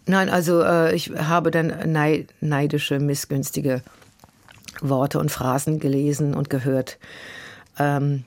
Nein, 0.07 0.29
also 0.29 0.61
äh, 0.61 0.93
ich 0.93 1.09
habe 1.11 1.49
dann 1.49 1.73
neidische, 2.39 2.99
missgünstige 2.99 3.81
Worte 4.81 5.19
und 5.19 5.31
Phrasen 5.31 5.79
gelesen 5.79 6.35
und 6.35 6.49
gehört. 6.49 6.99
Ähm, 7.79 8.23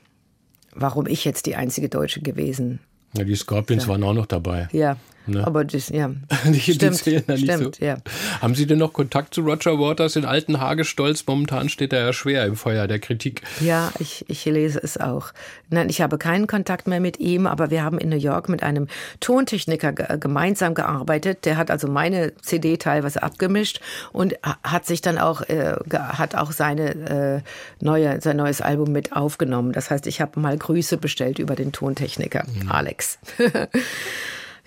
warum 0.73 1.07
ich 1.07 1.23
jetzt 1.23 1.45
die 1.45 1.55
einzige 1.55 1.87
Deutsche 1.87 2.21
gewesen 2.21 2.79
ja, 3.13 3.23
die 3.23 3.35
Scorpions 3.35 3.83
ja. 3.83 3.89
waren 3.89 4.03
auch 4.03 4.13
noch 4.13 4.25
dabei. 4.25 4.67
Ja. 4.71 4.97
Ne? 5.29 5.45
Aber 5.45 5.65
das, 5.65 5.89
ja. 5.89 6.09
die, 6.45 6.51
die 6.51 6.73
stimmt, 6.73 6.95
zählen 6.95 7.23
da 7.25 7.33
nicht 7.33 7.51
stimmt, 7.51 7.75
so. 7.75 7.85
ja. 7.85 7.97
Haben 8.41 8.55
Sie 8.55 8.65
denn 8.65 8.79
noch 8.79 8.93
Kontakt 8.93 9.33
zu 9.33 9.41
Roger 9.41 9.79
Waters, 9.79 10.13
den 10.13 10.25
alten 10.25 10.59
Hagestolz? 10.59 11.25
Momentan 11.27 11.69
steht 11.69 11.93
er 11.93 12.05
ja 12.05 12.13
schwer 12.13 12.45
im 12.45 12.55
Feuer 12.55 12.87
der 12.87 12.99
Kritik. 12.99 13.41
Ja, 13.61 13.91
ich, 13.99 14.25
ich 14.27 14.45
lese 14.45 14.79
es 14.81 14.97
auch. 14.97 15.31
Nein, 15.69 15.89
ich 15.89 16.01
habe 16.01 16.17
keinen 16.17 16.47
Kontakt 16.47 16.87
mehr 16.87 16.99
mit 16.99 17.19
ihm, 17.19 17.47
aber 17.47 17.69
wir 17.69 17.83
haben 17.83 17.97
in 17.97 18.09
New 18.09 18.17
York 18.17 18.49
mit 18.49 18.63
einem 18.63 18.87
Tontechniker 19.19 19.93
ge 19.93 20.17
gemeinsam 20.19 20.73
gearbeitet. 20.73 21.45
Der 21.45 21.57
hat 21.57 21.71
also 21.71 21.87
meine 21.87 22.35
CD 22.41 22.77
teilweise 22.77 23.23
abgemischt 23.23 23.79
und 24.11 24.35
hat 24.63 24.85
sich 24.85 25.01
dann 25.01 25.17
auch, 25.17 25.41
äh, 25.41 25.75
hat 25.91 26.35
auch 26.35 26.51
seine, 26.51 27.41
äh, 27.41 27.41
neue, 27.83 28.21
sein 28.21 28.37
neues 28.37 28.61
Album 28.61 28.91
mit 28.91 29.13
aufgenommen. 29.13 29.71
Das 29.71 29.91
heißt, 29.91 30.07
ich 30.07 30.21
habe 30.21 30.39
mal 30.39 30.57
Grüße 30.57 30.97
bestellt 30.97 31.39
über 31.39 31.55
den 31.55 31.71
Tontechniker, 31.71 32.45
mhm. 32.61 32.71
Alex. 32.71 33.19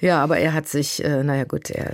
Ja, 0.03 0.20
aber 0.20 0.36
er 0.38 0.53
hat 0.53 0.68
sich, 0.68 1.03
äh, 1.05 1.22
naja 1.22 1.44
gut, 1.44 1.70
er. 1.70 1.92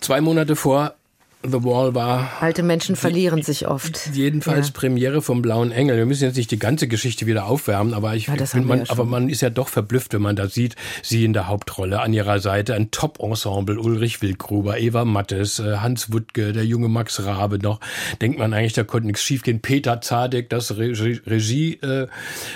Zwei 0.00 0.20
Monate 0.20 0.54
vor 0.54 0.94
The 1.42 1.64
Wall 1.64 1.94
war. 1.94 2.30
Alte 2.40 2.62
Menschen 2.62 2.94
verlieren 2.96 3.42
sich 3.42 3.66
oft. 3.66 4.10
Jedenfalls 4.12 4.68
ja. 4.68 4.72
Premiere 4.74 5.20
vom 5.22 5.42
Blauen 5.42 5.72
Engel. 5.72 5.96
Wir 5.96 6.06
müssen 6.06 6.24
jetzt 6.24 6.36
nicht 6.36 6.50
die 6.50 6.58
ganze 6.58 6.86
Geschichte 6.86 7.26
wieder 7.26 7.46
aufwärmen, 7.46 7.92
aber 7.94 8.14
ich, 8.14 8.26
ja, 8.26 8.34
bin, 8.34 8.66
man, 8.66 8.80
ja 8.80 8.84
aber 8.90 9.04
man 9.04 9.30
ist 9.30 9.40
ja 9.40 9.50
doch 9.50 9.68
verblüfft, 9.68 10.12
wenn 10.12 10.20
man 10.22 10.36
da 10.36 10.48
sieht, 10.48 10.76
sie 11.02 11.24
in 11.24 11.32
der 11.32 11.48
Hauptrolle 11.48 12.00
an 12.00 12.12
ihrer 12.12 12.38
Seite 12.40 12.74
ein 12.74 12.90
Top-Ensemble, 12.90 13.80
Ulrich 13.80 14.22
Wildgruber, 14.22 14.78
Eva 14.78 15.04
Mattes, 15.04 15.58
äh, 15.58 15.78
Hans 15.78 16.12
Wuttke, 16.12 16.52
der 16.52 16.66
junge 16.66 16.88
Max 16.88 17.24
Rabe 17.24 17.58
noch. 17.58 17.80
Denkt 18.20 18.38
man 18.38 18.52
eigentlich, 18.52 18.74
da 18.74 18.84
konnte 18.84 19.06
nichts 19.06 19.22
schiefgehen. 19.22 19.60
Peter 19.60 20.02
Zadek, 20.02 20.50
das 20.50 20.76
Regie-Genie, 20.76 21.78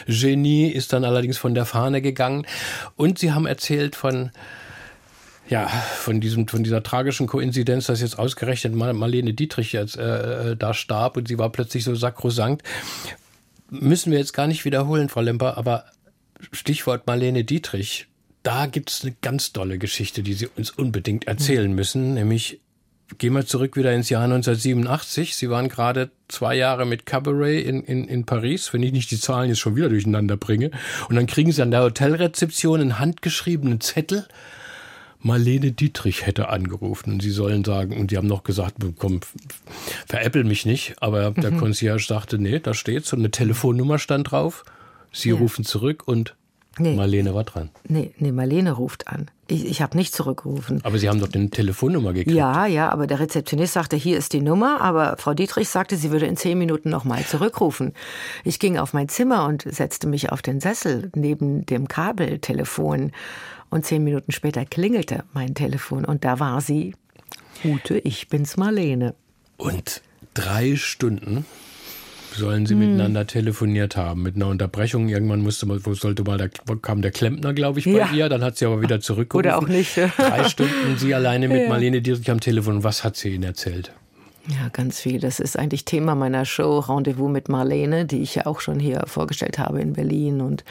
äh, 0.06 0.76
ist 0.76 0.92
dann 0.92 1.04
allerdings 1.04 1.38
von 1.38 1.54
der 1.54 1.64
Fahne 1.64 2.00
gegangen. 2.02 2.46
Und 2.96 3.18
sie 3.18 3.32
haben 3.32 3.46
erzählt 3.46 3.96
von 3.96 4.30
ja, 5.48 5.68
von 5.68 6.20
diesem, 6.20 6.48
von 6.48 6.64
dieser 6.64 6.82
tragischen 6.82 7.26
Koinzidenz, 7.26 7.86
dass 7.86 8.00
jetzt 8.00 8.18
ausgerechnet 8.18 8.74
Marlene 8.74 9.34
Dietrich 9.34 9.72
jetzt 9.72 9.96
äh, 9.96 10.52
äh, 10.52 10.56
da 10.56 10.72
starb 10.74 11.16
und 11.16 11.28
sie 11.28 11.38
war 11.38 11.50
plötzlich 11.50 11.84
so 11.84 11.94
sakrosankt, 11.94 12.62
müssen 13.70 14.10
wir 14.10 14.18
jetzt 14.18 14.32
gar 14.32 14.46
nicht 14.46 14.64
wiederholen, 14.64 15.08
Frau 15.08 15.20
Lemper, 15.20 15.56
aber 15.58 15.84
Stichwort 16.52 17.06
Marlene 17.06 17.44
Dietrich, 17.44 18.06
da 18.42 18.66
gibt 18.66 18.90
es 18.90 19.02
eine 19.02 19.14
ganz 19.22 19.52
tolle 19.52 19.78
Geschichte, 19.78 20.22
die 20.22 20.34
Sie 20.34 20.48
uns 20.56 20.70
unbedingt 20.70 21.26
erzählen 21.26 21.72
müssen, 21.72 22.14
nämlich 22.14 22.60
Gehen 23.18 23.34
wir 23.34 23.44
zurück 23.44 23.76
wieder 23.76 23.92
ins 23.92 24.08
Jahr 24.08 24.24
1987. 24.24 25.36
Sie 25.36 25.50
waren 25.50 25.68
gerade 25.68 26.10
zwei 26.28 26.56
Jahre 26.56 26.86
mit 26.86 27.04
Cabaret 27.04 27.64
in, 27.64 27.82
in, 27.82 28.08
in 28.08 28.24
Paris, 28.24 28.72
wenn 28.72 28.82
ich 28.82 28.92
nicht 28.92 29.10
die 29.10 29.20
Zahlen 29.20 29.50
jetzt 29.50 29.58
schon 29.58 29.76
wieder 29.76 29.90
durcheinander 29.90 30.38
bringe. 30.38 30.70
Und 31.08 31.16
dann 31.16 31.26
kriegen 31.26 31.52
Sie 31.52 31.60
an 31.60 31.70
der 31.70 31.82
Hotelrezeption 31.82 32.80
einen 32.80 32.98
handgeschriebenen 32.98 33.80
Zettel 33.82 34.26
Marlene 35.24 35.72
Dietrich 35.72 36.26
hätte 36.26 36.50
angerufen 36.50 37.14
und 37.14 37.22
sie 37.22 37.30
sollen 37.30 37.64
sagen, 37.64 37.96
und 37.98 38.10
die 38.10 38.18
haben 38.18 38.26
noch 38.26 38.44
gesagt, 38.44 38.76
komm, 38.98 39.20
veräppel 40.06 40.44
mich 40.44 40.66
nicht, 40.66 40.96
aber 41.00 41.30
der 41.30 41.50
mhm. 41.50 41.58
Concierge 41.58 42.04
sagte, 42.06 42.38
nee, 42.38 42.58
da 42.58 42.74
steht's 42.74 43.12
und 43.12 43.20
eine 43.20 43.30
Telefonnummer 43.30 43.98
stand 43.98 44.30
drauf. 44.30 44.64
Sie 45.12 45.30
ja. 45.30 45.36
rufen 45.36 45.64
zurück 45.64 46.02
und 46.06 46.36
nee. 46.78 46.94
Marlene 46.94 47.34
war 47.34 47.44
dran. 47.44 47.70
Nee, 47.88 48.12
nee, 48.18 48.32
Marlene 48.32 48.72
ruft 48.72 49.08
an. 49.08 49.30
Ich, 49.46 49.64
ich 49.64 49.80
habe 49.80 49.96
nicht 49.96 50.14
zurückgerufen. 50.14 50.80
Aber 50.84 50.98
Sie 50.98 51.08
haben 51.08 51.20
doch 51.20 51.32
eine 51.32 51.48
Telefonnummer 51.48 52.12
gekriegt. 52.12 52.36
Ja, 52.36 52.66
ja, 52.66 52.90
aber 52.90 53.06
der 53.06 53.20
Rezeptionist 53.20 53.72
sagte, 53.72 53.96
hier 53.96 54.18
ist 54.18 54.34
die 54.34 54.42
Nummer, 54.42 54.82
aber 54.82 55.16
Frau 55.18 55.32
Dietrich 55.32 55.70
sagte, 55.70 55.96
sie 55.96 56.10
würde 56.10 56.26
in 56.26 56.36
zehn 56.36 56.58
Minuten 56.58 56.90
nochmal 56.90 57.24
zurückrufen. 57.24 57.94
Ich 58.44 58.58
ging 58.58 58.76
auf 58.76 58.92
mein 58.92 59.08
Zimmer 59.08 59.46
und 59.46 59.62
setzte 59.62 60.06
mich 60.06 60.32
auf 60.32 60.42
den 60.42 60.60
Sessel 60.60 61.10
neben 61.14 61.64
dem 61.64 61.88
Kabeltelefon 61.88 63.12
und 63.74 63.84
zehn 63.84 64.04
Minuten 64.04 64.30
später 64.30 64.64
klingelte 64.64 65.24
mein 65.32 65.54
Telefon 65.54 66.04
und 66.04 66.24
da 66.24 66.38
war 66.38 66.60
sie. 66.60 66.94
Ute, 67.64 67.98
ich 67.98 68.28
bin's 68.28 68.56
Marlene. 68.56 69.14
Und 69.56 70.00
drei 70.34 70.76
Stunden 70.76 71.44
sollen 72.36 72.66
sie 72.66 72.74
hm. 72.74 72.80
miteinander 72.80 73.26
telefoniert 73.26 73.96
haben, 73.96 74.22
mit 74.22 74.36
einer 74.36 74.46
Unterbrechung. 74.46 75.08
Irgendwann 75.08 75.40
musste 75.40 75.66
man, 75.66 75.84
wo 75.84 75.94
sollte 75.94 76.22
mal, 76.22 76.38
da 76.38 76.48
kam 76.82 77.02
der 77.02 77.10
Klempner, 77.10 77.52
glaube 77.52 77.80
ich, 77.80 77.86
bei 77.86 77.92
ja. 77.92 78.12
ihr. 78.12 78.28
Dann 78.28 78.44
hat 78.44 78.58
sie 78.58 78.66
aber 78.66 78.80
wieder 78.80 79.00
zurückgerufen. 79.00 79.50
Oder 79.50 79.58
auch 79.58 79.68
nicht. 79.68 79.96
Drei 79.96 80.48
Stunden 80.48 80.96
sie 80.96 81.12
alleine 81.12 81.48
mit 81.48 81.62
ja. 81.62 81.68
Marlene 81.68 82.00
Dietrich 82.00 82.30
am 82.30 82.40
Telefon. 82.40 82.84
Was 82.84 83.02
hat 83.02 83.16
sie 83.16 83.30
Ihnen 83.30 83.44
erzählt? 83.44 83.92
Ja, 84.46 84.68
ganz 84.70 85.00
viel. 85.00 85.20
Das 85.20 85.40
ist 85.40 85.58
eigentlich 85.58 85.86
Thema 85.86 86.14
meiner 86.14 86.44
Show 86.44 86.78
Rendezvous 86.80 87.30
mit 87.30 87.48
Marlene, 87.48 88.04
die 88.04 88.20
ich 88.20 88.34
ja 88.34 88.44
auch 88.44 88.60
schon 88.60 88.78
hier 88.78 89.04
vorgestellt 89.06 89.58
habe 89.58 89.80
in 89.80 89.94
Berlin 89.94 90.42
und 90.42 90.64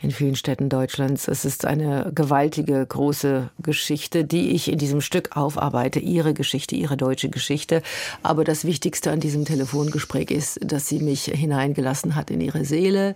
in 0.00 0.10
vielen 0.10 0.34
Städten 0.34 0.70
Deutschlands. 0.70 1.28
Es 1.28 1.44
ist 1.44 1.66
eine 1.66 2.10
gewaltige, 2.14 2.86
große 2.86 3.50
Geschichte, 3.58 4.24
die 4.24 4.52
ich 4.52 4.72
in 4.72 4.78
diesem 4.78 5.02
Stück 5.02 5.36
aufarbeite. 5.36 5.98
Ihre 5.98 6.32
Geschichte, 6.32 6.74
ihre 6.74 6.96
deutsche 6.96 7.28
Geschichte. 7.28 7.82
Aber 8.22 8.44
das 8.44 8.64
Wichtigste 8.64 9.10
an 9.10 9.20
diesem 9.20 9.44
Telefongespräch 9.44 10.30
ist, 10.30 10.58
dass 10.62 10.88
sie 10.88 11.00
mich 11.00 11.24
hineingelassen 11.24 12.14
hat 12.14 12.30
in 12.30 12.40
ihre 12.40 12.64
Seele. 12.64 13.14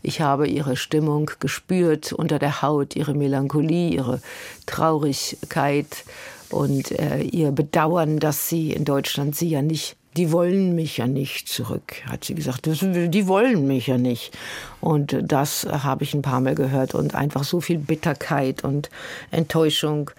Ich 0.00 0.20
habe 0.20 0.46
ihre 0.46 0.76
Stimmung 0.76 1.28
gespürt 1.40 2.12
unter 2.12 2.38
der 2.38 2.62
Haut, 2.62 2.94
ihre 2.94 3.14
Melancholie, 3.14 3.90
ihre 3.90 4.20
Traurigkeit 4.66 6.04
und 6.50 6.92
äh, 6.92 7.22
ihr 7.22 7.52
Bedauern, 7.52 8.18
dass 8.18 8.48
sie 8.48 8.72
in 8.72 8.84
Deutschland 8.84 9.36
sie 9.36 9.48
ja 9.48 9.62
nicht 9.62 9.96
die 10.16 10.30
wollen 10.30 10.74
mich 10.74 10.98
ja 10.98 11.06
nicht 11.06 11.48
zurück, 11.48 12.02
hat 12.06 12.24
sie 12.24 12.34
gesagt. 12.34 12.66
Die 12.66 13.26
wollen 13.26 13.66
mich 13.66 13.88
ja 13.88 13.98
nicht. 13.98 14.36
Und 14.80 15.18
das 15.20 15.66
habe 15.68 16.04
ich 16.04 16.14
ein 16.14 16.22
paar 16.22 16.40
Mal 16.40 16.54
gehört 16.54 16.94
und 16.94 17.14
einfach 17.14 17.44
so 17.44 17.60
viel 17.60 17.78
Bitterkeit 17.78 18.62
und 18.62 18.90
Enttäuschung 19.32 20.10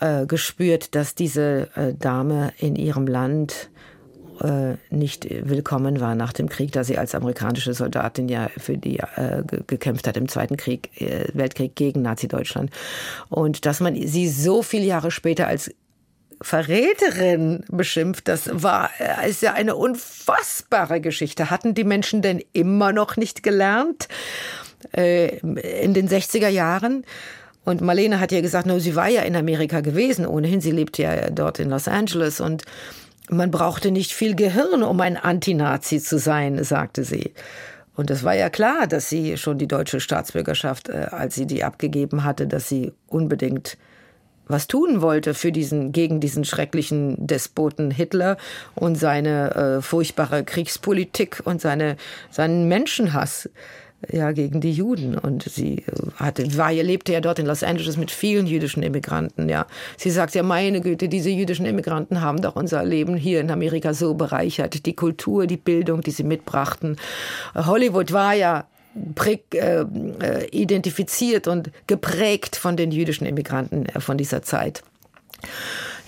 äh, 0.00 0.26
gespürt, 0.26 0.94
dass 0.94 1.14
diese 1.14 1.68
äh, 1.76 1.94
Dame 1.94 2.52
in 2.58 2.74
ihrem 2.74 3.06
Land 3.06 3.68
äh, 4.40 4.76
nicht 4.90 5.26
willkommen 5.30 6.00
war 6.00 6.14
nach 6.14 6.32
dem 6.32 6.48
Krieg, 6.48 6.72
da 6.72 6.84
sie 6.84 6.98
als 6.98 7.14
amerikanische 7.14 7.74
Soldatin 7.74 8.28
ja 8.28 8.48
für 8.56 8.78
die 8.78 8.98
äh, 8.98 9.42
gekämpft 9.66 10.06
hat 10.06 10.16
im 10.16 10.28
Zweiten 10.28 10.56
Krieg, 10.56 11.00
äh, 11.00 11.26
Weltkrieg 11.34 11.74
gegen 11.76 12.02
Nazi-Deutschland. 12.02 12.70
Und 13.28 13.66
dass 13.66 13.80
man 13.80 13.94
sie 13.94 14.28
so 14.28 14.62
viele 14.62 14.84
Jahre 14.84 15.10
später 15.10 15.46
als 15.46 15.70
Verräterin 16.40 17.64
beschimpft, 17.68 18.28
das 18.28 18.48
war, 18.52 18.90
äh, 18.98 19.28
ist 19.28 19.42
ja 19.42 19.54
eine 19.54 19.74
unfassbare 19.74 21.00
Geschichte. 21.00 21.50
Hatten 21.50 21.74
die 21.74 21.84
Menschen 21.84 22.22
denn 22.22 22.42
immer 22.52 22.92
noch 22.92 23.16
nicht 23.16 23.42
gelernt 23.42 24.08
äh, 24.96 25.38
in 25.38 25.94
den 25.94 26.08
60er 26.08 26.48
Jahren? 26.48 27.04
Und 27.64 27.82
Marlene 27.82 28.18
hat 28.20 28.32
ja 28.32 28.40
gesagt, 28.40 28.66
no, 28.66 28.78
sie 28.78 28.96
war 28.96 29.08
ja 29.08 29.22
in 29.22 29.36
Amerika 29.36 29.80
gewesen, 29.80 30.26
ohnehin, 30.26 30.60
sie 30.60 30.70
lebt 30.70 30.96
ja 30.96 31.28
dort 31.28 31.58
in 31.58 31.68
Los 31.68 31.86
Angeles 31.86 32.40
und 32.40 32.64
man 33.30 33.50
brauchte 33.50 33.90
nicht 33.90 34.12
viel 34.12 34.34
Gehirn, 34.34 34.82
um 34.82 35.00
ein 35.00 35.16
Antinazi 35.16 36.00
zu 36.00 36.18
sein, 36.18 36.62
sagte 36.64 37.04
sie. 37.04 37.32
Und 37.94 38.10
es 38.10 38.22
war 38.22 38.34
ja 38.34 38.48
klar, 38.48 38.86
dass 38.86 39.08
sie 39.08 39.36
schon 39.36 39.58
die 39.58 39.66
deutsche 39.66 40.00
Staatsbürgerschaft, 40.00 40.88
äh, 40.88 41.08
als 41.10 41.34
sie 41.34 41.46
die 41.46 41.64
abgegeben 41.64 42.24
hatte, 42.24 42.46
dass 42.46 42.68
sie 42.68 42.92
unbedingt 43.08 43.76
was 44.46 44.66
tun 44.66 45.02
wollte 45.02 45.34
für 45.34 45.52
diesen, 45.52 45.92
gegen 45.92 46.20
diesen 46.20 46.44
schrecklichen 46.44 47.26
Despoten 47.26 47.90
Hitler 47.90 48.38
und 48.74 48.96
seine 48.96 49.54
äh, 49.54 49.82
furchtbare 49.82 50.42
Kriegspolitik 50.44 51.42
und 51.44 51.60
seine, 51.60 51.96
seinen 52.30 52.66
Menschenhass 52.66 53.50
ja, 54.10 54.32
gegen 54.32 54.60
die 54.60 54.72
Juden. 54.72 55.18
Und 55.18 55.42
sie 55.42 55.84
hatte, 56.16 56.56
war, 56.56 56.72
lebte 56.72 57.12
ja 57.12 57.20
dort 57.20 57.38
in 57.38 57.46
Los 57.46 57.62
Angeles 57.62 57.96
mit 57.96 58.10
vielen 58.10 58.46
jüdischen 58.46 58.82
Immigranten, 58.82 59.48
ja. 59.48 59.66
Sie 59.96 60.10
sagt 60.10 60.34
ja, 60.34 60.42
meine 60.42 60.80
Güte, 60.80 61.08
diese 61.08 61.30
jüdischen 61.30 61.66
Immigranten 61.66 62.20
haben 62.20 62.40
doch 62.40 62.56
unser 62.56 62.84
Leben 62.84 63.16
hier 63.16 63.40
in 63.40 63.50
Amerika 63.50 63.94
so 63.94 64.14
bereichert. 64.14 64.86
Die 64.86 64.94
Kultur, 64.94 65.46
die 65.46 65.56
Bildung, 65.56 66.02
die 66.02 66.12
sie 66.12 66.24
mitbrachten. 66.24 66.96
Hollywood 67.54 68.12
war 68.12 68.34
ja 68.34 68.66
äh, 69.24 69.36
äh 69.54 70.48
identifiziert 70.50 71.46
und 71.46 71.70
geprägt 71.86 72.56
von 72.56 72.76
den 72.76 72.90
jüdischen 72.90 73.26
Immigranten 73.26 73.86
äh, 73.86 74.00
von 74.00 74.16
dieser 74.16 74.42
Zeit. 74.42 74.82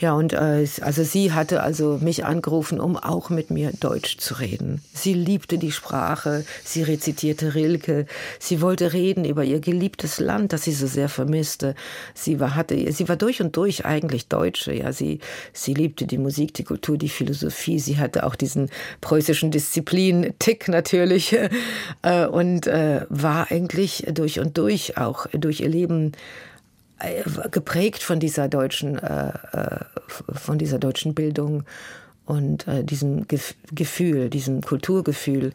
Ja, 0.01 0.14
und 0.14 0.32
äh, 0.32 0.66
also 0.80 1.05
sie 1.05 1.32
hatte 1.32 1.62
also 1.62 1.98
mich 2.01 2.24
angerufen, 2.24 2.80
um 2.80 2.96
auch 2.96 3.28
mit 3.28 3.51
mir 3.51 3.70
Deutsch 3.78 4.16
zu 4.16 4.32
reden. 4.32 4.80
Sie 4.94 5.12
liebte 5.12 5.59
die 5.59 5.72
Sprache, 5.72 6.46
sie 6.64 6.82
rezitierte 6.82 7.55
Rilke, 7.55 8.07
sie 8.38 8.62
wollte 8.62 8.94
reden 8.94 9.26
über 9.26 9.44
ihr 9.44 9.61
geliebtes 9.61 10.18
Land, 10.18 10.55
das 10.55 10.62
sie 10.62 10.72
so 10.72 10.86
sehr 10.86 11.11
vermisste. 11.11 11.74
Sie 12.14 12.40
war 12.40 12.55
hatte, 12.55 12.90
sie 12.92 13.11
war 13.11 13.16
durch 13.16 13.42
und 13.42 13.59
durch 13.59 13.84
eigentlich 13.84 14.28
Deutsche. 14.28 14.72
Ja, 14.72 14.94
sie 14.94 15.20
sie 15.53 15.74
liebte 15.74 16.07
die 16.07 16.18
Musik, 16.18 16.55
die 16.55 16.64
Kultur, 16.64 16.96
die 16.96 17.11
Philosophie. 17.11 17.78
Sie 17.78 17.98
hatte 17.98 18.24
auch 18.24 18.36
diesen 18.36 18.70
preußischen 19.03 19.51
Disziplin-Tick 19.51 20.68
natürlich 20.68 21.36
äh, 22.03 22.24
und 22.24 22.66
äh, 22.66 23.05
war 23.11 23.51
eigentlich 23.51 24.07
durch 24.14 24.40
und 24.40 24.57
durch 24.57 24.96
auch 24.96 25.26
durch 25.32 25.61
ihr 25.61 25.68
Leben 25.68 26.12
geprägt 27.51 28.03
von 28.03 28.20
dieser 28.20 28.48
deutschen, 28.48 28.98
äh, 28.98 29.32
äh, 29.53 29.78
von 30.09 30.59
dieser 30.59 30.78
deutschen 30.78 31.14
Bildung 31.14 31.64
und 32.26 32.66
diesem 32.84 33.26
Gefühl, 33.72 34.30
diesem 34.30 34.61
Kulturgefühl. 34.61 35.53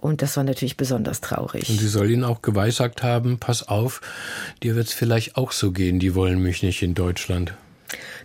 Und 0.00 0.20
das 0.20 0.36
war 0.36 0.44
natürlich 0.44 0.76
besonders 0.76 1.22
traurig. 1.22 1.70
Und 1.70 1.78
sie 1.78 1.88
soll 1.88 2.10
ihn 2.10 2.24
auch 2.24 2.42
geweissagt 2.42 3.02
haben, 3.02 3.38
pass 3.38 3.66
auf, 3.68 4.02
dir 4.62 4.74
wird 4.74 4.88
es 4.88 4.92
vielleicht 4.92 5.36
auch 5.36 5.52
so 5.52 5.72
gehen, 5.72 5.98
die 5.98 6.14
wollen 6.14 6.42
mich 6.42 6.62
nicht 6.62 6.82
in 6.82 6.94
Deutschland. 6.94 7.54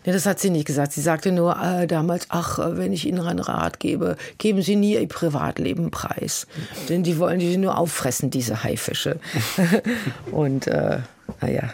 Nee, 0.05 0.11
das 0.11 0.25
hat 0.25 0.39
sie 0.39 0.51
nicht 0.51 0.65
gesagt. 0.65 0.93
Sie 0.93 1.01
sagte 1.01 1.31
nur 1.31 1.59
äh, 1.59 1.87
damals, 1.87 2.27
ach, 2.29 2.59
äh, 2.59 2.77
wenn 2.77 2.93
ich 2.93 3.07
Ihnen 3.07 3.21
einen 3.21 3.39
Rat 3.39 3.79
gebe, 3.79 4.17
geben 4.37 4.61
Sie 4.61 4.75
nie 4.75 4.93
Ihr 4.93 5.07
Privatleben 5.07 5.89
preis. 5.89 6.47
Denn 6.89 7.03
die 7.03 7.17
wollen 7.17 7.39
die 7.39 7.57
nur 7.57 7.77
auffressen, 7.77 8.29
diese 8.29 8.63
Haifische. 8.63 9.19
Und 10.31 10.67
äh, 10.67 10.99
naja. 11.41 11.73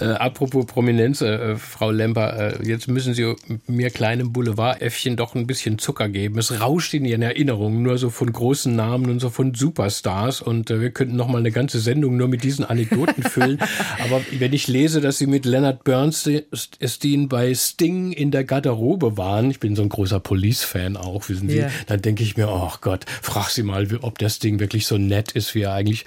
Äh, 0.00 0.04
apropos 0.04 0.66
Prominenz, 0.66 1.20
äh, 1.20 1.56
Frau 1.56 1.90
Lemper, 1.90 2.60
äh, 2.60 2.68
jetzt 2.68 2.88
müssen 2.88 3.14
Sie 3.14 3.34
mir 3.66 3.90
kleinem 3.90 4.32
Boulevarдэffchen 4.32 5.16
doch 5.16 5.34
ein 5.34 5.46
bisschen 5.46 5.78
Zucker 5.78 6.08
geben. 6.08 6.38
Es 6.38 6.60
rauscht 6.60 6.94
in 6.94 7.04
Ihren 7.04 7.22
Erinnerungen 7.22 7.82
nur 7.82 7.98
so 7.98 8.10
von 8.10 8.32
großen 8.32 8.74
Namen 8.74 9.10
und 9.10 9.20
so 9.20 9.30
von 9.30 9.54
Superstars 9.54 10.40
und 10.40 10.70
äh, 10.70 10.80
wir 10.80 10.90
könnten 10.90 11.16
noch 11.16 11.28
mal 11.28 11.38
eine 11.38 11.52
ganze 11.52 11.80
Sendung 11.80 12.16
nur 12.16 12.28
mit 12.28 12.44
diesen 12.44 12.64
Anekdoten 12.64 13.22
füllen. 13.22 13.58
Aber 14.02 14.20
wenn 14.38 14.52
ich 14.52 14.68
lese, 14.68 15.00
dass 15.00 15.18
Sie 15.18 15.26
mit 15.26 15.44
Leonard 15.44 15.84
Bernstein 15.84 17.28
bei 17.28 17.54
Sting 17.54 18.12
in 18.12 18.30
der 18.30 18.44
Garderobe 18.44 19.16
waren, 19.16 19.50
ich 19.50 19.60
bin 19.60 19.76
so 19.76 19.82
ein 19.82 19.88
großer 19.88 20.20
Police-Fan 20.20 20.96
auch, 20.96 21.28
wissen 21.28 21.48
Sie, 21.48 21.58
yeah. 21.58 21.70
dann 21.86 22.02
denke 22.02 22.22
ich 22.22 22.36
mir, 22.36 22.48
oh 22.48 22.72
Gott, 22.80 23.04
frag 23.22 23.48
Sie 23.50 23.62
mal, 23.62 23.86
ob 24.02 24.18
der 24.18 24.28
Sting 24.28 24.60
wirklich 24.60 24.86
so 24.86 24.98
nett 24.98 25.32
ist, 25.32 25.54
wie 25.54 25.62
er 25.62 25.72
eigentlich 25.72 26.04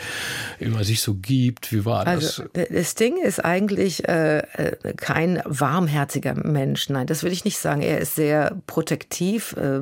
immer 0.59 0.83
sich 0.83 1.01
so 1.01 1.15
gibt. 1.15 1.71
Wie 1.71 1.85
war 1.85 2.05
das? 2.05 2.39
Also, 2.39 2.43
Sting 2.83 3.17
ist 3.28 3.43
eigentlich 3.43 4.07
äh, 4.07 4.39
äh, 4.39 4.93
kein 4.95 5.41
warmherziger 5.45 6.34
Mensch. 6.34 6.89
Nein, 6.89 7.07
das 7.07 7.23
würde 7.23 7.34
ich 7.34 7.45
nicht 7.45 7.59
sagen. 7.59 7.82
Er 7.82 7.99
ist 7.99 8.15
sehr 8.15 8.57
protektiv. 8.65 9.55
Äh, 9.57 9.82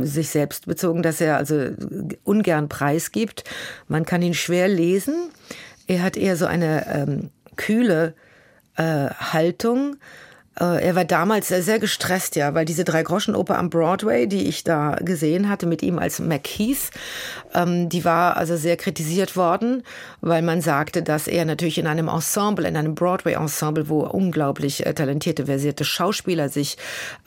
sich 0.00 0.28
selbst 0.28 0.66
bezogen, 0.66 1.02
dass 1.02 1.18
er 1.18 1.38
also 1.38 1.70
ungern 2.22 2.68
preisgibt. 2.68 3.44
Man 3.86 4.04
kann 4.04 4.20
ihn 4.20 4.34
schwer 4.34 4.68
lesen. 4.68 5.30
Er 5.86 6.02
hat 6.02 6.18
eher 6.18 6.36
so 6.36 6.44
eine 6.44 6.86
ähm, 6.94 7.30
kühle 7.56 8.12
äh, 8.76 8.82
Haltung. 9.08 9.96
Äh, 10.60 10.84
er 10.84 10.94
war 10.94 11.04
damals 11.04 11.48
sehr 11.48 11.78
gestresst, 11.78 12.36
ja, 12.36 12.54
weil 12.54 12.64
diese 12.64 12.84
Drei-Groschen-Oper 12.84 13.58
am 13.58 13.70
Broadway, 13.70 14.26
die 14.26 14.48
ich 14.48 14.64
da 14.64 14.96
gesehen 15.00 15.48
hatte 15.48 15.66
mit 15.66 15.82
ihm 15.82 15.98
als 15.98 16.18
McKeith, 16.18 16.90
ähm, 17.54 17.88
die 17.88 18.04
war 18.04 18.36
also 18.36 18.56
sehr 18.56 18.76
kritisiert 18.76 19.36
worden, 19.36 19.82
weil 20.20 20.42
man 20.42 20.60
sagte, 20.60 21.02
dass 21.02 21.28
er 21.28 21.44
natürlich 21.44 21.78
in 21.78 21.86
einem 21.86 22.08
Ensemble, 22.08 22.66
in 22.66 22.76
einem 22.76 22.94
Broadway-Ensemble, 22.94 23.88
wo 23.88 24.00
unglaublich 24.00 24.84
äh, 24.84 24.94
talentierte, 24.94 25.46
versierte 25.46 25.84
Schauspieler 25.84 26.48
sich 26.48 26.76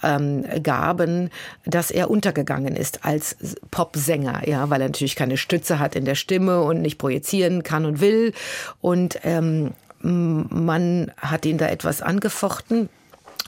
ähm, 0.04 0.46
gaben, 0.64 1.30
dass 1.66 1.92
er 1.92 2.10
untergegangen 2.10 2.76
ist 2.76 3.06
als 3.06 3.36
Popsänger, 3.72 4.48
ja, 4.48 4.70
weil 4.70 4.82
er 4.82 4.88
natürlich 4.88 5.16
keine 5.16 5.38
Stütze 5.38 5.80
hat 5.80 5.96
in 5.96 6.06
der 6.06 6.16
Stimme 6.16 6.62
und 6.62 6.82
nicht 6.82 6.98
projizieren 6.98 7.64
kann 7.64 7.86
und 7.86 8.02
will. 8.02 8.34
Und 8.82 9.20
ähm, 9.24 9.72
man 10.04 11.12
hat 11.18 11.46
ihn 11.46 11.60
da 11.60 11.68
etwas 11.68 12.02
angefochten. 12.02 12.90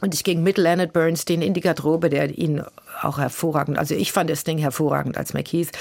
Und 0.02 0.14
ich 0.14 0.24
ging 0.24 0.44
mit 0.44 0.58
Leonard 0.58 0.92
Bernstein 0.92 1.42
in 1.42 1.54
die 1.54 1.62
Garderobe, 1.62 2.10
der 2.10 2.38
ihn 2.38 2.62
auch 3.02 3.18
hervorragend, 3.20 3.78
also 3.78 3.96
ich 3.96 4.12
fand 4.12 4.30
das 4.30 4.44
Ding 4.44 4.58
hervorragend 4.58 5.18
als 5.18 5.34
McKeith. 5.34 5.72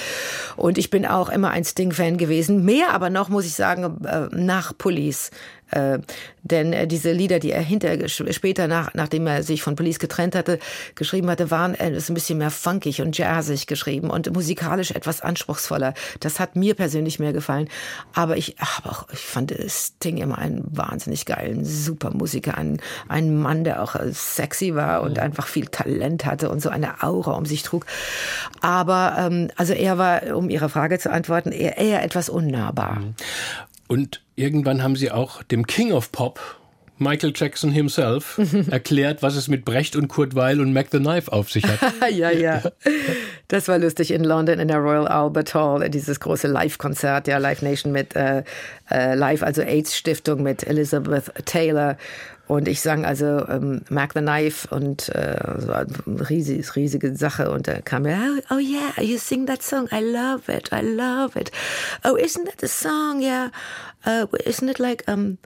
Und 0.57 0.79
ich 0.79 0.91
bin 0.91 1.07
auch 1.07 1.29
immer 1.29 1.51
ein 1.51 1.65
Sting-Fan 1.65 2.19
gewesen. 2.19 2.65
Mehr 2.65 2.91
aber 2.91 3.11
noch, 3.11 3.29
muss 3.29 3.47
ich 3.47 3.55
sagen, 3.55 4.05
äh, 4.05 4.29
nach 4.31 4.77
Police. 4.77 5.31
Äh, 5.73 5.99
denn 6.43 6.73
äh, 6.73 6.87
diese 6.87 7.13
Lieder, 7.13 7.39
die 7.39 7.53
er 7.53 7.63
hinter 7.63 8.09
später 8.09 8.69
nach, 8.69 8.95
nachdem 8.95 9.27
er 9.27 9.43
sich 9.43 9.63
von 9.63 9.77
Police 9.77 9.99
getrennt 9.99 10.35
hatte, 10.35 10.59
geschrieben 10.95 11.31
hatte, 11.31 11.51
waren 11.51 11.75
äh, 11.75 11.93
ein 11.97 12.15
bisschen 12.15 12.39
mehr 12.39 12.51
funkig 12.51 13.01
und 13.01 13.17
jazzig 13.17 13.67
geschrieben 13.67 14.11
und 14.11 14.33
musikalisch 14.33 14.91
etwas 14.91 15.21
anspruchsvoller. 15.21 15.95
Das 16.21 16.41
hat 16.41 16.57
mir 16.57 16.75
persönlich 16.75 17.19
mehr 17.19 17.33
gefallen. 17.33 17.69
Aber 18.13 18.37
ich, 18.37 18.57
aber 18.59 18.91
auch, 18.91 19.09
ich 19.13 19.21
fand 19.21 19.55
Sting 19.69 20.19
immer 20.19 20.39
einen 20.39 20.65
wahnsinnig 20.71 21.27
geilen, 21.27 21.65
super 21.65 22.11
Musiker, 22.11 22.59
ein, 22.59 22.81
ein 23.09 23.35
Mann, 23.35 23.65
der 23.65 23.83
auch 23.83 23.95
äh, 23.95 24.13
sexy 24.13 24.75
war 24.75 25.03
und 25.03 25.17
mhm. 25.17 25.23
einfach 25.23 25.47
viel 25.47 25.67
Talent 25.67 26.27
hatte 26.27 26.51
und 26.51 26.61
so 26.61 26.69
eine 26.69 27.03
Aura 27.03 27.33
um 27.33 27.47
sich 27.47 27.63
trug. 27.63 27.87
Aber 28.61 29.15
ähm, 29.19 29.51
also 29.57 29.73
er 29.73 29.97
war, 29.99 30.37
um 30.37 30.51
Ihre 30.51 30.69
Frage 30.69 30.99
zu 30.99 31.11
antworten, 31.11 31.53
eher, 31.53 31.79
eher 31.79 32.03
etwas 32.03 32.29
unnahbar. 32.29 32.97
Mhm. 32.97 33.15
Und 33.93 34.23
irgendwann 34.37 34.83
haben 34.83 34.97
sie 34.97 35.11
auch 35.11 35.43
dem 35.43 35.67
King 35.67 35.93
of 35.93 36.13
Pop, 36.13 36.41
Michael 36.97 37.35
Jackson 37.37 37.71
himself, 37.71 38.41
erklärt, 38.71 39.23
was 39.23 39.37
es 39.37 39.49
mit 39.49 39.67
Brecht 39.67 39.97
und 39.97 40.09
Kurt 40.09 40.35
Weil 40.35 40.63
und 40.63 40.73
Mac 40.73 40.87
the 40.91 40.99
Knife 40.99 41.31
auf 41.31 41.51
sich 41.51 41.63
hat. 41.67 41.79
ja, 42.11 42.31
ja. 42.31 42.63
Das 43.49 43.69
war 43.69 43.79
lustig 43.79 44.11
in 44.11 44.25
London 44.25 44.61
in 44.61 44.69
der 44.69 44.79
Royal 44.79 45.07
Albert 45.07 45.53
Hall, 45.53 45.91
dieses 45.91 46.21
große 46.21 46.49
Live-Konzert, 46.49 47.29
ja, 47.29 47.37
Live 47.37 47.61
Nation 47.61 47.93
mit 47.93 48.17
äh, 48.17 48.45
äh, 48.91 49.15
Live, 49.15 49.43
also 49.43 49.61
AIDS-Stiftung 49.61 50.43
mit 50.43 50.67
Elizabeth 50.67 51.31
Taylor 51.45 51.99
und 52.53 52.69
ich 52.69 52.83
sang 52.83 53.07
also 53.07 53.49
ähm, 53.49 53.81
Mac 53.89 54.13
the 54.13 54.21
Knife 54.21 54.69
und 54.69 55.09
äh, 55.09 55.39
so 55.59 55.73
eine 55.73 55.87
riesige, 56.29 56.77
riesige 56.77 57.17
Sache. 57.17 57.51
Und 57.51 57.67
da 57.67 57.81
kam 57.81 58.03
mir, 58.03 58.19
oh, 58.51 58.55
oh, 58.57 58.59
yeah, 58.59 59.01
you 59.01 59.17
sing 59.17 59.47
that 59.47 59.63
song. 59.63 59.89
I 59.91 60.01
love 60.01 60.53
it. 60.53 60.69
I 60.71 60.83
love 60.83 61.35
it. 61.35 61.51
Oh, 62.05 62.15
isn't 62.15 62.45
that 62.45 62.59
the 62.61 62.69
song? 62.69 63.23
Yeah. 63.23 63.49
Uh, 64.05 64.27
isn't 64.45 64.69
it 64.69 64.79
like 64.79 65.03
um, 65.09 65.39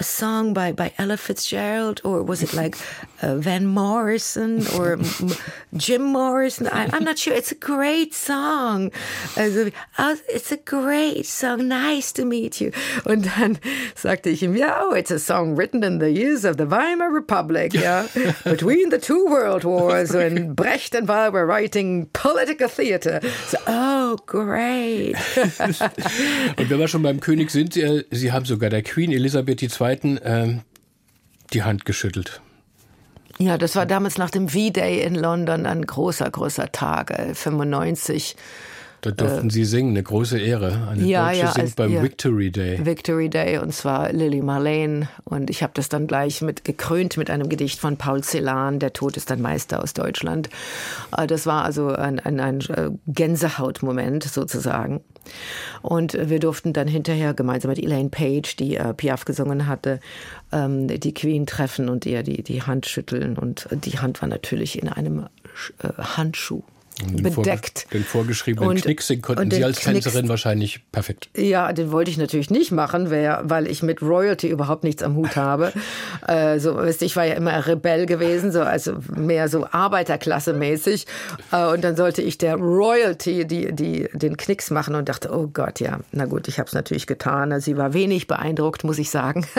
a 0.00 0.02
song 0.02 0.54
by, 0.54 0.72
by 0.72 0.92
Ella 0.96 1.18
Fitzgerald, 1.18 2.00
or 2.04 2.22
was 2.22 2.42
it 2.42 2.54
like 2.54 2.74
uh, 3.20 3.36
Van 3.36 3.66
Morrison 3.66 4.66
or 4.74 4.98
Jim 5.76 6.02
Morrison? 6.02 6.66
I, 6.68 6.96
am 6.96 7.04
not 7.04 7.18
sure. 7.18 7.34
It's 7.34 7.52
a 7.52 7.54
great 7.54 8.14
song. 8.14 8.90
Also, 9.36 9.70
oh, 9.98 10.16
it's 10.28 10.50
a 10.50 10.56
great 10.56 11.26
song. 11.26 11.68
Nice 11.68 12.12
to 12.12 12.24
meet 12.24 12.62
you. 12.62 12.72
Und 13.04 13.26
dann 13.36 13.58
sagte 13.94 14.30
ich 14.30 14.42
ihm, 14.42 14.56
ja, 14.56 14.80
oh, 14.80 14.94
it's 14.94 15.10
a 15.10 15.18
song 15.18 15.54
written 15.54 15.84
in 15.84 15.98
the 15.98 16.10
years 16.10 16.46
of 16.46 16.56
the 16.56 16.66
Weimar 16.66 17.10
Republic, 17.10 17.74
yeah, 17.74 18.08
between 18.44 18.88
the 18.88 18.98
two 18.98 19.26
world 19.26 19.64
wars, 19.64 20.14
when 20.14 20.54
Brecht 20.54 20.94
and 20.94 21.06
Wahl 21.06 21.30
were 21.30 21.44
writing 21.44 22.06
political 22.14 22.68
theater. 22.68 23.20
So, 23.48 23.58
oh, 23.66 24.16
great. 24.24 25.14
Und 26.56 26.70
wenn 26.70 26.78
wir 26.78 26.88
schon 26.88 27.02
beim 27.02 27.20
König 27.20 27.50
sind, 27.50 27.74
Sie, 27.74 28.04
Sie 28.10 28.32
haben 28.32 28.46
sogar 28.46 28.70
der 28.70 28.82
Queen 28.82 29.12
Elisabeth 29.12 29.62
II 29.62 29.89
Zweiten 29.90 30.18
äh, 30.18 30.58
die 31.52 31.64
Hand 31.64 31.84
geschüttelt. 31.84 32.40
Ja, 33.38 33.58
das 33.58 33.74
war 33.74 33.86
damals 33.86 34.18
nach 34.18 34.30
dem 34.30 34.48
V-Day 34.48 35.02
in 35.02 35.16
London 35.16 35.66
ein 35.66 35.84
großer, 35.84 36.30
großer 36.30 36.70
Tag, 36.70 37.10
äh, 37.10 37.34
95. 37.34 38.36
Da 39.02 39.10
durften 39.10 39.48
äh, 39.48 39.52
Sie 39.52 39.64
singen, 39.64 39.90
eine 39.90 40.02
große 40.02 40.38
Ehre. 40.38 40.88
Eine 40.90 41.04
ja, 41.04 41.28
Deutsche 41.28 41.40
ja, 41.40 41.52
singt 41.52 41.66
als, 41.66 41.74
beim 41.74 41.92
ja. 41.92 42.02
Victory 42.02 42.50
Day. 42.50 42.84
Victory 42.84 43.28
Day 43.30 43.58
und 43.58 43.72
zwar 43.72 44.12
Lily 44.12 44.42
Marlene 44.42 45.08
und 45.24 45.50
ich 45.50 45.62
habe 45.62 45.72
das 45.74 45.88
dann 45.88 46.06
gleich 46.06 46.42
mit 46.42 46.64
gekrönt 46.64 47.16
mit 47.16 47.30
einem 47.30 47.48
Gedicht 47.48 47.80
von 47.80 47.96
Paul 47.96 48.22
Celan, 48.22 48.78
Der 48.78 48.92
Tod 48.92 49.16
ist 49.16 49.30
ein 49.32 49.40
Meister 49.40 49.82
aus 49.82 49.94
Deutschland. 49.94 50.50
Äh, 51.16 51.26
das 51.26 51.46
war 51.46 51.64
also 51.64 51.88
ein, 51.88 52.20
ein, 52.20 52.40
ein 52.40 52.60
äh, 52.60 52.90
Gänsehautmoment 53.06 54.24
sozusagen. 54.24 55.00
Und 55.82 56.16
wir 56.20 56.40
durften 56.40 56.72
dann 56.72 56.88
hinterher 56.88 57.34
gemeinsam 57.34 57.70
mit 57.70 57.78
Elaine 57.78 58.10
Page, 58.10 58.56
die 58.56 58.76
äh, 58.76 58.92
Piaf 58.94 59.24
gesungen 59.24 59.66
hatte, 59.66 60.00
ähm, 60.52 60.88
die 60.88 61.14
Queen 61.14 61.46
treffen 61.46 61.88
und 61.88 62.06
ihr 62.06 62.22
die, 62.22 62.42
die 62.42 62.62
Hand 62.62 62.86
schütteln. 62.86 63.38
Und 63.38 63.68
die 63.70 63.98
Hand 63.98 64.20
war 64.20 64.28
natürlich 64.28 64.80
in 64.80 64.88
einem 64.88 65.26
äh, 65.82 65.88
Handschuh 65.98 66.62
den 67.06 67.34
bedeckt. 67.34 67.86
Vor, 67.88 67.90
den 67.92 68.04
vorgeschriebenen 68.04 68.70
und, 68.70 68.82
Knicksing 68.82 69.22
konnten 69.22 69.50
Sie 69.50 69.64
als 69.64 69.80
Knicks, 69.80 70.04
Tänzerin 70.04 70.28
wahrscheinlich 70.28 70.80
perfekt. 70.92 71.28
Ja, 71.36 71.72
den 71.72 71.92
wollte 71.92 72.10
ich 72.10 72.18
natürlich 72.18 72.50
nicht 72.50 72.72
machen, 72.72 73.10
weil 73.10 73.66
ich 73.66 73.82
mit 73.82 74.02
Royalty 74.02 74.48
überhaupt 74.48 74.84
nichts 74.84 75.02
am 75.02 75.16
Hut 75.16 75.36
habe. 75.36 75.72
äh, 76.26 76.58
so, 76.58 76.76
weißt, 76.76 77.02
ich 77.02 77.16
war 77.16 77.24
ja 77.24 77.34
immer 77.34 77.66
Rebell 77.66 78.06
gewesen, 78.06 78.52
so 78.52 78.62
also 78.62 78.98
mehr 79.14 79.48
so 79.48 79.66
Arbeiterklasse 79.70 80.52
mäßig. 80.52 81.06
Äh, 81.52 81.66
und 81.66 81.84
dann 81.84 81.96
sollte 81.96 82.22
ich 82.22 82.38
der 82.38 82.56
Royalty 82.56 83.46
die, 83.46 83.72
die, 83.72 84.08
den 84.12 84.36
Knicks 84.36 84.70
machen 84.70 84.94
und 84.94 85.08
dachte, 85.08 85.30
oh 85.32 85.48
Gott, 85.52 85.80
ja, 85.80 86.00
na 86.12 86.26
gut, 86.26 86.48
ich 86.48 86.58
habe 86.58 86.66
es 86.66 86.74
natürlich 86.74 87.06
getan. 87.06 87.60
Sie 87.60 87.76
war 87.76 87.92
wenig 87.92 88.26
beeindruckt, 88.26 88.84
muss 88.84 88.98
ich 88.98 89.10
sagen. 89.10 89.46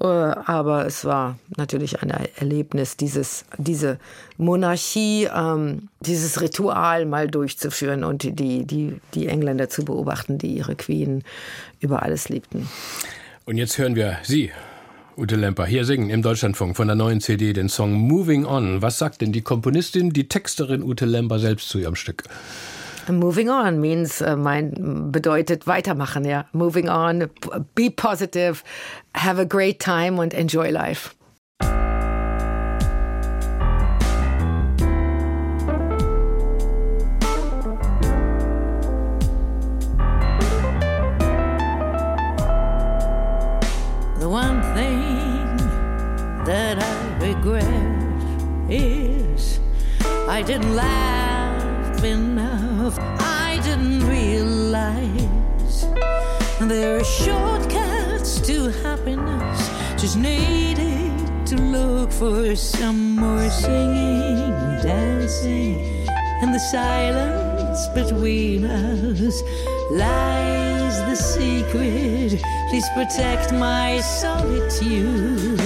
Äh, 0.00 0.04
aber 0.06 0.86
es 0.86 1.04
war 1.04 1.38
natürlich 1.56 2.00
ein 2.00 2.10
Erlebnis, 2.10 2.96
dieses, 2.96 3.44
diese 3.58 3.98
Monarchie, 4.40 5.28
ähm, 5.34 5.88
dieses 6.00 6.40
Ritual 6.40 7.06
mal 7.06 7.28
durchzuführen 7.28 8.04
und 8.04 8.22
die, 8.22 8.64
die, 8.66 9.00
die 9.14 9.26
Engländer 9.28 9.68
zu 9.68 9.84
beobachten, 9.84 10.38
die 10.38 10.56
ihre 10.56 10.74
Queen 10.74 11.22
über 11.80 12.02
alles 12.02 12.28
liebten. 12.28 12.68
Und 13.44 13.58
jetzt 13.58 13.78
hören 13.78 13.96
wir 13.96 14.18
Sie, 14.22 14.50
Ute 15.16 15.36
Lemper, 15.36 15.66
hier 15.66 15.84
singen 15.84 16.08
im 16.08 16.22
Deutschlandfunk 16.22 16.76
von 16.76 16.86
der 16.86 16.96
neuen 16.96 17.20
CD 17.20 17.52
den 17.52 17.68
Song 17.68 17.92
Moving 17.92 18.46
On. 18.46 18.80
Was 18.80 18.98
sagt 18.98 19.20
denn 19.20 19.32
die 19.32 19.42
Komponistin, 19.42 20.10
die 20.10 20.28
Texterin 20.28 20.82
Ute 20.82 21.04
Lemper 21.04 21.38
selbst 21.38 21.68
zu 21.68 21.78
ihrem 21.78 21.94
Stück? 21.94 22.24
Moving 23.08 23.50
on 23.50 23.80
means 23.80 24.22
uh, 24.22 24.36
mein 24.36 25.10
bedeutet 25.10 25.66
weitermachen, 25.66 26.24
ja. 26.24 26.46
Moving 26.52 26.88
on, 26.88 27.28
be 27.74 27.90
positive, 27.90 28.62
have 29.14 29.40
a 29.40 29.44
great 29.44 29.80
time 29.80 30.20
and 30.20 30.32
enjoy 30.32 30.70
life. 30.70 31.10
one 44.30 44.62
thing 44.74 45.56
that 46.44 46.78
I 46.78 47.26
regret 47.26 48.22
is 48.70 49.58
I 50.28 50.40
didn't 50.42 50.76
laugh 50.76 52.04
enough. 52.04 52.96
I 53.18 53.58
didn't 53.64 54.06
realize 54.06 55.84
there 56.60 56.98
are 56.98 57.04
shortcuts 57.04 58.40
to 58.46 58.70
happiness. 58.84 59.68
Just 60.00 60.16
needed 60.16 61.10
to 61.48 61.56
look 61.56 62.12
for 62.12 62.54
some 62.54 63.16
more 63.16 63.50
singing, 63.50 64.52
dancing, 64.80 66.06
and 66.40 66.54
the 66.54 66.60
silence 66.70 67.88
between 67.96 68.64
us. 68.64 69.42
Life 69.90 70.79
the 71.10 71.16
secret. 71.16 72.40
Please 72.68 72.88
protect 72.94 73.52
my 73.52 74.00
solitude. 74.00 75.60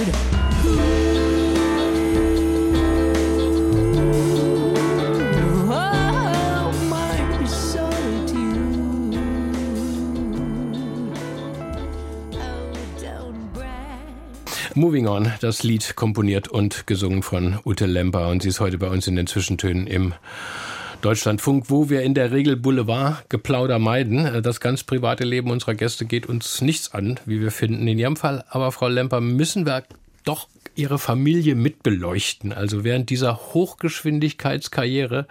Moving 14.77 15.07
On, 15.07 15.31
das 15.39 15.63
Lied 15.63 15.95
komponiert 15.95 16.47
und 16.47 16.85
gesungen 16.85 17.23
von 17.23 17.59
Ute 17.63 17.85
Lemper 17.85 18.27
und 18.27 18.41
sie 18.41 18.49
ist 18.49 18.59
heute 18.59 18.77
bei 18.77 18.87
uns 18.87 19.07
in 19.07 19.15
den 19.15 19.25
Zwischentönen 19.25 19.87
im 19.87 20.13
Deutschlandfunk, 21.05 21.65
wo 21.69 21.91
wir 21.91 22.01
in 22.01 22.15
der 22.15 22.31
Regel 22.31 22.55
Boulevard-Geplauder 22.55 23.77
meiden. 23.77 24.41
Das 24.41 24.59
ganz 24.59 24.83
private 24.83 25.23
Leben 25.23 25.51
unserer 25.51 25.75
Gäste 25.75 26.05
geht 26.05 26.25
uns 26.25 26.61
nichts 26.61 26.95
an, 26.95 27.19
wie 27.27 27.39
wir 27.39 27.51
finden. 27.51 27.87
In 27.87 27.99
Ihrem 27.99 28.15
Fall 28.15 28.43
aber, 28.49 28.71
Frau 28.71 28.87
Lemper, 28.87 29.21
müssen 29.21 29.67
wir 29.67 29.83
doch 30.23 30.47
Ihre 30.73 30.97
Familie 30.97 31.53
mitbeleuchten. 31.53 32.53
Also 32.53 32.83
während 32.83 33.11
dieser 33.11 33.37
Hochgeschwindigkeitskarriere 33.53 35.27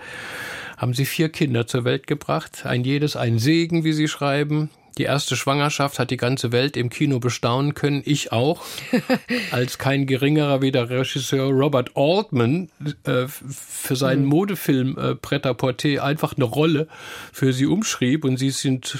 haben 0.76 0.94
Sie 0.94 1.06
vier 1.06 1.28
Kinder 1.30 1.66
zur 1.66 1.82
Welt 1.84 2.06
gebracht. 2.06 2.64
Ein 2.66 2.84
jedes 2.84 3.16
ein 3.16 3.40
Segen, 3.40 3.82
wie 3.82 3.94
Sie 3.94 4.06
schreiben. 4.06 4.70
Die 4.98 5.02
erste 5.02 5.34
Schwangerschaft 5.34 5.98
hat 5.98 6.10
die 6.10 6.16
ganze 6.16 6.52
Welt 6.52 6.76
im 6.76 6.88
Kino 6.88 7.18
bestaunen 7.18 7.74
können. 7.74 8.02
Ich 8.04 8.30
auch. 8.32 8.64
Als 9.50 9.78
kein 9.78 10.06
geringerer 10.06 10.62
wie 10.62 10.70
der 10.70 10.88
Regisseur 10.88 11.50
Robert 11.50 11.92
Altman 11.96 12.70
äh, 13.04 13.26
für 13.26 13.96
seinen 13.96 14.24
Modefilm 14.24 14.96
äh, 14.96 15.14
Pret-à-Porter 15.16 16.04
einfach 16.04 16.36
eine 16.36 16.44
Rolle 16.44 16.88
für 17.32 17.52
sie 17.52 17.66
umschrieb 17.66 18.24
und 18.24 18.36
sie 18.36 18.50
sind 18.50 18.96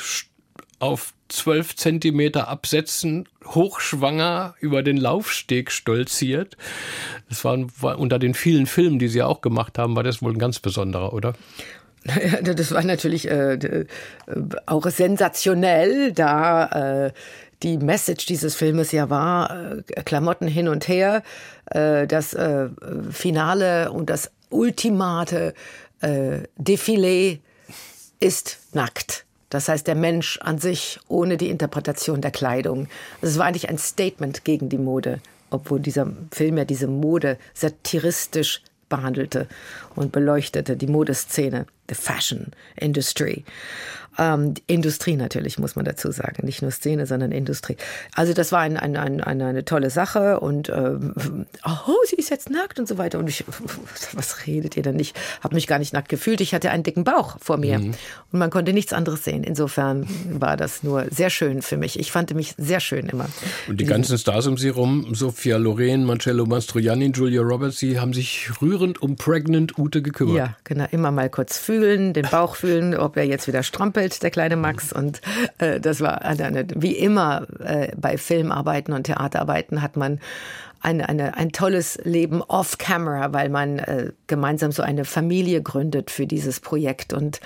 auf 0.80 1.14
zwölf 1.28 1.76
Zentimeter 1.76 2.49
Absätzen 2.49 3.28
hochschwanger 3.45 4.55
über 4.61 4.82
den 4.82 4.97
Laufsteg 4.97 5.70
stolziert. 5.70 6.57
Das 7.28 7.45
war, 7.45 7.59
war 7.80 7.99
unter 7.99 8.18
den 8.18 8.34
vielen 8.34 8.66
Filmen, 8.66 8.99
die 8.99 9.09
sie 9.09 9.22
auch 9.22 9.40
gemacht 9.40 9.78
haben, 9.78 9.97
war 9.97 10.03
das 10.03 10.22
wohl 10.22 10.32
ein 10.32 10.38
ganz 10.38 10.61
besonderer, 10.61 11.12
oder? 11.12 11.34
Das 12.43 12.73
war 12.73 12.83
natürlich 12.83 13.31
äh, 13.31 13.55
äh, 13.55 13.87
auch 14.67 14.89
sensationell, 14.91 16.13
da 16.13 17.07
äh, 17.07 17.13
die 17.63 17.79
Message 17.79 18.27
dieses 18.27 18.55
Filmes 18.55 18.93
ja 18.93 19.09
war, 19.11 19.79
äh, 19.79 20.03
Klamotten 20.05 20.47
hin 20.47 20.69
und 20.69 20.87
her, 20.87 21.23
äh, 21.67 22.07
das 22.07 22.35
äh, 22.35 22.69
Finale 23.11 23.91
und 23.91 24.11
das 24.11 24.31
ultimate 24.51 25.55
Defilé 26.59 27.39
ist 28.21 28.59
nackt. 28.73 29.25
Das 29.49 29.69
heißt, 29.69 29.87
der 29.87 29.95
Mensch 29.95 30.39
an 30.43 30.59
sich 30.59 31.01
ohne 31.09 31.39
die 31.39 31.49
Interpretation 31.49 32.21
der 32.21 32.31
Kleidung. 32.31 32.89
Also 33.23 33.33
Es 33.33 33.39
war 33.39 33.47
eigentlich 33.47 33.71
ein 33.71 33.79
Statement 33.79 34.45
gegen 34.45 34.69
die 34.69 34.77
Mode, 34.77 35.21
obwohl 35.49 35.81
dieser 35.81 36.13
Film 36.31 36.59
ja 36.59 36.67
diese 36.67 36.89
Mode 36.89 37.39
satiristisch 37.55 38.61
behandelte 38.95 39.49
und 39.95 40.12
beleuchtete, 40.12 40.76
die 40.76 40.86
Modeszene, 40.86 41.66
the 41.88 41.95
Fashion 41.95 42.53
Industry. 42.76 43.45
Ähm, 44.19 44.55
Industrie 44.67 45.17
natürlich, 45.17 45.59
muss 45.59 45.77
man 45.77 45.85
dazu 45.85 46.11
sagen. 46.11 46.47
Nicht 46.47 46.62
nur 46.62 46.71
Szene, 46.71 47.07
sondern 47.07 47.33
Industrie. 47.33 47.77
Also 48.15 48.33
das 48.33 48.53
war 48.53 48.61
ein, 48.61 48.77
ein, 48.77 48.97
ein, 48.97 49.21
eine, 49.21 49.47
eine 49.47 49.65
tolle 49.65 49.91
Sache 49.91 50.41
und 50.41 50.69
ähm, 50.69 51.15
oh, 51.65 51.95
sie 52.09 52.17
ist 52.17 52.31
jetzt 52.31 52.51
nackt 52.51 52.79
und 52.79 52.87
so 52.87 52.99
weiter. 52.99 53.19
Und 53.19 53.29
ich, 53.29 53.45
was 54.12 54.47
redet 54.47 54.77
ihr 54.77 54.83
denn 54.83 54.97
nicht? 54.97 55.17
Habe 55.43 55.55
mich 55.55 55.67
gar 55.67 55.79
nicht 55.79 55.93
nackt 55.93 56.09
gefühlt. 56.09 56.41
Ich 56.41 56.55
hatte 56.55 56.71
einen 56.71 56.83
dicken 56.83 57.05
Bauch 57.05 57.37
vor 57.41 57.57
mir 57.57 57.77
und 57.79 57.97
man 58.33 58.51
konnte 58.51 58.73
nichts 58.73 58.93
anderes 58.93 59.25
sehen. 59.25 59.45
Insofern 59.45 60.07
war 60.31 60.57
das 60.57 60.83
nur 60.83 61.07
sehr 61.11 61.31
schön 61.31 61.62
für 61.62 61.77
mich. 61.77 61.99
Ich 61.99 62.12
fand 62.12 62.35
mich 62.35 62.55
sehr 62.59 62.81
schön 62.81 63.09
immer. 63.09 63.27
Und 63.69 63.81
die 63.81 63.85
ganzen 63.85 64.19
Stars 64.19 64.47
um 64.47 64.59
sie 64.59 64.69
rum, 64.69 65.15
Sophia 65.15 65.57
Loren, 65.57 66.05
Marcello 66.05 66.47
Mastroianni, 66.47 67.12
Julia 67.15 67.43
Roberts, 67.43 67.79
sie 67.79 67.99
haben 67.99 68.12
sich 68.12 68.51
rührend 68.61 69.03
um 69.03 69.17
Pregnant 69.17 69.79
Ute 69.79 70.03
gekümmert. 70.03 70.37
Ja, 70.37 70.57
genau. 70.65 70.87
Immer 70.91 71.11
mal 71.11 71.31
kurz 71.31 71.59
fühlen, 71.59 72.12
den 72.12 72.27
Bauch 72.31 72.57
fühlen, 72.57 72.95
ob 72.97 73.17
er 73.17 73.25
jetzt 73.25 73.49
wieder 73.49 73.62
strampelt, 73.62 74.04
der 74.09 74.31
kleine 74.31 74.57
Max. 74.57 74.93
Und 74.93 75.21
äh, 75.59 75.81
das 75.81 76.01
war 76.01 76.23
eine, 76.23 76.67
wie 76.75 76.93
immer 76.93 77.47
äh, 77.61 77.93
bei 77.97 78.19
Filmarbeiten 78.19 78.95
und 78.95 79.05
Theaterarbeiten 79.05 79.83
hat 79.83 79.97
man 79.97 80.21
eine, 80.81 81.09
eine, 81.09 81.37
ein 81.37 81.53
tolles 81.53 81.99
Leben 82.05 82.43
off-camera, 82.43 83.33
weil 83.33 83.49
man 83.49 83.79
äh, 83.79 84.13
gemeinsam 84.27 84.71
so 84.71 84.83
eine 84.83 85.05
Familie 85.05 85.63
gründet 85.63 86.11
für 86.11 86.27
dieses 86.27 86.61
Projekt 86.61 87.13
und 87.13 87.41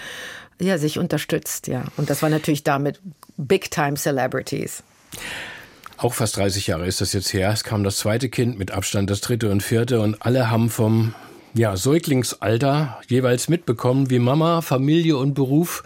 ja, 0.61 0.77
sich 0.77 0.99
unterstützt, 0.99 1.69
ja. 1.69 1.85
Und 1.97 2.11
das 2.11 2.21
war 2.21 2.31
natürlich 2.31 2.65
damit 2.65 3.01
Big-Time 3.37 3.95
Celebrities. 3.97 4.83
Auch 5.97 6.15
fast 6.15 6.37
30 6.37 6.67
Jahre 6.67 6.87
ist 6.87 7.01
das 7.01 7.13
jetzt 7.13 7.33
her. 7.33 7.51
Es 7.53 7.63
kam 7.63 7.85
das 7.85 7.99
zweite 7.99 8.29
Kind, 8.29 8.59
mit 8.59 8.73
Abstand 8.73 9.09
das 9.09 9.21
dritte 9.21 9.51
und 9.51 9.63
vierte 9.63 10.01
und 10.01 10.21
alle 10.21 10.51
haben 10.51 10.69
vom 10.69 11.15
ja, 11.55 11.77
Säuglingsalter 11.77 13.01
jeweils 13.09 13.49
mitbekommen, 13.49 14.11
wie 14.11 14.19
Mama 14.19 14.61
Familie 14.61 15.17
und 15.17 15.35
Beruf 15.35 15.83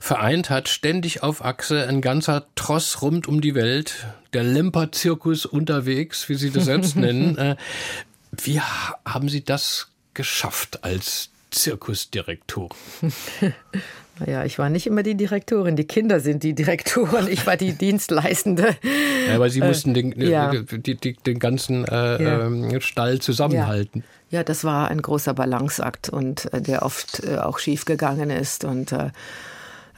vereint 0.00 0.50
hat, 0.50 0.68
ständig 0.68 1.22
auf 1.22 1.44
Achse, 1.44 1.86
ein 1.88 2.00
ganzer 2.00 2.46
Tross 2.54 3.02
rund 3.02 3.26
um 3.26 3.40
die 3.40 3.54
Welt, 3.54 4.06
der 4.32 4.44
Lemper-Zirkus 4.44 5.46
unterwegs, 5.46 6.28
wie 6.28 6.34
Sie 6.34 6.50
das 6.50 6.64
selbst 6.66 6.96
nennen. 6.96 7.36
Äh, 7.38 7.56
Wie 8.40 8.60
ha- 8.60 8.98
haben 9.04 9.28
Sie 9.28 9.44
das 9.44 9.88
geschafft 10.14 10.84
als 10.84 11.30
Zirkusdirektor? 11.56 12.68
Naja, 14.18 14.44
ich 14.46 14.58
war 14.58 14.70
nicht 14.70 14.86
immer 14.86 15.02
die 15.02 15.14
Direktorin. 15.14 15.76
Die 15.76 15.84
Kinder 15.84 16.20
sind 16.20 16.42
die 16.42 16.54
Direktoren. 16.54 17.28
Ich 17.28 17.46
war 17.46 17.58
die 17.58 17.72
Dienstleistende. 17.78 18.74
Ja, 19.28 19.34
aber 19.34 19.50
Sie 19.50 19.60
mussten 19.60 19.92
den, 19.92 20.18
ja. 20.18 20.52
die, 20.52 20.94
die, 20.94 21.12
den 21.12 21.38
ganzen 21.38 21.84
äh, 21.84 22.22
Ja. 22.22 22.46
ähm, 22.46 22.80
Stall 22.80 23.18
zusammenhalten. 23.18 24.04
Ja, 24.30 24.42
das 24.42 24.64
war 24.64 24.88
ein 24.88 25.02
großer 25.02 25.34
Balanceakt 25.34 26.08
und 26.08 26.50
äh, 26.54 26.62
der 26.62 26.82
oft 26.82 27.24
äh, 27.24 27.36
auch 27.36 27.58
schief 27.58 27.84
gegangen 27.84 28.30
ist 28.30 28.64
und 28.64 28.92
äh, 28.92 29.10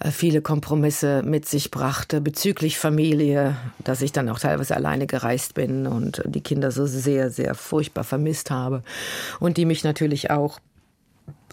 äh, 0.01 0.11
viele 0.11 0.43
Kompromisse 0.43 1.23
mit 1.23 1.49
sich 1.49 1.71
brachte 1.71 2.21
bezüglich 2.21 2.79
Familie, 2.79 3.57
dass 3.85 4.03
ich 4.03 4.13
dann 4.13 4.29
auch 4.29 4.39
teilweise 4.39 4.75
alleine 4.77 5.07
gereist 5.07 5.55
bin 5.55 5.87
und 5.87 6.23
die 6.27 6.43
Kinder 6.43 6.71
so 6.73 6.87
sehr, 6.87 7.31
sehr 7.31 7.55
furchtbar 7.55 8.05
vermisst 8.05 8.51
habe 8.51 8.83
und 9.41 9.57
die 9.57 9.65
mich 9.65 9.85
natürlich 9.85 10.31
auch 10.31 10.59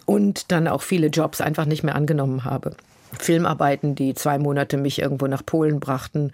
und 0.06 0.50
dann 0.50 0.68
auch 0.68 0.82
viele 0.82 1.08
Jobs 1.08 1.40
einfach 1.40 1.66
nicht 1.66 1.82
mehr 1.82 1.94
angenommen 1.94 2.44
habe. 2.44 2.76
Filmarbeiten, 3.18 3.94
die 3.94 4.14
zwei 4.14 4.38
Monate 4.38 4.76
mich 4.76 5.00
irgendwo 5.00 5.26
nach 5.26 5.44
Polen 5.44 5.80
brachten, 5.80 6.32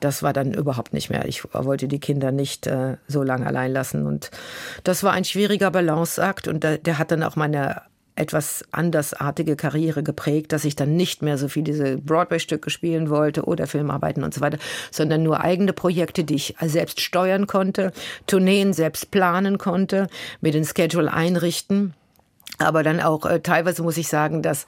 das 0.00 0.22
war 0.22 0.32
dann 0.32 0.54
überhaupt 0.54 0.92
nicht 0.92 1.10
mehr. 1.10 1.26
Ich 1.26 1.44
wollte 1.52 1.88
die 1.88 2.00
Kinder 2.00 2.32
nicht 2.32 2.66
äh, 2.66 2.96
so 3.08 3.22
lange 3.22 3.46
allein 3.46 3.72
lassen. 3.72 4.06
Und 4.06 4.30
das 4.84 5.02
war 5.02 5.12
ein 5.12 5.24
schwieriger 5.24 5.70
Balanceakt 5.70 6.48
und 6.48 6.64
der, 6.64 6.78
der 6.78 6.98
hat 6.98 7.10
dann 7.10 7.22
auch 7.22 7.36
meine 7.36 7.82
etwas 8.16 8.64
andersartige 8.70 9.56
Karriere 9.56 10.04
geprägt, 10.04 10.52
dass 10.52 10.64
ich 10.64 10.76
dann 10.76 10.94
nicht 10.94 11.22
mehr 11.22 11.36
so 11.36 11.48
viel 11.48 11.64
diese 11.64 11.96
Broadway-Stücke 11.96 12.70
spielen 12.70 13.10
wollte 13.10 13.44
oder 13.44 13.66
Filmarbeiten 13.66 14.22
und 14.22 14.32
so 14.32 14.40
weiter, 14.40 14.58
sondern 14.92 15.24
nur 15.24 15.40
eigene 15.40 15.72
Projekte, 15.72 16.22
die 16.22 16.36
ich 16.36 16.54
selbst 16.62 17.00
steuern 17.00 17.48
konnte, 17.48 17.92
Tourneen 18.26 18.72
selbst 18.72 19.10
planen 19.10 19.58
konnte, 19.58 20.06
mir 20.40 20.52
den 20.52 20.64
Schedule 20.64 21.12
einrichten. 21.12 21.94
Aber 22.64 22.82
dann 22.82 23.00
auch 23.00 23.26
äh, 23.26 23.40
teilweise 23.40 23.82
muss 23.82 23.96
ich 23.96 24.08
sagen, 24.08 24.42
dass, 24.42 24.66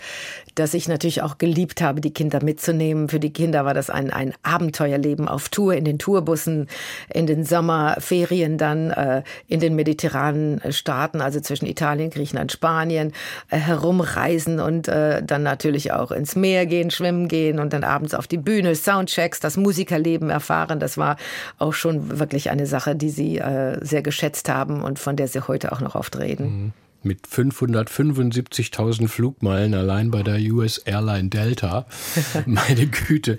dass 0.55 0.75
ich 0.75 0.89
natürlich 0.89 1.23
auch 1.23 1.39
geliebt 1.39 1.81
habe, 1.83 2.01
die 2.01 2.13
Kinder 2.13 2.43
mitzunehmen. 2.43 3.09
Für 3.09 3.21
die 3.21 3.33
Kinder 3.33 3.65
war 3.65 3.75
das 3.75 3.91
ein, 3.91 4.13
ein 4.13 4.35
Abenteuerleben 4.43 5.29
auf 5.29 5.49
Tour, 5.49 5.75
in 5.75 5.85
den 5.85 5.99
Tourbussen, 5.99 6.69
in 7.13 7.27
den 7.27 7.45
Sommerferien 7.45 8.59
dann, 8.59 8.91
äh, 8.91 9.23
in 9.49 9.61
den 9.61 9.75
mediterranen 9.75 10.61
Staaten, 10.71 11.21
also 11.21 11.41
zwischen 11.41 11.67
Italien, 11.67 12.11
Griechenland, 12.11 12.53
Spanien, 12.53 13.13
äh, 13.51 13.57
herumreisen 13.57 14.61
und 14.61 14.89
äh, 14.89 15.23
dann 15.23 15.43
natürlich 15.43 15.93
auch 15.93 16.11
ins 16.11 16.37
Meer 16.37 16.67
gehen, 16.67 16.91
schwimmen 16.91 17.29
gehen 17.29 17.59
und 17.59 17.73
dann 17.73 17.85
abends 17.85 18.15
auf 18.15 18.27
die 18.27 18.39
Bühne, 18.39 18.75
Soundchecks, 18.75 19.41
das 19.41 19.57
Musikerleben 19.57 20.31
erfahren. 20.31 20.81
Das 20.81 20.99
war 20.99 21.17
auch 21.59 21.73
schon 21.73 22.19
wirklich 22.19 22.51
eine 22.51 22.67
Sache, 22.67 22.95
die 22.97 23.11
sie 23.11 23.39
äh, 23.39 23.85
sehr 23.85 24.03
geschätzt 24.03 24.49
haben 24.49 24.83
und 24.83 24.99
von 24.99 25.17
der 25.17 25.29
sie 25.29 25.47
heute 25.47 25.73
auch 25.73 25.81
noch 25.81 25.95
oft 25.95 26.19
reden. 26.19 26.73
Mit 27.07 27.27
575.000 27.27 29.09
Flugmeilen 29.09 29.75
allein 29.75 30.11
bei 30.11 30.23
der 30.23 30.39
US 30.53 30.79
Airline 30.79 31.29
Delta. 31.29 31.87
Meine 32.47 32.87
Güte. 32.87 33.39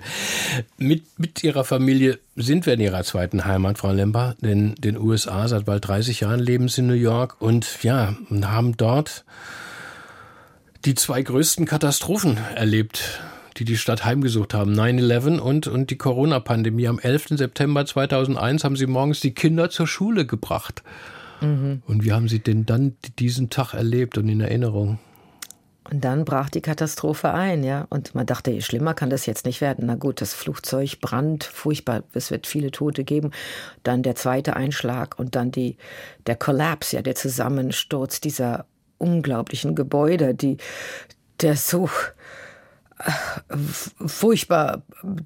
Mit, 0.78 1.04
mit 1.18 1.44
Ihrer 1.44 1.64
Familie 1.64 2.18
sind 2.34 2.66
wir 2.66 2.74
in 2.74 2.80
Ihrer 2.80 3.04
zweiten 3.04 3.44
Heimat, 3.44 3.78
Frau 3.78 3.92
Lemper, 3.92 4.34
in 4.42 4.74
den 4.76 4.98
USA. 4.98 5.46
Seit 5.46 5.66
bald 5.66 5.86
30 5.86 6.20
Jahren 6.20 6.40
leben 6.40 6.68
Sie 6.68 6.80
in 6.80 6.88
New 6.88 6.94
York 6.94 7.40
und 7.40 7.82
ja, 7.82 8.16
haben 8.42 8.76
dort 8.76 9.24
die 10.84 10.94
zwei 10.94 11.22
größten 11.22 11.66
Katastrophen 11.66 12.38
erlebt 12.54 13.20
die 13.58 13.64
die 13.64 13.76
Stadt 13.76 14.04
heimgesucht 14.04 14.54
haben. 14.54 14.72
9-11 14.72 15.38
und, 15.38 15.66
und 15.66 15.90
die 15.90 15.98
Corona-Pandemie. 15.98 16.86
Am 16.86 16.98
11. 16.98 17.30
September 17.30 17.84
2001 17.84 18.64
haben 18.64 18.76
sie 18.76 18.86
morgens 18.86 19.20
die 19.20 19.34
Kinder 19.34 19.68
zur 19.70 19.86
Schule 19.86 20.26
gebracht. 20.26 20.82
Mhm. 21.40 21.82
Und 21.86 22.04
wie 22.04 22.12
haben 22.12 22.28
Sie 22.28 22.40
denn 22.40 22.66
dann 22.66 22.96
diesen 23.18 23.50
Tag 23.50 23.74
erlebt 23.74 24.18
und 24.18 24.28
in 24.28 24.40
Erinnerung? 24.40 24.98
Und 25.90 26.04
dann 26.04 26.26
brach 26.26 26.50
die 26.50 26.60
Katastrophe 26.60 27.32
ein, 27.32 27.64
ja. 27.64 27.86
Und 27.88 28.14
man 28.14 28.26
dachte, 28.26 28.60
schlimmer 28.60 28.92
kann 28.92 29.08
das 29.08 29.24
jetzt 29.24 29.46
nicht 29.46 29.60
werden. 29.60 29.86
Na 29.86 29.94
gut, 29.94 30.20
das 30.20 30.34
Flugzeug 30.34 31.00
brannt, 31.00 31.44
furchtbar, 31.44 32.02
es 32.12 32.30
wird 32.30 32.46
viele 32.46 32.70
Tote 32.70 33.04
geben. 33.04 33.30
Dann 33.84 34.02
der 34.02 34.14
zweite 34.14 34.54
Einschlag 34.54 35.18
und 35.18 35.34
dann 35.34 35.50
die, 35.50 35.78
der 36.26 36.36
Kollaps, 36.36 36.92
ja, 36.92 37.00
der 37.00 37.14
Zusammensturz 37.14 38.20
dieser 38.20 38.66
unglaublichen 38.98 39.74
Gebäude, 39.74 40.34
die, 40.34 40.58
der 41.40 41.56
so 41.56 41.88
furchtbar 44.06 44.82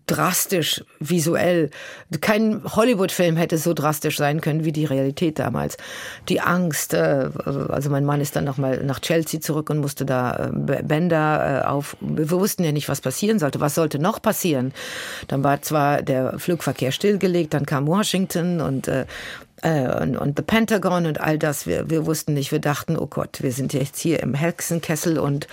drastisch 0.07 0.85
visuell. 1.01 1.71
Kein 2.21 2.63
Hollywood-Film 2.65 3.37
hätte 3.37 3.59
so 3.59 3.73
drastisch 3.73 4.19
sein 4.19 4.41
können 4.41 4.65
wie 4.65 4.73
die 4.73 4.85
Realität 4.85 5.39
damals. 5.39 5.77
Die 6.29 6.41
Angst, 6.41 6.95
äh, 6.95 7.31
also 7.69 7.91
mein 7.91 8.05
Mann 8.05 8.21
ist 8.21 8.37
dann 8.37 8.45
nochmal 8.45 8.85
nach 8.85 9.01
Chelsea 9.01 9.41
zurück 9.41 9.71
und 9.71 9.79
musste 9.79 10.05
da 10.05 10.51
äh, 10.51 10.83
Bänder 10.83 11.63
äh, 11.63 11.67
auf. 11.67 11.97
Wir 12.01 12.31
wussten 12.31 12.65
ja 12.65 12.73
nicht, 12.73 12.89
was 12.89 13.01
passieren 13.01 13.39
sollte. 13.39 13.61
Was 13.61 13.75
sollte 13.75 13.99
noch 13.99 14.21
passieren? 14.21 14.73
Dann 15.29 15.43
war 15.43 15.63
zwar 15.63 16.03
der 16.03 16.39
Flugverkehr 16.39 16.93
stillgelegt, 16.93 17.55
dann 17.55 17.67
kam 17.67 17.87
Washington 17.87 18.61
und 18.61 18.91
äh, 19.63 20.03
und, 20.03 20.17
und 20.17 20.37
The 20.37 20.43
Pentagon 20.43 21.07
und 21.07 21.21
all 21.21 21.39
das. 21.39 21.67
Wir, 21.67 21.89
wir 21.89 22.07
wussten 22.07 22.35
nicht, 22.35 22.53
wir 22.53 22.59
dachten, 22.59 22.97
oh 22.97 23.07
Gott, 23.07 23.43
wir 23.43 23.53
sind 23.53 23.73
jetzt 23.73 23.99
hier 23.99 24.21
im 24.21 24.35
Hexenkessel 24.35 25.19
und 25.19 25.47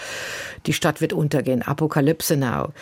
die 0.66 0.74
Stadt 0.74 1.02
wird 1.02 1.14
untergehen. 1.14 1.62
Apokalypse 1.62 2.36
now. 2.36 2.74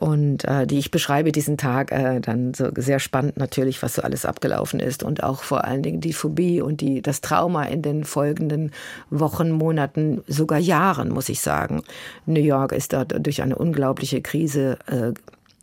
Und 0.00 0.44
äh, 0.44 0.66
die 0.66 0.78
ich 0.78 0.90
beschreibe 0.90 1.32
diesen 1.32 1.56
Tag 1.56 1.92
äh, 1.92 2.20
dann 2.20 2.52
so 2.52 2.68
sehr 2.76 2.98
spannend 2.98 3.36
natürlich, 3.36 3.82
was 3.82 3.94
so 3.94 4.02
alles 4.02 4.26
abgelaufen 4.26 4.80
ist 4.80 5.02
und 5.02 5.22
auch 5.22 5.42
vor 5.42 5.64
allen 5.64 5.82
Dingen 5.82 6.00
die 6.00 6.12
Phobie 6.12 6.60
und 6.60 6.80
die 6.80 7.00
das 7.00 7.20
Trauma 7.20 7.64
in 7.64 7.80
den 7.80 8.04
folgenden 8.04 8.72
Wochen, 9.08 9.50
Monaten, 9.50 10.22
sogar 10.26 10.58
Jahren, 10.58 11.10
muss 11.10 11.28
ich 11.28 11.40
sagen. 11.40 11.82
New 12.26 12.42
York 12.42 12.72
ist 12.72 12.92
dort 12.92 13.14
durch 13.24 13.40
eine 13.40 13.56
unglaubliche 13.56 14.20
Krise 14.20 14.78
äh, 14.88 15.12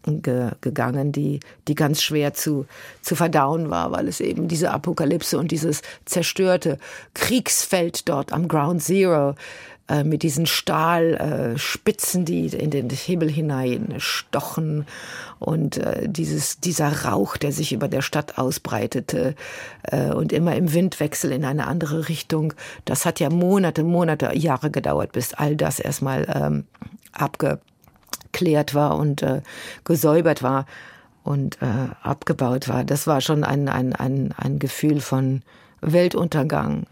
ge 0.05 0.51
gegangen, 0.61 1.11
die, 1.11 1.39
die 1.67 1.75
ganz 1.75 2.01
schwer 2.01 2.33
zu, 2.33 2.65
zu 3.01 3.15
verdauen 3.15 3.69
war, 3.69 3.91
weil 3.91 4.07
es 4.07 4.19
eben 4.19 4.47
diese 4.47 4.71
Apokalypse 4.71 5.37
und 5.37 5.51
dieses 5.51 5.81
zerstörte 6.05 6.77
Kriegsfeld 7.13 8.09
dort 8.09 8.33
am 8.33 8.47
Ground 8.47 8.81
Zero 8.81 9.35
äh, 9.91 10.03
mit 10.03 10.23
diesen 10.23 10.45
Stahlspitzen, 10.45 12.21
äh, 12.21 12.25
die 12.25 12.45
in 12.47 12.69
den 12.69 12.89
Himmel 12.89 13.29
hinein 13.29 13.95
stochen 13.97 14.85
und 15.39 15.77
äh, 15.77 16.07
dieses, 16.07 16.59
dieser 16.59 17.05
Rauch, 17.05 17.35
der 17.35 17.51
sich 17.51 17.73
über 17.73 17.87
der 17.87 18.01
Stadt 18.01 18.37
ausbreitete 18.37 19.35
äh, 19.83 20.11
und 20.11 20.31
immer 20.31 20.55
im 20.55 20.73
Windwechsel 20.73 21.31
in 21.31 21.43
eine 21.43 21.67
andere 21.67 22.07
Richtung. 22.07 22.53
Das 22.85 23.05
hat 23.05 23.19
ja 23.19 23.29
Monate, 23.29 23.83
Monate, 23.83 24.31
Jahre 24.33 24.71
gedauert, 24.71 25.11
bis 25.11 25.33
all 25.33 25.55
das 25.55 25.79
erstmal 25.79 26.25
ähm, 26.33 26.65
abge 27.11 27.59
geklärt 28.31 28.73
war 28.73 28.97
und 28.97 29.21
äh, 29.21 29.41
gesäubert 29.83 30.43
war 30.43 30.65
und 31.23 31.61
äh, 31.61 31.89
abgebaut 32.01 32.67
war. 32.67 32.83
Das 32.83 33.07
war 33.07 33.21
schon 33.21 33.43
ein, 33.43 33.69
ein, 33.69 33.93
ein, 33.93 34.33
ein 34.37 34.59
Gefühl 34.59 35.01
von 35.01 35.43
Weltuntergang. 35.81 36.85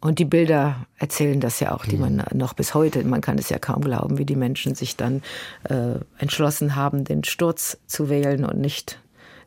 Und 0.00 0.18
die 0.18 0.24
Bilder 0.24 0.86
erzählen 0.98 1.38
das 1.38 1.60
ja 1.60 1.72
auch, 1.72 1.86
die 1.86 1.96
man 1.96 2.16
mhm. 2.16 2.24
noch 2.38 2.54
bis 2.54 2.74
heute, 2.74 3.04
man 3.04 3.20
kann 3.20 3.38
es 3.38 3.50
ja 3.50 3.58
kaum 3.60 3.82
glauben, 3.82 4.18
wie 4.18 4.24
die 4.24 4.34
Menschen 4.34 4.74
sich 4.74 4.96
dann 4.96 5.22
äh, 5.68 5.94
entschlossen 6.18 6.74
haben, 6.74 7.04
den 7.04 7.22
Sturz 7.22 7.78
zu 7.86 8.08
wählen 8.08 8.44
und 8.44 8.58
nicht 8.58 8.98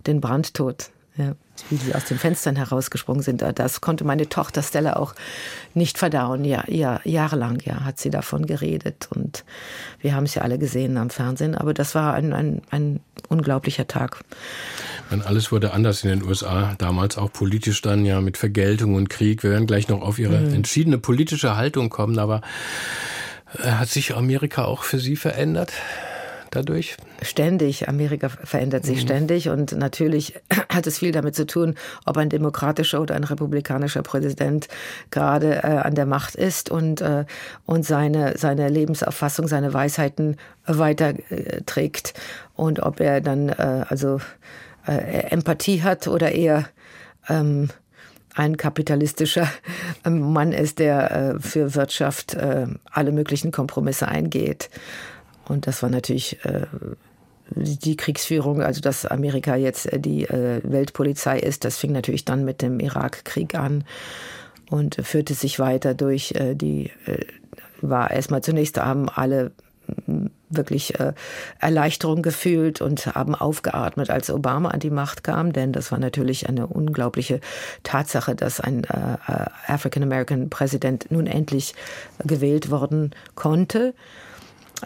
den 0.08 0.22
Brandtod. 0.22 0.92
Ja, 1.18 1.36
wie 1.70 1.78
sie 1.78 1.95
aus 1.95 2.06
den 2.06 2.18
Fenstern 2.18 2.56
herausgesprungen 2.56 3.24
sind. 3.24 3.43
Das 3.56 3.82
konnte 3.82 4.03
meine 4.03 4.30
Tochter 4.30 4.62
Stella 4.62 4.95
auch 4.95 5.14
nicht 5.74 5.97
verdauen. 5.97 6.45
Ja, 6.45 6.64
ja, 6.68 6.99
jahrelang 7.03 7.62
ja, 7.66 7.84
hat 7.84 7.99
sie 7.99 8.10
davon 8.10 8.45
geredet. 8.45 9.08
Und 9.14 9.43
wir 9.99 10.16
haben 10.16 10.26
es 10.26 10.36
ja 10.36 10.41
alle 10.41 10.58
gesehen 10.58 10.97
am 10.97 11.10
Fernsehen. 11.10 11.56
Aber 11.56 11.74
das 11.74 11.95
war 11.95 12.14
ein, 12.14 12.34
ein, 12.34 12.62
ein 12.72 12.99
unglaublicher 13.30 13.88
Tag. 13.88 14.24
Man, 15.10 15.22
alles 15.22 15.51
wurde 15.51 15.74
anders 15.74 16.03
in 16.03 16.10
den 16.10 16.24
USA, 16.24 16.76
damals 16.78 17.18
auch 17.18 17.32
politisch 17.32 17.82
dann 17.82 18.06
ja 18.06 18.22
mit 18.22 18.38
Vergeltung 18.38 18.95
und 18.95 19.10
Krieg. 19.10 19.43
Wir 19.43 19.51
werden 19.51 19.68
gleich 19.68 19.88
noch 19.88 20.01
auf 20.01 20.20
Ihre 20.20 20.39
mhm. 20.39 20.53
entschiedene 20.53 20.97
politische 20.97 21.56
Haltung 21.56 21.89
kommen, 21.89 22.20
aber 22.20 22.41
äh, 23.60 23.72
hat 23.72 23.89
sich 23.89 24.16
Amerika 24.16 24.66
auch 24.66 24.84
für 24.84 24.99
Sie 24.99 25.16
verändert? 25.16 25.74
Dadurch? 26.56 26.97
Ständig. 27.22 27.88
Amerika 27.88 28.30
verändert 28.30 28.86
sich 28.86 28.97
mhm. 28.97 29.08
ständig 29.08 29.49
und 29.49 29.74
natürlich 29.74 30.36
hat 30.70 30.88
es 30.88 30.99
viel 30.99 31.12
damit 31.12 31.36
zu 31.36 31.45
tun, 31.45 31.76
ob 32.06 32.18
ein 32.18 32.30
demokratischer 32.30 33.01
oder 33.01 33.16
ein 33.16 33.24
republikanischer 33.24 34.01
Präsident 34.01 34.68
gerade 35.12 35.64
äh, 35.64 35.68
an 35.68 35.95
der 35.95 36.06
Macht 36.06 36.36
ist 36.36 36.70
und, 36.70 37.01
äh, 37.01 37.26
und 37.66 37.86
seine, 37.86 38.38
seine 38.38 38.70
Lebensauffassung, 38.70 39.47
seine 39.47 39.74
Weisheiten 39.74 40.38
weiterträgt 40.66 42.14
und 42.56 42.82
ob 42.82 42.99
er 42.99 43.22
dann 43.22 43.49
äh, 43.49 43.86
also 43.88 44.20
äh, 44.88 45.32
Empathie 45.32 45.84
hat 45.84 46.08
oder 46.08 46.32
eher 46.32 46.66
ähm, 47.30 47.70
ein 48.36 48.58
kapitalistischer 48.58 49.47
ähm, 50.06 50.34
Mann 50.34 50.51
ist, 50.51 50.80
der 50.80 51.12
äh, 51.12 51.39
für 51.39 51.74
Wirtschaft 51.74 52.34
äh, 52.34 52.68
alle 52.91 53.12
möglichen 53.12 53.51
Kompromisse 53.51 54.08
eingeht. 54.08 54.70
Und 55.48 55.68
das 55.68 55.84
war 55.84 55.89
natürlich 55.89 56.43
äh, 56.46 56.66
die 57.50 57.96
Kriegsführung, 57.96 58.62
also 58.62 58.82
dass 58.82 59.06
Amerika 59.06 59.56
jetzt 59.56 59.91
äh, 59.91 60.00
die 60.00 60.24
äh, 60.24 60.62
Weltpolizei 60.64 61.39
ist, 61.39 61.66
das 61.66 61.78
fing 61.78 61.91
natürlich 61.91 62.26
dann 62.26 62.46
mit 62.46 62.62
dem 62.62 62.80
Irakkrieg 62.80 63.56
an 63.56 63.84
und 64.70 64.96
führte 64.96 65.34
sich 65.34 65.60
weiter 65.60 65.93
durch 65.93 66.34
äh, 66.34 66.56
die, 66.56 66.91
äh, 67.06 67.26
war 67.82 68.12
erstmal 68.12 68.41
zunächst 68.41 68.78
haben 68.78 69.10
alle 69.10 69.52
mm, 70.08 70.28
wirklich 70.50 71.00
äh, 71.00 71.14
Erleichterung 71.60 72.22
gefühlt 72.22 72.82
und 72.82 73.06
haben 73.08 73.36
aufgeatmet, 73.36 74.10
als 74.10 74.32
Obama 74.32 74.70
an 74.70 74.80
die 74.80 74.89
Macht 74.89 75.24
kam, 75.24 75.54
denn 75.54 75.72
das 75.72 75.91
war 75.91 76.00
natürlich 76.00 76.50
eine 76.50 76.68
unglaubliche 76.68 77.41
Tatsache, 77.84 78.36
dass 78.36 78.60
ein 78.60 78.86
äh, 78.86 79.18
African 79.68 80.04
American 80.04 80.50
Präsident 80.50 81.12
nun 81.12 81.28
endlich 81.28 81.76
gewählt 82.24 82.72
worden 82.72 83.12
konnte. 83.36 83.93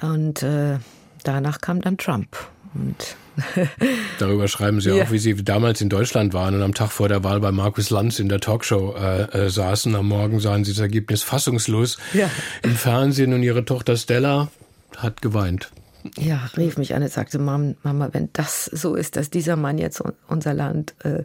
Und 0.01 0.43
äh, 0.43 0.77
danach 1.23 1.61
kam 1.61 1.81
dann 1.81 1.97
Trump. 1.97 2.35
Und 2.73 3.15
Darüber 4.19 4.47
schreiben 4.47 4.81
Sie 4.81 4.89
ja. 4.89 5.03
auch, 5.03 5.11
wie 5.11 5.19
Sie 5.19 5.35
damals 5.35 5.81
in 5.81 5.89
Deutschland 5.89 6.33
waren 6.33 6.55
und 6.55 6.61
am 6.61 6.73
Tag 6.73 6.91
vor 6.91 7.07
der 7.07 7.23
Wahl 7.23 7.39
bei 7.39 7.51
Markus 7.51 7.89
Lanz 7.89 8.19
in 8.19 8.29
der 8.29 8.39
Talkshow 8.39 8.95
äh, 8.95 9.45
äh, 9.45 9.49
saßen. 9.49 9.95
Am 9.95 10.07
Morgen 10.07 10.39
sahen 10.39 10.63
Sie 10.63 10.71
das 10.71 10.79
Ergebnis 10.79 11.23
fassungslos 11.23 11.97
ja. 12.13 12.29
im 12.63 12.75
Fernsehen 12.75 13.33
und 13.33 13.43
Ihre 13.43 13.65
Tochter 13.65 13.97
Stella 13.97 14.49
hat 14.97 15.21
geweint. 15.21 15.71
Ja, 16.17 16.49
rief 16.55 16.77
mich 16.77 16.95
an 16.95 17.03
und 17.03 17.11
sagte, 17.11 17.39
Mama, 17.39 18.09
wenn 18.13 18.29
das 18.33 18.65
so 18.65 18.95
ist, 18.95 19.17
dass 19.17 19.29
dieser 19.29 19.57
Mann 19.57 19.77
jetzt 19.77 20.01
unser 20.27 20.53
Land 20.53 20.95
äh, 21.03 21.23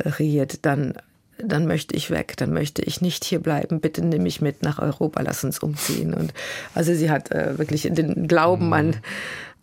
regiert, 0.00 0.64
dann 0.64 0.94
dann 1.38 1.66
möchte 1.66 1.94
ich 1.94 2.10
weg, 2.10 2.34
dann 2.36 2.52
möchte 2.52 2.82
ich 2.82 3.00
nicht 3.00 3.24
hier 3.24 3.40
bleiben. 3.40 3.80
Bitte 3.80 4.04
nimm 4.04 4.22
mich 4.22 4.40
mit 4.40 4.62
nach 4.62 4.78
Europa, 4.78 5.22
lass 5.22 5.44
uns 5.44 5.58
umziehen. 5.58 6.14
Und 6.14 6.32
also 6.74 6.94
sie 6.94 7.10
hat 7.10 7.30
äh, 7.30 7.58
wirklich 7.58 7.82
den 7.82 8.26
Glauben 8.26 8.72
an, 8.72 8.96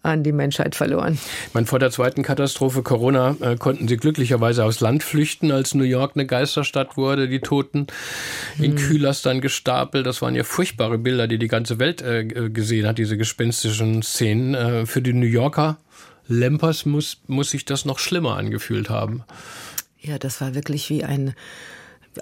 an 0.03 0.21
die 0.21 0.33
Menschheit 0.33 0.75
verloren. 0.75 1.17
Man, 1.53 1.65
vor 1.65 1.79
der 1.79 1.89
zweiten 1.89 2.23
Katastrophe 2.23 2.83
Corona 2.83 3.35
äh, 3.39 3.55
konnten 3.55 3.87
sie 3.87 3.97
glücklicherweise 3.97 4.65
aufs 4.65 4.81
Land 4.81 5.01
flüchten, 5.01 5.51
als 5.51 5.73
New 5.73 5.83
York 5.83 6.11
eine 6.15 6.25
Geisterstadt 6.25 6.97
wurde, 6.97 7.27
die 7.27 7.39
Toten 7.39 7.87
in 8.59 8.71
hm. 8.71 8.75
Kühlers 8.75 9.21
dann 9.21 9.41
gestapelt. 9.41 10.05
Das 10.05 10.21
waren 10.21 10.35
ja 10.35 10.43
furchtbare 10.43 10.97
Bilder, 10.97 11.27
die 11.27 11.39
die 11.39 11.47
ganze 11.47 11.79
Welt 11.79 12.01
äh, 12.01 12.25
gesehen 12.25 12.85
hat, 12.85 12.97
diese 12.97 13.17
gespenstischen 13.17 14.03
Szenen. 14.03 14.53
Äh, 14.53 14.85
für 14.85 15.01
die 15.01 15.13
New 15.13 15.25
Yorker 15.25 15.77
Lempers 16.27 16.85
muss, 16.85 17.21
muss 17.27 17.49
sich 17.49 17.65
das 17.65 17.85
noch 17.85 17.99
schlimmer 17.99 18.37
angefühlt 18.37 18.89
haben. 18.89 19.23
Ja, 20.05 20.19
das 20.19 20.41
war 20.41 20.53
wirklich 20.53 20.89
wie 20.89 21.05
ein, 21.05 21.33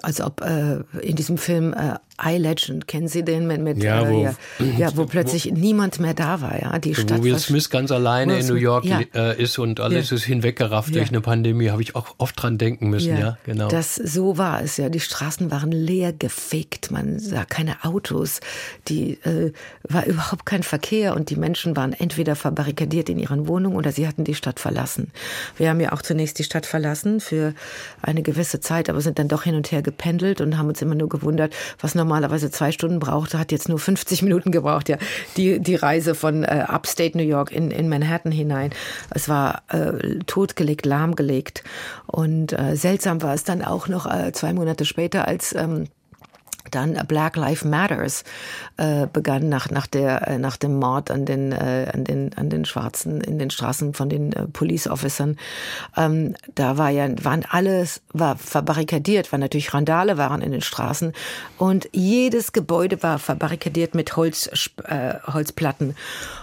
als 0.02 0.20
ob 0.20 0.40
äh, 0.40 0.80
in 1.00 1.16
diesem 1.16 1.38
Film 1.38 1.74
äh, 1.74 1.96
I 2.24 2.36
Legend, 2.36 2.86
kennen 2.86 3.08
Sie 3.08 3.24
den 3.24 3.46
mit, 3.46 3.60
mit 3.60 3.82
Ja, 3.82 4.02
äh, 4.02 4.10
wo- 4.10 4.22
ja, 4.22 4.34
ja, 4.78 4.96
wo 4.96 5.06
plötzlich 5.06 5.50
niemand 5.50 5.98
mehr 5.98 6.14
da 6.14 6.40
war, 6.40 6.60
ja, 6.60 6.78
die 6.78 6.94
Stadt 6.94 7.18
Wo 7.18 7.24
Will 7.24 7.38
Smith 7.38 7.68
ganz 7.70 7.90
alleine 7.90 8.34
Will 8.34 8.40
in 8.40 8.46
New 8.46 8.52
Smith, 8.52 8.62
York 8.62 8.84
ja. 8.84 9.00
äh, 9.14 9.42
ist 9.42 9.58
und 9.58 9.80
alles 9.80 10.12
ist 10.12 10.24
hinweggerafft 10.24 10.94
durch 10.94 11.08
eine 11.08 11.20
Pandemie, 11.20 11.70
habe 11.70 11.82
ich 11.82 11.96
auch 11.96 12.14
oft 12.18 12.40
dran 12.40 12.58
denken 12.58 12.90
müssen, 12.90 13.16
ja, 13.18 13.38
genau. 13.44 13.68
Das, 13.68 13.96
so 13.96 14.38
war 14.38 14.62
es 14.62 14.76
ja. 14.76 14.88
Die 14.88 15.00
Straßen 15.00 15.50
waren 15.50 15.72
leer 15.72 16.12
gefegt. 16.12 16.90
Man 16.90 17.18
sah 17.18 17.44
keine 17.44 17.84
Autos. 17.84 18.40
Die 18.88 19.14
äh, 19.24 19.52
war 19.82 20.06
überhaupt 20.06 20.46
kein 20.46 20.62
Verkehr 20.62 21.16
und 21.16 21.30
die 21.30 21.36
Menschen 21.36 21.76
waren 21.76 21.92
entweder 21.92 22.36
verbarrikadiert 22.36 23.08
in 23.08 23.18
ihren 23.18 23.48
Wohnungen 23.48 23.76
oder 23.76 23.90
sie 23.92 24.06
hatten 24.06 24.24
die 24.24 24.34
Stadt 24.34 24.60
verlassen. 24.60 25.10
Wir 25.56 25.70
haben 25.70 25.80
ja 25.80 25.92
auch 25.92 26.02
zunächst 26.02 26.38
die 26.38 26.44
Stadt 26.44 26.66
verlassen 26.66 27.20
für 27.20 27.54
eine 28.00 28.22
gewisse 28.22 28.60
Zeit, 28.60 28.88
aber 28.88 29.00
sind 29.00 29.18
dann 29.18 29.28
doch 29.28 29.42
hin 29.42 29.54
und 29.54 29.72
her 29.72 29.81
gependelt 29.82 30.40
und 30.40 30.58
haben 30.58 30.68
uns 30.68 30.82
immer 30.82 30.94
nur 30.94 31.08
gewundert, 31.08 31.54
was 31.80 31.94
normalerweise 31.94 32.50
zwei 32.50 32.72
Stunden 32.72 32.98
brauchte, 32.98 33.38
hat 33.38 33.52
jetzt 33.52 33.68
nur 33.68 33.78
50 33.78 34.22
Minuten 34.22 34.52
gebraucht. 34.52 34.88
Ja, 34.88 34.98
die 35.36 35.60
die 35.60 35.76
Reise 35.76 36.14
von 36.14 36.44
äh, 36.44 36.66
Upstate 36.68 37.16
New 37.16 37.24
York 37.24 37.52
in 37.52 37.70
in 37.70 37.88
Manhattan 37.88 38.32
hinein. 38.32 38.70
Es 39.10 39.28
war 39.28 39.62
äh, 39.68 40.18
totgelegt, 40.26 40.86
lahmgelegt 40.86 41.64
und 42.06 42.52
äh, 42.52 42.76
seltsam 42.76 43.22
war 43.22 43.34
es 43.34 43.44
dann 43.44 43.62
auch 43.62 43.88
noch 43.88 44.06
äh, 44.06 44.32
zwei 44.32 44.52
Monate 44.52 44.84
später, 44.84 45.26
als 45.28 45.54
ähm, 45.54 45.88
dann 46.70 46.94
Black 47.06 47.36
Lives 47.36 47.64
Matters 47.64 48.24
äh, 48.76 49.06
begann 49.06 49.48
nach 49.48 49.70
nach 49.70 49.86
der 49.86 50.28
äh, 50.28 50.38
nach 50.38 50.56
dem 50.56 50.78
Mord 50.78 51.10
an 51.10 51.24
den 51.24 51.52
äh, 51.52 51.90
an 51.92 52.04
den 52.04 52.34
an 52.36 52.50
den 52.50 52.64
Schwarzen 52.64 53.20
in 53.20 53.38
den 53.38 53.50
Straßen 53.50 53.94
von 53.94 54.08
den 54.08 54.32
äh, 54.32 54.46
Police 54.46 54.86
Officern. 54.86 55.36
Ähm, 55.96 56.34
da 56.54 56.78
war 56.78 56.90
ja 56.90 57.08
waren 57.24 57.44
alles 57.48 58.02
war 58.12 58.36
verbarrikadiert 58.36 59.32
war 59.32 59.38
natürlich 59.38 59.74
Randale 59.74 60.18
waren 60.18 60.42
in 60.42 60.52
den 60.52 60.60
Straßen. 60.60 61.12
Und 61.58 61.88
jedes 61.92 62.52
Gebäude 62.52 63.02
war 63.02 63.18
verbarrikadiert 63.18 63.94
mit 63.94 64.16
Holz 64.16 64.50
äh, 64.84 65.14
Holzplatten. 65.26 65.94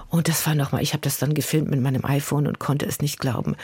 Und 0.09 0.27
das 0.27 0.45
war 0.47 0.55
nochmal, 0.55 0.81
ich 0.81 0.93
habe 0.93 1.01
das 1.01 1.19
dann 1.19 1.35
gefilmt 1.35 1.69
mit 1.69 1.81
meinem 1.81 2.03
iPhone 2.03 2.47
und 2.47 2.57
konnte 2.57 2.87
es 2.87 2.99
nicht 2.99 3.19
glauben. 3.19 3.55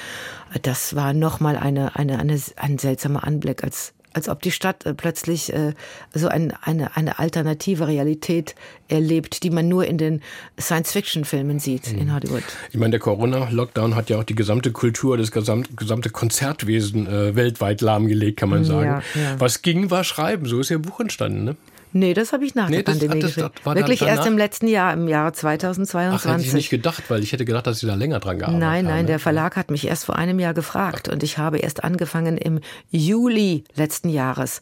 Das 0.62 0.96
war 0.96 1.14
nochmal 1.14 1.58
eine, 1.58 1.96
eine, 1.96 2.20
eine, 2.20 2.40
ein 2.58 2.78
seltsamer 2.78 3.24
Anblick, 3.24 3.64
als, 3.64 3.94
als 4.16 4.30
ob 4.30 4.42
die 4.42 4.52
Stadt 4.52 4.86
äh, 4.86 4.94
plötzlich 4.94 5.52
äh, 5.54 5.74
so 6.14 6.30
ein, 6.30 6.54
eine, 6.62 6.96
eine 6.96 7.20
alternative 7.20 7.88
Realität 7.88 8.56
erlebt, 8.88 9.44
die 9.44 9.50
man 9.50 9.68
nur 9.68 9.86
in 9.86 9.98
den 9.98 10.22
Science-Fiction-Filmen 10.60 11.60
sieht 11.60 11.92
in 11.92 12.14
Hollywood. 12.14 12.44
Ich 12.72 12.80
meine, 12.80 12.92
der 12.92 13.00
Corona-Lockdown 13.02 13.96
hat 13.96 14.10
ja 14.10 14.18
auch 14.18 14.24
die 14.24 14.36
gesamte 14.36 14.72
Kultur, 14.72 15.18
das 15.18 15.32
gesamte, 15.32 15.74
gesamte 15.74 16.10
Konzertwesen 16.12 17.08
äh, 17.08 17.36
weltweit 17.36 17.82
lahmgelegt, 17.82 18.40
kann 18.40 18.50
man 18.50 18.64
sagen. 18.64 19.04
Ja, 19.16 19.22
ja. 19.22 19.40
Was 19.40 19.62
ging, 19.62 19.92
war 19.92 20.04
Schreiben. 20.04 20.46
So 20.46 20.60
ist 20.62 20.72
Ihr 20.72 20.80
Buch 20.80 21.02
entstanden, 21.02 21.44
ne? 21.44 21.56
Nee, 21.98 22.14
das 22.14 22.34
habe 22.34 22.44
ich 22.46 22.56
nach 22.56 22.68
Nee, 22.68 22.84
der 22.84 22.84
das- 22.84 23.00
Pandemie 23.00 23.22
das 23.22 23.36
dann 23.36 23.76
Wirklich 23.76 24.02
erst 24.02 24.18
danach? 24.18 24.26
im 24.28 24.38
letzten 24.38 24.68
Jahr, 24.68 24.92
im 24.92 25.08
Jahre 25.08 25.28
Ach, 25.28 25.32
hätte 25.32 25.40
2022. 25.40 26.48
ich 26.48 26.54
nicht 26.54 26.70
gedacht, 26.70 27.04
weil 27.10 27.24
ich 27.24 27.32
hätte 27.32 27.46
gedacht, 27.46 27.68
dass 27.68 27.80
Sie 27.80 27.88
da 27.88 27.96
länger 27.96 28.20
dran 28.20 28.38
gearbeitet 28.40 28.60
Nein, 28.60 28.86
haben. 28.86 28.94
nein, 28.94 29.02
ne? 29.06 29.08
der 29.12 29.20
Verlag 29.20 29.56
hat 29.56 29.72
mich 29.72 29.88
erst 29.88 30.04
vor 30.04 30.18
einem 30.18 30.38
Jahr 30.40 30.54
gefragt 30.54 31.08
und 31.08 31.24
ich 31.24 31.38
habe 31.38 31.60
erst 31.60 31.86
angefangen 31.86 32.36
im 32.38 32.60
Juli 32.92 33.64
letzten 33.76 34.10
Jahres. 34.10 34.62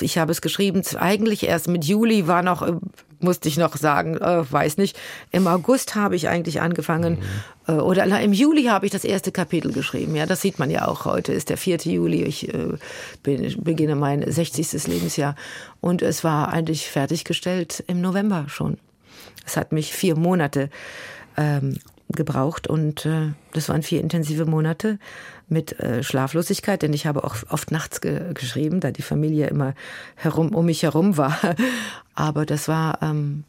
Ich 0.00 0.18
habe 0.18 0.32
es 0.32 0.42
geschrieben, 0.42 0.82
eigentlich 0.98 1.46
erst 1.46 1.68
mit 1.68 1.84
Juli 1.86 2.26
war 2.26 2.42
noch, 2.42 2.60
äh, 2.60 2.72
musste 3.24 3.48
ich 3.48 3.56
noch 3.56 3.76
sagen, 3.76 4.16
äh, 4.16 4.50
weiß 4.50 4.76
nicht. 4.76 4.96
Im 5.32 5.46
August 5.46 5.94
habe 5.94 6.14
ich 6.14 6.28
eigentlich 6.28 6.60
angefangen, 6.60 7.18
Mhm. 7.66 7.74
äh, 7.74 7.80
oder 7.80 8.20
im 8.20 8.32
Juli 8.32 8.64
habe 8.64 8.86
ich 8.86 8.92
das 8.92 9.04
erste 9.04 9.32
Kapitel 9.32 9.72
geschrieben. 9.72 10.14
Ja, 10.14 10.26
das 10.26 10.40
sieht 10.42 10.58
man 10.58 10.70
ja 10.70 10.86
auch. 10.86 11.04
Heute 11.06 11.32
ist 11.32 11.48
der 11.48 11.56
4. 11.56 11.78
Juli. 11.78 12.22
Ich 12.22 12.52
äh, 12.52 12.68
bin, 13.22 13.54
beginne 13.62 13.96
mein 13.96 14.30
60. 14.30 14.86
Lebensjahr. 14.86 15.34
Und 15.80 16.02
es 16.02 16.22
war 16.22 16.52
eigentlich 16.52 16.88
fertiggestellt 16.88 17.82
im 17.86 18.00
November 18.00 18.44
schon. 18.48 18.78
Es 19.46 19.56
hat 19.56 19.72
mich 19.72 19.92
vier 19.92 20.16
Monate 20.16 20.70
ähm, 21.36 21.78
gebraucht 22.10 22.66
und 22.68 23.06
äh, 23.06 23.32
das 23.52 23.68
waren 23.68 23.82
vier 23.82 24.00
intensive 24.00 24.46
Monate 24.46 24.98
mit 25.48 25.78
äh, 25.80 26.02
Schlaflosigkeit, 26.02 26.82
denn 26.82 26.92
ich 26.92 27.06
habe 27.06 27.24
auch 27.24 27.36
oft 27.50 27.70
nachts 27.70 28.00
ge 28.00 28.32
geschrieben, 28.34 28.80
da 28.80 28.90
die 28.90 29.02
Familie 29.02 29.48
immer 29.48 29.74
herum 30.16 30.54
um 30.54 30.66
mich 30.66 30.82
herum 30.82 31.16
war. 31.16 31.38
Aber 32.14 32.46
das 32.46 32.68
war 32.68 33.02
ähm, 33.02 33.44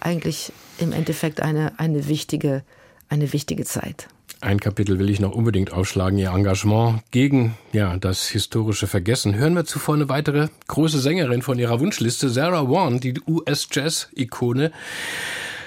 eigentlich 0.00 0.52
im 0.78 0.92
Endeffekt 0.92 1.40
eine 1.40 1.78
eine 1.78 2.08
wichtige 2.08 2.62
eine 3.08 3.32
wichtige 3.32 3.64
Zeit. 3.64 4.08
Ein 4.42 4.58
Kapitel 4.58 4.98
will 4.98 5.10
ich 5.10 5.20
noch 5.20 5.34
unbedingt 5.34 5.70
aufschlagen, 5.70 6.18
Ihr 6.18 6.30
Engagement 6.30 7.02
gegen 7.10 7.58
ja, 7.72 7.98
das 7.98 8.26
historische 8.28 8.86
Vergessen. 8.86 9.34
Hören 9.34 9.54
wir 9.54 9.66
zuvor 9.66 9.96
eine 9.96 10.08
weitere 10.08 10.48
große 10.66 10.98
Sängerin 10.98 11.42
von 11.42 11.58
Ihrer 11.58 11.78
Wunschliste, 11.78 12.30
Sarah 12.30 12.66
Vaughan, 12.66 13.00
die 13.00 13.20
US-Jazz-Ikone, 13.26 14.72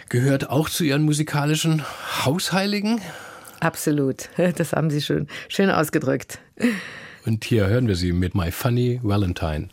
gehört 0.09 0.49
auch 0.49 0.69
zu 0.69 0.83
Ihren 0.83 1.03
musikalischen 1.03 1.83
Hausheiligen. 2.25 2.99
Absolut, 3.63 4.29
das 4.57 4.73
haben 4.73 4.89
Sie 4.89 5.01
schön 5.01 5.27
schön 5.47 5.69
ausgedrückt. 5.69 6.39
Und 7.25 7.45
hier 7.45 7.67
hören 7.67 7.87
wir 7.87 7.95
sie 7.95 8.11
mit 8.11 8.35
My 8.35 8.51
Funny 8.51 8.99
Valentine. 9.01 9.69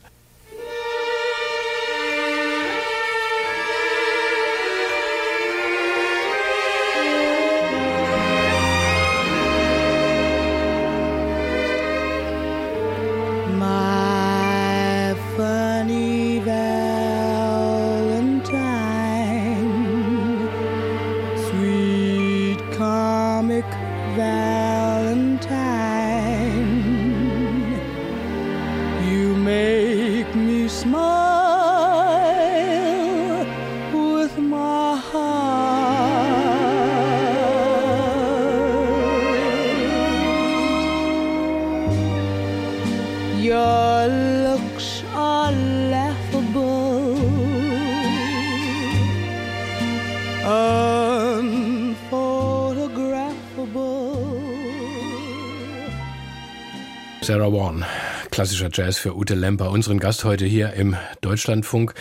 Klassischer 58.40 58.70
Jazz 58.72 58.96
für 58.96 59.14
Ute 59.14 59.34
Lemper, 59.34 59.70
unseren 59.70 60.00
Gast 60.00 60.24
heute 60.24 60.46
hier 60.46 60.72
im 60.72 60.96
Deutschlandfunk. 61.20 61.92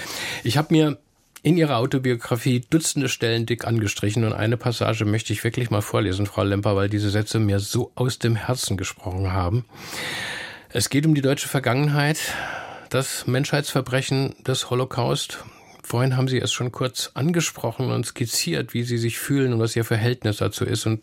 Ich 0.46 0.56
habe 0.56 0.74
mir 0.74 0.98
in 1.44 1.58
ihrer 1.58 1.76
Autobiografie 1.76 2.62
Dutzende 2.70 3.10
Stellen 3.10 3.46
dick 3.46 3.68
angestrichen 3.68 4.24
und 4.24 4.32
eine 4.32 4.56
Passage 4.56 5.04
möchte 5.04 5.34
ich 5.34 5.44
wirklich 5.44 5.70
mal 5.70 5.82
vorlesen, 5.82 6.28
Frau 6.28 6.44
Lemper, 6.44 6.78
weil 6.78 6.88
diese 6.88 7.10
Sätze 7.10 7.40
mir 7.40 7.60
so 7.60 7.92
aus 7.96 8.20
dem 8.20 8.38
Herzen 8.38 8.78
gesprochen 8.78 9.34
haben. 9.34 9.66
Es 10.70 10.90
geht 10.90 11.06
um 11.06 11.14
die 11.14 11.22
deutsche 11.22 11.50
Vergangenheit, 11.50 12.20
das 12.90 13.28
Menschheitsverbrechen 13.28 14.36
des 14.48 14.70
Holocaust. 14.70 15.44
Vorhin 15.84 16.16
haben 16.16 16.30
Sie 16.30 16.40
es 16.40 16.54
schon 16.54 16.72
kurz 16.72 17.12
angesprochen 17.16 17.92
und 17.92 18.06
skizziert, 18.06 18.74
wie 18.74 18.84
Sie 18.84 18.98
sich 18.98 19.20
fühlen 19.20 19.52
und 19.52 19.60
was 19.60 19.76
Ihr 19.76 19.84
Verhältnis 19.84 20.38
dazu 20.38 20.64
ist. 20.64 20.86
Und 20.86 21.02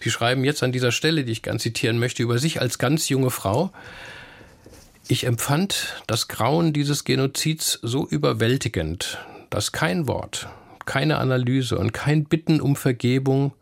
Sie 0.00 0.10
schreiben 0.10 0.44
jetzt 0.44 0.62
an 0.62 0.72
dieser 0.72 0.92
Stelle, 0.92 1.24
die 1.24 1.32
ich 1.32 1.42
gern 1.42 1.58
zitieren 1.58 1.98
möchte, 1.98 2.22
über 2.22 2.38
sich 2.38 2.62
als 2.62 2.78
ganz 2.78 3.10
junge 3.10 3.28
Frau. 3.28 3.70
Ich 5.10 5.24
empfand 5.24 6.02
das 6.06 6.28
Grauen 6.28 6.74
dieses 6.74 7.02
Genozids 7.02 7.78
so 7.80 8.06
überwältigend, 8.06 9.16
dass 9.48 9.72
kein 9.72 10.06
Wort, 10.06 10.50
keine 10.84 11.16
Analyse 11.16 11.78
und 11.78 11.94
kein 11.94 12.24
Bitten 12.24 12.60
um 12.60 12.76
Vergebung, 12.76 13.54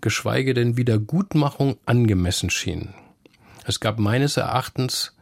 geschweige 0.00 0.54
denn 0.54 0.78
Wiedergutmachung 0.78 1.76
angemessen 1.84 2.48
schien. 2.48 2.94
Es 3.66 3.80
gab 3.80 3.98
meines 3.98 4.38
Erachtens 4.38 5.14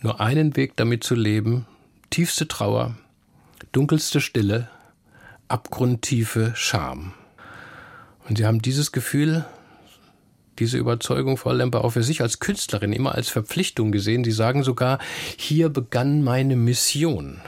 nur 0.00 0.20
einen 0.20 0.56
Weg 0.56 0.74
damit 0.74 1.04
zu 1.04 1.14
leben, 1.14 1.66
tiefste 2.10 2.48
Trauer, 2.48 2.96
dunkelste 3.70 4.20
Stille, 4.20 4.68
abgrundtiefe 5.46 6.54
Scham. 6.56 7.14
Und 8.28 8.38
Sie 8.38 8.46
haben 8.46 8.60
dieses 8.60 8.90
Gefühl, 8.90 9.44
diese 10.58 10.78
Überzeugung, 10.78 11.36
Frau 11.36 11.52
Lemper, 11.52 11.84
auch 11.84 11.90
für 11.90 12.02
sich 12.02 12.22
als 12.22 12.38
Künstlerin 12.38 12.92
immer 12.92 13.14
als 13.14 13.28
Verpflichtung 13.28 13.92
gesehen. 13.92 14.24
Sie 14.24 14.32
sagen 14.32 14.62
sogar, 14.62 14.98
hier 15.36 15.68
begann 15.68 16.22
meine 16.22 16.56
Mission. 16.56 17.40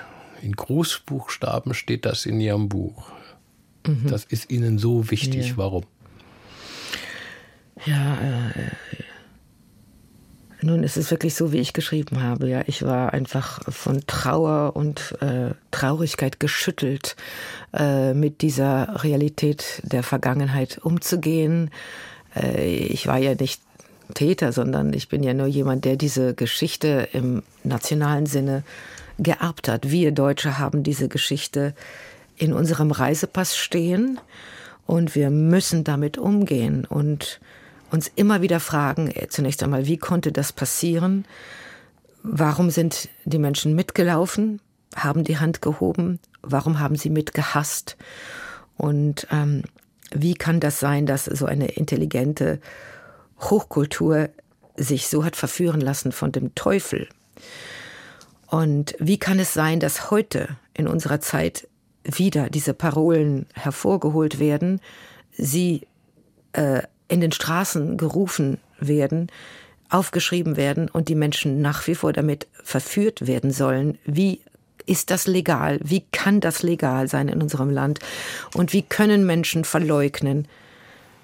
In 0.43 0.53
Großbuchstaben 0.53 1.75
steht 1.75 2.05
das 2.05 2.27
in 2.27 2.41
Ihrem 2.41 2.69
Buch. 2.69 3.11
Das 4.05 4.25
ist 4.25 4.51
Ihnen 4.51 4.79
so 4.79 5.11
wichtig. 5.11 5.51
Ja. 5.51 5.57
Warum? 5.57 5.85
Ja, 7.85 8.19
äh, 8.19 8.73
Nun, 10.63 10.83
es 10.83 10.97
ist 10.97 11.11
wirklich 11.11 11.35
so, 11.35 11.53
wie 11.53 11.59
ich 11.59 11.73
geschrieben 11.73 12.23
habe. 12.23 12.49
Ja, 12.49 12.63
ich 12.67 12.83
war 12.83 13.13
einfach 13.13 13.61
von 13.73 14.03
Trauer 14.07 14.75
und 14.75 15.17
äh, 15.21 15.51
Traurigkeit 15.71 16.41
geschüttelt, 16.41 17.15
äh, 17.73 18.15
mit 18.15 18.43
dieser 18.43 19.05
Realität 19.05 19.83
der 19.85 20.03
Vergangenheit 20.03 20.79
umzugehen. 20.79 21.71
Äh, 22.37 22.67
ich 22.67 23.07
war 23.07 23.19
ja 23.19 23.35
nicht 23.35 23.61
Täter, 24.15 24.53
sondern 24.53 24.93
ich 24.93 25.09
bin 25.09 25.23
ja 25.23 25.35
nur 25.35 25.47
jemand, 25.47 25.85
der 25.85 25.97
diese 25.97 26.35
Geschichte 26.35 27.09
im 27.13 27.43
nationalen 27.65 28.27
Sinne 28.27 28.63
geerbt 29.19 29.69
hat. 29.69 29.91
Wir 29.91 30.13
Deutsche 30.13 30.59
haben 30.59 30.83
diese 30.83 31.09
Geschichte 31.09 31.75
in 32.37 32.53
unserem 32.53 32.91
Reisepass 32.91 33.57
stehen 33.57 34.21
und 34.87 35.15
wir 35.15 35.31
müssen 35.31 35.85
damit 35.85 36.19
umgehen 36.19 36.85
und 36.85 37.41
uns 37.91 38.11
immer 38.15 38.43
wieder 38.43 38.61
fragen, 38.61 39.11
äh, 39.11 39.29
zunächst 39.29 39.63
einmal, 39.63 39.87
wie 39.87 39.97
konnte 39.97 40.33
das 40.33 40.53
passieren? 40.53 41.25
Warum 42.23 42.71
sind 42.71 43.09
die 43.25 43.39
Menschen 43.39 43.75
mitgelaufen, 43.75 44.61
haben 44.95 45.25
die 45.25 45.39
Hand 45.39 45.63
gehoben? 45.63 46.19
Warum 46.43 46.81
haben 46.81 46.97
sie 46.97 47.11
mitgehasst? 47.11 47.97
Und 48.77 49.27
ähm, 49.31 49.63
wie 50.13 50.35
kann 50.35 50.61
das 50.61 50.81
sein, 50.81 51.07
dass 51.07 51.25
so 51.25 51.47
eine 51.47 51.69
intelligente 51.69 52.61
Hochkultur 53.41 54.29
sich 54.77 55.09
so 55.09 55.25
hat 55.25 55.37
verführen 55.37 55.81
lassen 55.81 56.13
von 56.13 56.33
dem 56.33 56.55
Teufel? 56.55 57.09
Und 58.47 58.95
wie 58.99 59.19
kann 59.19 59.39
es 59.39 59.53
sein, 59.53 59.81
dass 59.81 60.11
heute 60.11 60.49
in 60.75 60.87
unserer 60.87 61.21
Zeit 61.21 61.69
wieder 62.05 62.49
diese 62.51 62.75
Parolen 62.75 63.47
hervorgeholt 63.55 64.39
werden, 64.39 64.81
sie 65.33 65.87
äh, 66.53 66.83
in 67.09 67.21
den 67.21 67.33
Straßen 67.33 67.97
gerufen 67.97 68.59
werden, 68.79 69.29
aufgeschrieben 69.89 70.57
werden 70.57 70.89
und 70.89 71.09
die 71.09 71.15
Menschen 71.15 71.61
nach 71.61 71.87
wie 71.87 71.95
vor 71.95 72.13
damit 72.13 72.47
verführt 72.63 73.27
werden 73.27 73.51
sollen. 73.53 73.99
Wie 74.05 74.41
ist 74.87 75.11
das 75.11 75.27
legal? 75.27 75.79
Wie 75.83 76.05
kann 76.13 76.41
das 76.41 76.63
legal 76.63 77.09
sein 77.09 77.29
in 77.29 77.43
unserem 77.43 77.71
Land? 77.71 77.99
Und 78.55 78.73
wie 78.73 78.83
können 78.83 79.27
Menschen 79.27 79.65
verleugnen, 79.65 80.47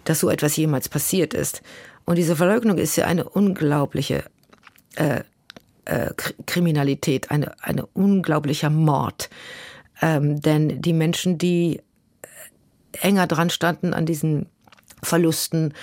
dass 0.04 0.20
so 0.20 0.28
etwas 0.28 0.56
jemals 0.56 0.88
passiert 0.88 1.32
ist? 1.32 1.62
Und 2.04 2.16
diese 2.16 2.36
Verleugnung 2.36 2.78
ist 2.78 2.96
ja 2.96 3.06
eine 3.06 3.28
unglaubliche 3.28 4.24
äh, 4.96 5.20
äh, 5.84 6.10
Kriminalität, 6.46 7.30
eine, 7.30 7.54
eine 7.62 7.86
unglaublicher 7.86 8.70
Mord. 8.70 9.30
Ähm, 10.00 10.40
denn 10.40 10.82
die 10.82 10.92
Menschen, 10.92 11.38
die 11.38 11.80
enger 13.00 13.26
dran 13.26 13.50
standen 13.50 13.94
an 13.94 14.06
diesen 14.06 14.46
Verlusten 15.02 15.74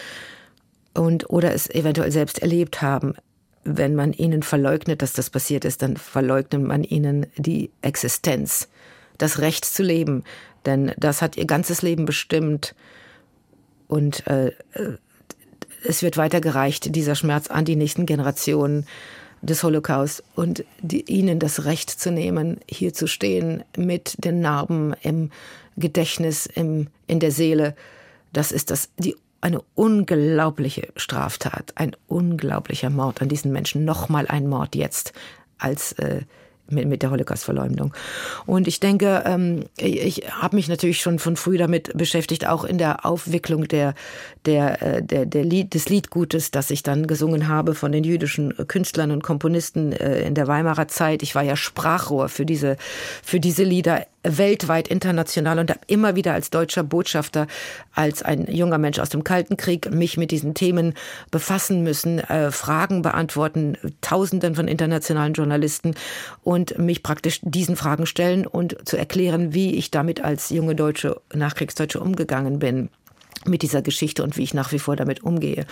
und 0.94 1.30
oder 1.30 1.54
es 1.54 1.70
eventuell 1.70 2.12
selbst 2.12 2.40
erlebt 2.40 2.82
haben. 2.82 3.16
Wenn 3.64 3.95
man 3.95 4.14
ihnen 4.14 4.43
verleugnet, 4.43 5.01
dass 5.01 5.14
das 5.14 5.30
passiert 5.30 5.66
ist, 5.66 5.82
dann 5.82 5.97
verleugnet 5.97 6.64
man 6.64 6.84
ihnen 6.84 7.28
die 7.38 7.72
Existenz, 7.82 8.70
das 9.18 9.39
Recht 9.39 9.66
zu 9.66 9.84
leben, 9.84 10.24
denn 10.66 10.93
das 10.97 11.22
hat 11.22 11.38
ihr 11.38 11.45
ganzes 11.45 11.82
Leben 11.82 12.05
bestimmt. 12.05 12.76
Und 13.88 14.26
äh, 14.28 14.51
es 15.84 16.01
wird 16.01 16.18
weitergereicht, 16.18 16.95
dieser 16.95 17.16
Schmerz 17.16 17.47
an 17.47 17.66
die 17.66 17.76
nächsten 17.76 18.05
Generationen 18.05 18.86
des 19.41 19.64
Holocaust 19.64 20.24
und 20.36 20.66
die, 20.82 21.01
ihnen 21.10 21.39
das 21.39 21.66
Recht 21.66 21.89
zu 21.89 22.12
nehmen, 22.12 22.60
hier 22.70 22.93
zu 22.93 23.07
stehen 23.07 23.64
mit 23.78 24.16
den 24.24 24.41
Narben 24.41 24.93
im 25.01 25.32
Gedächtnis, 25.78 26.45
im, 26.45 26.88
in 27.07 27.20
der 27.20 27.32
Seele. 27.32 27.76
Das 28.34 28.51
ist 28.51 28.70
das, 28.70 28.89
die, 28.97 29.16
eine 29.42 29.62
unglaubliche 29.76 30.90
Straftat, 30.96 31.74
ein 31.76 31.96
unglaublicher 32.08 32.90
Mord 32.90 33.22
an 33.22 33.30
diesen 33.30 33.52
Menschen. 33.52 33.86
Nochmal 33.86 34.28
ein 34.28 34.48
Mord 34.48 34.76
jetzt 34.76 35.14
als 35.58 35.94
äh, 35.94 36.22
mit, 36.72 36.88
mit 36.88 37.02
der 37.02 37.12
Holocaust-Verleumdung. 37.12 37.94
Und 38.46 38.68
ich 38.68 38.80
denke, 38.80 39.24
ähm, 39.26 39.66
ich 39.78 40.24
habe 40.32 40.56
mich 40.56 40.68
natürlich 40.68 41.02
schon 41.02 41.20
von 41.20 41.36
früh 41.36 41.58
damit 41.58 41.96
beschäftigt, 41.98 42.48
auch 42.48 42.64
in 42.64 42.78
der 42.78 43.06
Aufwicklung 43.06 43.68
der, 43.68 43.94
der, 44.46 44.82
äh, 44.82 45.04
der, 45.04 45.26
der 45.26 45.44
Lied, 45.44 45.74
des 45.74 45.90
Liedgutes, 45.90 46.52
das 46.52 46.70
ich 46.70 46.84
dann 46.84 47.08
gesungen 47.08 47.48
habe 47.48 47.76
von 47.76 47.92
den 47.92 48.04
jüdischen 48.04 48.56
Künstlern 48.68 49.12
und 49.12 49.24
Komponisten 49.24 49.92
äh, 49.92 50.22
in 50.22 50.36
der 50.36 50.48
Weimarer 50.48 50.88
Zeit. 50.88 51.24
Ich 51.24 51.36
war 51.36 51.44
ja 51.44 51.56
Sprachrohr 51.56 52.30
für 52.30 52.46
diese, 52.46 52.78
für 53.24 53.40
diese 53.40 53.64
Lieder 53.64 54.06
weltweit 54.24 54.88
international 54.88 55.60
und 55.60 55.70
habe 55.70 55.80
immer 55.88 56.16
wieder 56.16 56.34
als 56.34 56.50
deutscher 56.50 56.84
Botschafter, 56.84 57.48
als 57.94 58.22
ein 58.22 58.48
junger 58.52 58.78
Mensch 58.78 59.00
aus 59.00 59.10
dem 59.10 59.24
Kalten 59.24 59.58
Krieg 59.58 59.92
mich 59.92 60.18
mit 60.18 60.32
diesen 60.32 60.54
Themen 60.54 60.94
befassen 61.32 61.84
müssen, 61.84 62.20
äh, 62.20 62.52
Fragen 62.52 63.02
beantworten, 63.02 63.78
Tausenden 64.02 64.56
von 64.56 64.68
internationalen 64.68 65.34
Journalisten 65.34 65.96
und 66.44 66.78
mich 66.78 67.04
praktisch 67.04 67.40
diesen 67.44 67.76
Fragen 67.76 68.06
stellen 68.06 68.46
und 68.46 68.78
zu 68.88 68.98
erklären, 68.98 69.54
wie 69.54 69.76
ich 69.76 69.92
damit 69.92 70.24
als 70.24 70.50
junge 70.50 70.76
Deutsche, 70.76 71.22
Nachkriegsdeutsche 71.34 72.00
umgegangen 72.00 72.60
bin 72.60 72.90
mit 73.46 73.62
dieser 73.62 73.82
Geschichte 73.82 74.22
und 74.24 74.36
wie 74.36 74.44
ich 74.44 74.54
nach 74.54 74.74
wie 74.74 74.80
vor 74.80 74.98
damit 74.98 75.24
umgehe. 75.24 75.66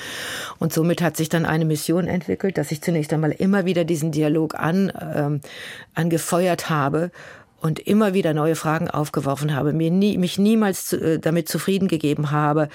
Und 0.57 0.71
somit 0.71 1.01
hat 1.01 1.17
sich 1.17 1.27
dann 1.27 1.45
eine 1.45 1.65
Mission 1.65 2.07
entwickelt, 2.07 2.57
dass 2.57 2.71
ich 2.71 2.81
zunächst 2.81 3.11
einmal 3.11 3.31
immer 3.31 3.65
wieder 3.65 3.83
diesen 3.83 4.11
Dialog 4.11 4.55
an, 4.55 4.91
ähm, 5.13 5.41
angefeuert 5.93 6.69
habe 6.69 7.11
und 7.61 7.79
immer 7.79 8.13
wieder 8.13 8.33
neue 8.33 8.55
Fragen 8.55 8.89
aufgeworfen 8.89 9.55
habe, 9.55 9.73
mir 9.73 9.91
nie, 9.91 10.17
mich 10.17 10.37
niemals 10.37 10.85
zu, 10.85 10.97
äh, 10.97 11.19
damit 11.19 11.49
zufrieden 11.49 11.87
gegeben 11.87 12.31
habe, 12.31 12.69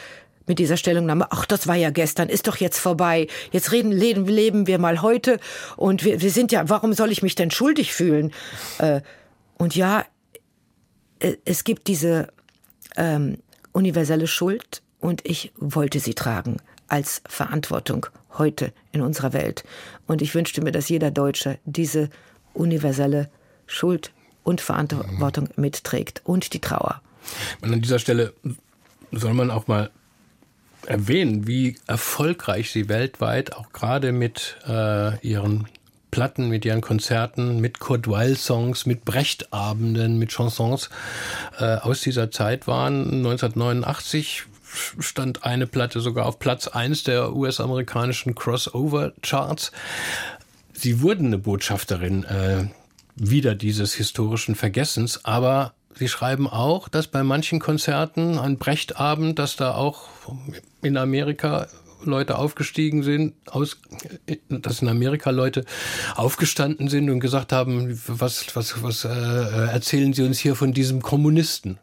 mit 0.47 0.59
dieser 0.59 0.76
Stellungnahme, 0.76 1.28
ach, 1.30 1.47
das 1.47 1.66
war 1.66 1.76
ja 1.76 1.91
gestern, 1.91 2.28
ist 2.28 2.49
doch 2.49 2.57
jetzt 2.57 2.78
vorbei. 2.78 3.28
Jetzt 3.53 3.72
reden, 3.72 3.93
leben, 3.93 4.26
leben 4.26 4.66
wir 4.66 4.78
mal 4.78 5.03
heute 5.03 5.39
und 5.76 6.05
wir, 6.05 6.20
wir 6.20 6.30
sind 6.30 6.53
ja, 6.53 6.68
warum 6.68 6.93
soll 6.95 7.12
ich 7.12 7.22
mich 7.22 7.35
denn 7.35 7.51
schuldig 7.51 7.93
fühlen? 7.93 8.33
Äh, 8.78 9.03
und 9.57 9.76
ja, 9.76 10.05
äh, 11.20 11.37
es 11.45 11.64
gibt 11.64 11.87
diese 11.87 12.28
ähm, 12.97 13.39
universelle 13.72 14.26
Schuld 14.26 14.83
und 14.99 15.24
ich 15.24 15.53
wollte 15.57 16.01
sie 16.01 16.14
tragen 16.14 16.59
als 16.89 17.22
Verantwortung 17.28 18.07
heute 18.37 18.72
in 18.93 19.01
unserer 19.01 19.33
Welt. 19.33 19.64
Und 20.07 20.22
ich 20.22 20.35
wünschte 20.35 20.62
mir, 20.62 20.72
dass 20.72 20.89
jeder 20.89 21.11
Deutsche 21.11 21.59
diese 21.64 22.11
universelle 22.53 23.30
Schuld 23.66 24.12
und 24.45 24.61
Verantwortung 24.61 25.49
mitträgt 25.57 26.22
und 26.24 26.53
die 26.53 26.61
Trauer. 26.61 27.01
Und 27.61 27.72
an 27.72 27.80
dieser 27.80 27.99
Stelle 27.99 28.32
soll 29.12 29.34
man 29.34 29.51
auch 29.51 29.66
mal 29.66 29.90
erwähnen, 30.86 31.47
wie 31.47 31.76
erfolgreich 31.86 32.70
sie 32.70 32.88
weltweit 32.88 33.55
auch 33.55 33.72
gerade 33.72 34.12
mit 34.12 34.57
äh, 34.66 35.18
ihren 35.20 35.68
Platten, 36.11 36.49
mit 36.49 36.64
ihren 36.64 36.80
Konzerten, 36.80 37.61
mit 37.61 37.78
Kurt 37.78 38.09
Weill 38.09 38.36
Songs, 38.36 38.84
mit 38.84 39.05
Brechtabenden, 39.05 40.18
mit 40.18 40.30
Chansons 40.30 40.90
äh, 41.59 41.76
aus 41.76 42.03
dieser 42.03 42.30
Zeit 42.30 42.66
waren. 42.66 43.24
1989 43.24 44.45
stand 44.99 45.45
eine 45.45 45.66
Platte 45.66 46.01
sogar 46.01 46.26
auf 46.26 46.38
Platz 46.38 46.68
eins 46.68 47.05
der 47.05 47.34
US-amerikanischen 47.34 48.34
Crossover-Charts. 48.34 49.72
Sie 50.72 51.01
wurden 51.01 51.26
eine 51.26 51.38
Botschafterin 51.38 52.24
äh, 52.24 52.66
wieder 53.16 53.54
dieses 53.54 53.94
historischen 53.94 54.54
Vergessens, 54.54 55.24
aber 55.24 55.74
Sie 55.94 56.08
schreiben 56.08 56.48
auch, 56.48 56.88
dass 56.88 57.06
bei 57.06 57.22
manchen 57.22 57.60
Konzerten 57.60 58.38
an 58.38 58.56
Brechtabend, 58.56 59.38
dass 59.38 59.56
da 59.56 59.74
auch 59.74 60.08
in 60.80 60.96
Amerika 60.96 61.66
Leute 62.04 62.38
aufgestiegen 62.38 63.02
sind, 63.02 63.34
aus, 63.46 63.80
dass 64.48 64.82
in 64.82 64.88
Amerika 64.88 65.30
Leute 65.30 65.64
aufgestanden 66.16 66.88
sind 66.88 67.10
und 67.10 67.20
gesagt 67.20 67.52
haben, 67.52 68.00
was, 68.06 68.56
was, 68.56 68.82
was 68.82 69.04
äh, 69.04 69.08
erzählen 69.08 70.12
Sie 70.12 70.22
uns 70.22 70.38
hier 70.38 70.54
von 70.54 70.72
diesem 70.72 71.02
Kommunisten? 71.02 71.78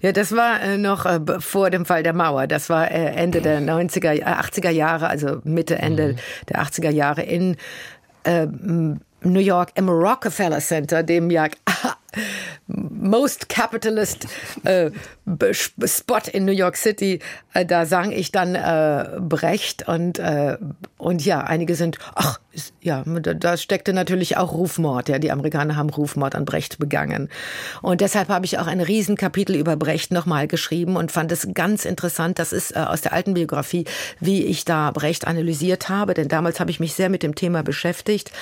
Ja, 0.00 0.12
das 0.12 0.32
war 0.32 0.62
äh, 0.62 0.78
noch 0.78 1.04
äh, 1.04 1.20
vor 1.40 1.68
dem 1.70 1.84
Fall 1.84 2.02
der 2.02 2.14
Mauer. 2.14 2.46
Das 2.46 2.70
war 2.70 2.90
äh, 2.90 3.14
Ende 3.14 3.42
der 3.42 3.60
90er, 3.60 4.22
80er 4.22 4.70
Jahre, 4.70 5.08
also 5.08 5.40
Mitte, 5.44 5.76
Ende 5.76 6.14
mhm. 6.14 6.16
der 6.48 6.62
80er 6.62 6.90
Jahre 6.90 7.22
in 7.22 7.56
New 9.24 9.40
York 9.40 9.70
im 9.74 9.88
Rockefeller 9.88 10.60
Center, 10.60 11.02
dem 11.02 11.30
ja 11.30 11.48
Most 12.66 13.48
Capitalist 13.48 14.26
äh, 14.64 14.90
Spot 15.52 16.20
in 16.32 16.44
New 16.44 16.52
York 16.52 16.76
City. 16.76 17.20
Äh, 17.54 17.66
da 17.66 17.86
sang 17.86 18.12
ich 18.12 18.32
dann 18.32 18.54
äh, 18.54 19.20
Brecht 19.20 19.88
und, 19.88 20.18
äh, 20.18 20.56
und 20.98 21.24
ja, 21.24 21.40
einige 21.40 21.74
sind, 21.74 21.98
ach, 22.14 22.40
ja, 22.82 23.02
da 23.04 23.56
steckte 23.56 23.92
natürlich 23.92 24.36
auch 24.36 24.52
Rufmord. 24.52 25.08
Ja, 25.08 25.18
die 25.18 25.32
Amerikaner 25.32 25.76
haben 25.76 25.90
Rufmord 25.90 26.34
an 26.34 26.44
Brecht 26.44 26.78
begangen. 26.78 27.28
Und 27.80 28.00
deshalb 28.00 28.28
habe 28.28 28.44
ich 28.44 28.58
auch 28.58 28.66
ein 28.66 28.80
Riesenkapitel 28.80 29.56
über 29.56 29.76
Brecht 29.76 30.12
nochmal 30.12 30.48
geschrieben 30.48 30.96
und 30.96 31.12
fand 31.12 31.32
es 31.32 31.48
ganz 31.54 31.84
interessant. 31.84 32.38
Das 32.38 32.52
ist 32.52 32.76
äh, 32.76 32.80
aus 32.80 33.00
der 33.00 33.12
alten 33.12 33.34
Biografie, 33.34 33.84
wie 34.20 34.44
ich 34.44 34.64
da 34.64 34.90
Brecht 34.90 35.26
analysiert 35.26 35.88
habe. 35.88 36.14
Denn 36.14 36.28
damals 36.28 36.60
habe 36.60 36.70
ich 36.70 36.80
mich 36.80 36.94
sehr 36.94 37.08
mit 37.08 37.22
dem 37.22 37.34
Thema 37.34 37.62
beschäftigt, 37.62 38.32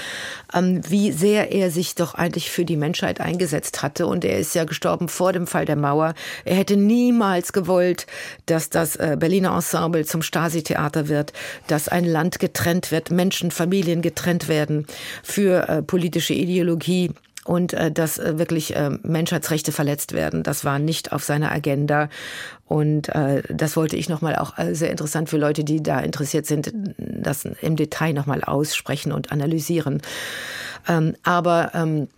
ähm, 0.52 0.80
wie 0.88 1.12
sehr 1.12 1.52
er 1.52 1.70
sich 1.70 1.94
doch 1.94 2.14
eigentlich 2.14 2.50
für 2.50 2.64
die 2.64 2.76
Menschheit 2.76 3.20
eingesetzt 3.20 3.59
hatte. 3.82 4.06
Und 4.06 4.24
er 4.24 4.38
ist 4.38 4.54
ja 4.54 4.64
gestorben 4.64 5.08
vor 5.08 5.32
dem 5.32 5.46
Fall 5.46 5.64
der 5.64 5.76
Mauer. 5.76 6.14
Er 6.44 6.56
hätte 6.56 6.76
niemals 6.76 7.52
gewollt, 7.52 8.06
dass 8.46 8.70
das 8.70 8.96
äh, 8.96 9.16
Berliner 9.18 9.54
Ensemble 9.54 10.04
zum 10.04 10.22
Stasi-Theater 10.22 11.08
wird, 11.08 11.32
dass 11.66 11.88
ein 11.88 12.04
Land 12.04 12.38
getrennt 12.38 12.90
wird, 12.90 13.10
Menschen, 13.10 13.50
Familien 13.50 14.02
getrennt 14.02 14.48
werden 14.48 14.86
für 15.22 15.68
äh, 15.68 15.82
politische 15.82 16.34
Ideologie 16.34 17.12
und 17.44 17.72
äh, 17.72 17.90
dass 17.90 18.18
äh, 18.18 18.38
wirklich 18.38 18.76
äh, 18.76 18.90
Menschheitsrechte 19.02 19.72
verletzt 19.72 20.12
werden. 20.12 20.42
Das 20.42 20.64
war 20.64 20.78
nicht 20.78 21.12
auf 21.12 21.24
seiner 21.24 21.50
Agenda. 21.50 22.08
Und 22.66 23.08
äh, 23.08 23.42
das 23.48 23.76
wollte 23.76 23.96
ich 23.96 24.08
nochmal 24.08 24.36
auch 24.36 24.56
äh, 24.58 24.74
sehr 24.74 24.90
interessant 24.90 25.30
für 25.30 25.38
Leute, 25.38 25.64
die 25.64 25.82
da 25.82 26.00
interessiert 26.00 26.46
sind, 26.46 26.72
das 26.98 27.44
im 27.44 27.76
Detail 27.76 28.12
nochmal 28.12 28.44
aussprechen 28.44 29.10
und 29.10 29.32
analysieren. 29.32 30.02
Ähm, 30.86 31.16
aber 31.24 31.72
ähm, 31.74 32.08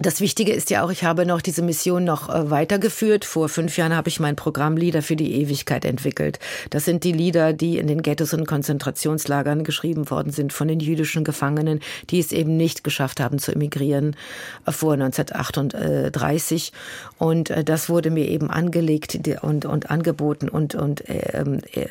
das 0.00 0.22
Wichtige 0.22 0.52
ist 0.52 0.70
ja 0.70 0.82
auch, 0.82 0.90
ich 0.90 1.04
habe 1.04 1.26
noch 1.26 1.42
diese 1.42 1.60
Mission 1.60 2.04
noch 2.04 2.30
äh, 2.30 2.50
weitergeführt. 2.50 3.26
Vor 3.26 3.50
fünf 3.50 3.76
Jahren 3.76 3.94
habe 3.94 4.08
ich 4.08 4.18
mein 4.18 4.34
Programm 4.34 4.78
Lieder 4.78 5.02
für 5.02 5.14
die 5.14 5.34
Ewigkeit 5.34 5.84
entwickelt. 5.84 6.38
Das 6.70 6.86
sind 6.86 7.04
die 7.04 7.12
Lieder, 7.12 7.52
die 7.52 7.76
in 7.76 7.86
den 7.86 8.00
Ghettos 8.00 8.32
und 8.32 8.46
Konzentrationslagern 8.46 9.62
geschrieben 9.62 10.08
worden 10.08 10.32
sind 10.32 10.54
von 10.54 10.68
den 10.68 10.80
jüdischen 10.80 11.22
Gefangenen, 11.22 11.80
die 12.08 12.18
es 12.18 12.32
eben 12.32 12.56
nicht 12.56 12.82
geschafft 12.82 13.20
haben 13.20 13.38
zu 13.38 13.52
emigrieren 13.52 14.16
äh, 14.64 14.72
vor 14.72 14.94
1938. 14.94 16.72
Und 17.18 17.50
äh, 17.50 17.62
das 17.62 17.90
wurde 17.90 18.10
mir 18.10 18.26
eben 18.26 18.50
angelegt 18.50 19.18
und, 19.42 19.66
und 19.66 19.90
angeboten 19.90 20.48
und, 20.48 20.74
und 20.74 21.04
ähm, 21.08 21.60
äh, 21.72 21.88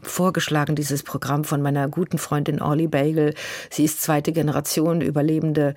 vorgeschlagen, 0.00 0.76
dieses 0.76 1.02
Programm 1.02 1.44
von 1.44 1.60
meiner 1.60 1.88
guten 1.88 2.16
Freundin 2.16 2.62
Orly 2.62 2.86
Bagel. 2.86 3.34
Sie 3.68 3.84
ist 3.84 4.00
zweite 4.00 4.32
Generation 4.32 5.02
Überlebende 5.02 5.74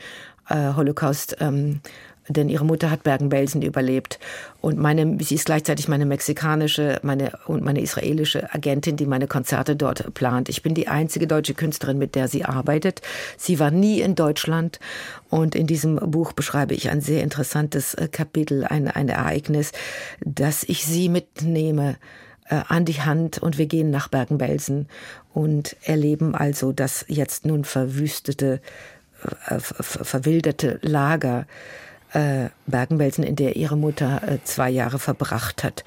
äh, 0.50 0.74
Holocaust, 0.76 1.38
ähm, 1.40 1.82
denn 2.30 2.50
ihre 2.50 2.66
Mutter 2.66 2.92
hat 2.92 3.04
Bergen-Belsen 3.04 3.62
überlebt 3.62 4.20
und 4.62 4.78
meine, 4.78 5.18
sie 5.22 5.36
ist 5.36 5.46
gleichzeitig 5.46 5.88
meine 5.88 6.06
mexikanische, 6.06 7.00
meine 7.04 7.32
und 7.46 7.64
meine 7.64 7.82
israelische 7.82 8.54
Agentin, 8.54 8.98
die 8.98 9.06
meine 9.06 9.28
Konzerte 9.28 9.76
dort 9.76 10.14
plant. 10.14 10.50
Ich 10.50 10.62
bin 10.62 10.74
die 10.74 10.88
einzige 10.88 11.28
deutsche 11.28 11.54
Künstlerin, 11.54 11.98
mit 11.98 12.16
der 12.16 12.28
sie 12.28 12.44
arbeitet. 12.44 13.02
Sie 13.38 13.60
war 13.60 13.72
nie 13.72 14.02
in 14.02 14.16
Deutschland 14.16 14.80
und 15.30 15.56
in 15.56 15.68
diesem 15.68 15.96
Buch 15.96 16.34
beschreibe 16.34 16.74
ich 16.74 16.90
ein 16.90 17.02
sehr 17.02 17.24
interessantes 17.24 17.94
äh, 17.94 18.08
Kapitel, 18.12 18.66
ein, 18.66 18.88
ein 18.90 19.10
Ereignis, 19.10 19.72
dass 20.24 20.64
ich 20.64 20.86
sie 20.86 21.10
mitnehme 21.10 21.96
äh, 22.50 22.62
an 22.68 22.86
die 22.86 23.02
Hand 23.02 23.38
und 23.38 23.58
wir 23.58 23.68
gehen 23.68 23.90
nach 23.90 24.10
Bergen-Belsen 24.10 24.88
und 25.34 25.78
erleben 25.84 26.36
also 26.36 26.72
das 26.72 27.06
jetzt 27.08 27.46
nun 27.46 27.64
verwüstete 27.64 28.62
verwilderte 29.60 30.80
Lager 30.82 31.46
äh, 32.14 32.50
Bergenbelsen, 32.66 33.24
in 33.24 33.36
der 33.36 33.56
ihre 33.56 33.78
Mutter 33.78 34.22
äh, 34.24 34.38
zwei 34.44 34.70
Jahre 34.70 35.00
verbracht 35.00 35.64
hat. 35.64 35.84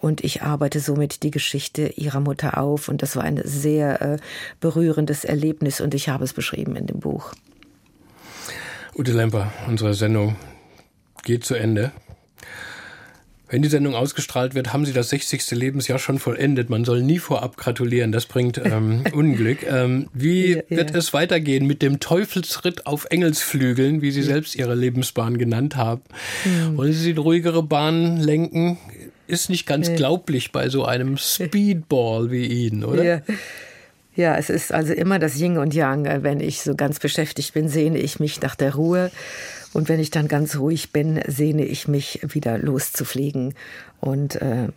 Und 0.00 0.24
ich 0.24 0.42
arbeite 0.42 0.80
somit 0.80 1.22
die 1.22 1.30
Geschichte 1.30 1.86
ihrer 1.86 2.20
Mutter 2.20 2.58
auf. 2.58 2.88
Und 2.88 3.02
das 3.02 3.14
war 3.16 3.22
ein 3.22 3.40
sehr 3.44 4.02
äh, 4.02 4.16
berührendes 4.60 5.24
Erlebnis 5.24 5.80
und 5.80 5.94
ich 5.94 6.08
habe 6.08 6.24
es 6.24 6.32
beschrieben 6.32 6.76
in 6.76 6.86
dem 6.86 6.98
Buch. 6.98 7.32
Ute 8.94 9.12
Lemper, 9.12 9.52
unsere 9.68 9.94
Sendung 9.94 10.36
geht 11.22 11.44
zu 11.44 11.54
Ende. 11.54 11.92
Wenn 13.52 13.60
die 13.60 13.68
Sendung 13.68 13.94
ausgestrahlt 13.94 14.54
wird, 14.54 14.72
haben 14.72 14.86
Sie 14.86 14.94
das 14.94 15.10
60. 15.10 15.50
Lebensjahr 15.50 15.98
schon 15.98 16.18
vollendet. 16.18 16.70
Man 16.70 16.86
soll 16.86 17.02
nie 17.02 17.18
vorab 17.18 17.58
gratulieren, 17.58 18.10
das 18.10 18.24
bringt 18.24 18.58
ähm, 18.64 19.04
Unglück. 19.12 19.62
Ähm, 19.64 20.08
wie 20.14 20.54
ja, 20.54 20.62
ja. 20.70 20.78
wird 20.78 20.94
es 20.94 21.12
weitergehen 21.12 21.66
mit 21.66 21.82
dem 21.82 22.00
Teufelsritt 22.00 22.86
auf 22.86 23.08
Engelsflügeln, 23.10 24.00
wie 24.00 24.10
Sie 24.10 24.20
ja. 24.20 24.26
selbst 24.26 24.56
Ihre 24.56 24.74
Lebensbahn 24.74 25.36
genannt 25.36 25.76
haben? 25.76 26.00
Mhm. 26.46 26.78
Wollen 26.78 26.94
Sie 26.94 27.10
in 27.10 27.18
ruhigere 27.18 27.62
Bahnen 27.62 28.16
lenken? 28.16 28.78
Ist 29.26 29.50
nicht 29.50 29.66
ganz 29.66 29.92
glaublich 29.92 30.50
bei 30.50 30.70
so 30.70 30.86
einem 30.86 31.16
Speedball 31.18 32.30
wie 32.30 32.46
Ihnen, 32.46 32.84
oder? 32.84 33.04
Ja. 33.04 33.20
Ja, 34.14 34.36
es 34.36 34.50
ist 34.50 34.72
also 34.72 34.92
immer 34.92 35.18
das 35.18 35.38
Yin 35.38 35.56
und 35.58 35.74
Yang. 35.74 36.22
Wenn 36.22 36.40
ich 36.40 36.60
so 36.60 36.74
ganz 36.74 37.00
beschäftigt 37.00 37.54
bin, 37.54 37.68
sehne 37.68 37.98
ich 37.98 38.20
mich 38.20 38.40
nach 38.42 38.54
der 38.54 38.74
Ruhe. 38.74 39.10
Und 39.72 39.88
wenn 39.88 40.00
ich 40.00 40.10
dann 40.10 40.28
ganz 40.28 40.56
ruhig 40.56 40.92
bin, 40.92 41.20
sehne 41.26 41.64
ich 41.64 41.88
mich 41.88 42.20
wieder 42.22 42.58
loszufliegen 42.58 43.54
und 44.00 44.36
äh, 44.36 44.68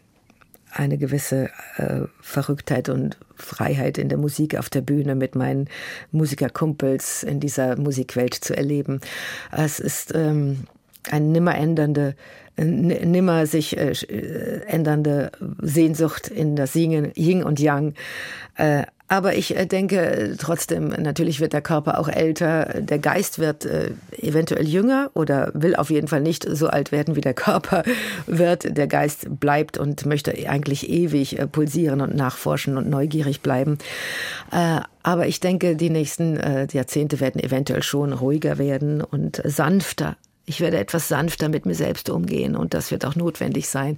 eine 0.71 0.97
gewisse 0.97 1.49
äh, 1.77 2.01
Verrücktheit 2.21 2.89
und 2.89 3.17
Freiheit 3.35 3.97
in 3.97 4.09
der 4.09 4.17
Musik 4.17 4.57
auf 4.57 4.69
der 4.69 4.81
Bühne 4.81 5.15
mit 5.15 5.35
meinen 5.35 5.69
Musikerkumpels 6.11 7.23
in 7.23 7.39
dieser 7.39 7.77
Musikwelt 7.77 8.33
zu 8.33 8.55
erleben. 8.55 8.99
Es 9.51 9.79
ist 9.79 10.13
ähm, 10.13 10.65
eine 11.09 11.25
nimmer 11.25 11.55
ändernde, 11.55 12.15
nimmer 12.57 13.47
sich 13.47 13.77
äh, 13.77 13.93
ändernde 14.67 15.31
Sehnsucht 15.61 16.27
in 16.27 16.55
das 16.55 16.75
Yin 16.75 17.43
und 17.43 17.59
Yang. 17.59 17.93
Äh, 18.55 18.83
aber 19.07 19.35
ich 19.35 19.55
äh, 19.55 19.67
denke 19.67 20.35
trotzdem, 20.39 20.87
natürlich 20.87 21.39
wird 21.39 21.53
der 21.53 21.61
Körper 21.61 21.99
auch 21.99 22.07
älter, 22.07 22.81
der 22.81 22.97
Geist 22.97 23.37
wird 23.37 23.65
äh, 23.65 23.91
eventuell 24.17 24.67
jünger 24.67 25.11
oder 25.13 25.51
will 25.53 25.75
auf 25.75 25.91
jeden 25.91 26.07
Fall 26.07 26.21
nicht 26.21 26.47
so 26.49 26.67
alt 26.67 26.91
werden, 26.91 27.15
wie 27.15 27.21
der 27.21 27.33
Körper 27.35 27.83
wird. 28.25 28.75
Der 28.75 28.87
Geist 28.87 29.27
bleibt 29.39 29.77
und 29.77 30.07
möchte 30.07 30.33
eigentlich 30.49 30.89
ewig 30.89 31.37
äh, 31.37 31.45
pulsieren 31.45 32.01
und 32.01 32.15
nachforschen 32.15 32.77
und 32.77 32.89
neugierig 32.89 33.41
bleiben. 33.41 33.77
Aber 35.03 35.27
ich 35.27 35.39
denke, 35.39 35.75
die 35.75 35.89
nächsten 35.89 36.39
Jahrzehnte 36.71 37.19
werden 37.19 37.41
eventuell 37.41 37.83
schon 37.83 38.13
ruhiger 38.13 38.57
werden 38.57 39.01
und 39.01 39.41
sanfter. 39.43 40.15
Ich 40.45 40.61
werde 40.61 40.77
etwas 40.77 41.07
sanfter 41.07 41.49
mit 41.49 41.65
mir 41.65 41.75
selbst 41.75 42.09
umgehen 42.09 42.55
und 42.55 42.73
das 42.73 42.91
wird 42.91 43.05
auch 43.05 43.15
notwendig 43.15 43.67
sein. 43.67 43.97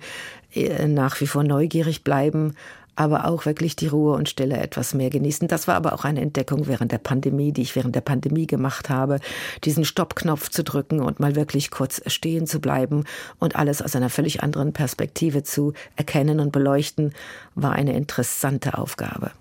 Nach 0.87 1.19
wie 1.19 1.27
vor 1.27 1.43
neugierig 1.43 2.03
bleiben, 2.03 2.55
aber 2.97 3.25
auch 3.25 3.45
wirklich 3.45 3.75
die 3.75 3.87
Ruhe 3.87 4.15
und 4.15 4.27
Stille 4.27 4.57
etwas 4.57 4.93
mehr 4.93 5.09
genießen. 5.09 5.47
Das 5.47 5.67
war 5.67 5.75
aber 5.75 5.93
auch 5.93 6.03
eine 6.03 6.21
Entdeckung 6.21 6.67
während 6.67 6.91
der 6.91 6.97
Pandemie, 6.97 7.53
die 7.53 7.61
ich 7.61 7.75
während 7.75 7.95
der 7.95 8.01
Pandemie 8.01 8.47
gemacht 8.47 8.89
habe, 8.89 9.19
diesen 9.63 9.85
Stoppknopf 9.85 10.49
zu 10.49 10.63
drücken 10.63 10.99
und 10.99 11.19
mal 11.19 11.35
wirklich 11.35 11.71
kurz 11.71 12.01
stehen 12.07 12.47
zu 12.47 12.59
bleiben 12.59 13.05
und 13.39 13.55
alles 13.55 13.81
aus 13.81 13.95
einer 13.95 14.09
völlig 14.09 14.43
anderen 14.43 14.73
Perspektive 14.73 15.43
zu 15.43 15.73
erkennen 15.95 16.39
und 16.39 16.51
beleuchten, 16.51 17.13
war 17.55 17.73
eine 17.73 17.95
interessante 17.95 18.77
Aufgabe. 18.77 19.31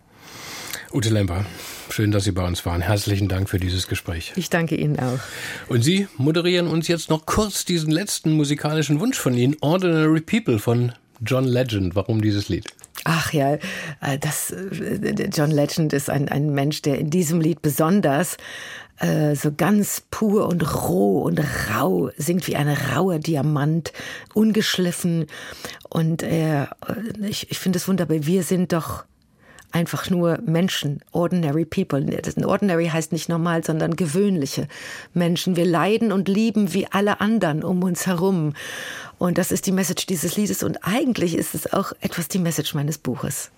Ute 0.92 1.08
Lemper, 1.10 1.44
schön, 1.90 2.10
dass 2.12 2.24
Sie 2.24 2.32
bei 2.32 2.46
uns 2.46 2.64
waren. 2.64 2.80
Herzlichen 2.80 3.28
Dank 3.28 3.48
für 3.48 3.58
dieses 3.58 3.88
Gespräch. 3.88 4.32
Ich 4.36 4.50
danke 4.50 4.76
Ihnen 4.76 4.98
auch. 5.00 5.18
Und 5.68 5.82
Sie 5.82 6.08
moderieren 6.16 6.68
uns 6.68 6.88
jetzt 6.88 7.10
noch 7.10 7.26
kurz 7.26 7.64
diesen 7.64 7.90
letzten 7.90 8.32
musikalischen 8.32 9.00
Wunsch 9.00 9.18
von 9.18 9.34
Ihnen, 9.34 9.56
Ordinary 9.60 10.20
People 10.20 10.58
von 10.58 10.92
John 11.24 11.44
Legend. 11.44 11.96
Warum 11.96 12.22
dieses 12.22 12.48
Lied? 12.48 12.66
Ach 13.08 13.32
ja, 13.32 13.54
äh, 14.00 14.18
das, 14.20 14.50
äh, 14.50 15.28
John 15.32 15.52
Legend 15.52 15.92
ist 15.92 16.10
ein, 16.10 16.28
ein 16.28 16.50
Mensch, 16.50 16.82
der 16.82 16.98
in 16.98 17.08
diesem 17.08 17.40
Lied 17.40 17.62
besonders 17.62 18.36
äh, 18.98 19.36
so 19.36 19.52
ganz 19.56 20.02
pur 20.10 20.48
und 20.48 20.88
roh 20.88 21.22
und 21.22 21.40
rau 21.70 22.10
singt 22.16 22.48
wie 22.48 22.56
ein 22.56 22.68
rauer 22.68 23.20
Diamant, 23.20 23.92
ungeschliffen. 24.34 25.26
Und 25.88 26.24
er, 26.24 26.70
ich, 27.22 27.48
ich 27.48 27.60
finde 27.60 27.76
es 27.76 27.86
wunderbar, 27.86 28.26
wir 28.26 28.42
sind 28.42 28.72
doch 28.72 29.04
einfach 29.70 30.10
nur 30.10 30.38
Menschen, 30.44 31.00
ordinary 31.12 31.64
people. 31.64 32.04
Ordinary 32.44 32.88
heißt 32.88 33.12
nicht 33.12 33.28
normal, 33.28 33.62
sondern 33.62 33.94
gewöhnliche 33.94 34.68
Menschen. 35.12 35.54
Wir 35.54 35.66
leiden 35.66 36.12
und 36.12 36.28
lieben 36.28 36.72
wie 36.72 36.86
alle 36.90 37.20
anderen 37.20 37.62
um 37.62 37.82
uns 37.82 38.06
herum. 38.06 38.54
Und 39.18 39.38
das 39.38 39.52
ist 39.52 39.66
die 39.66 39.72
Message 39.72 40.06
dieses 40.06 40.36
Liedes 40.36 40.62
und 40.62 40.78
eigentlich 40.82 41.34
ist 41.34 41.54
es 41.54 41.72
auch 41.72 41.92
etwas 42.00 42.28
die 42.28 42.38
Message 42.38 42.74
meines 42.74 42.98
Buches. 42.98 43.50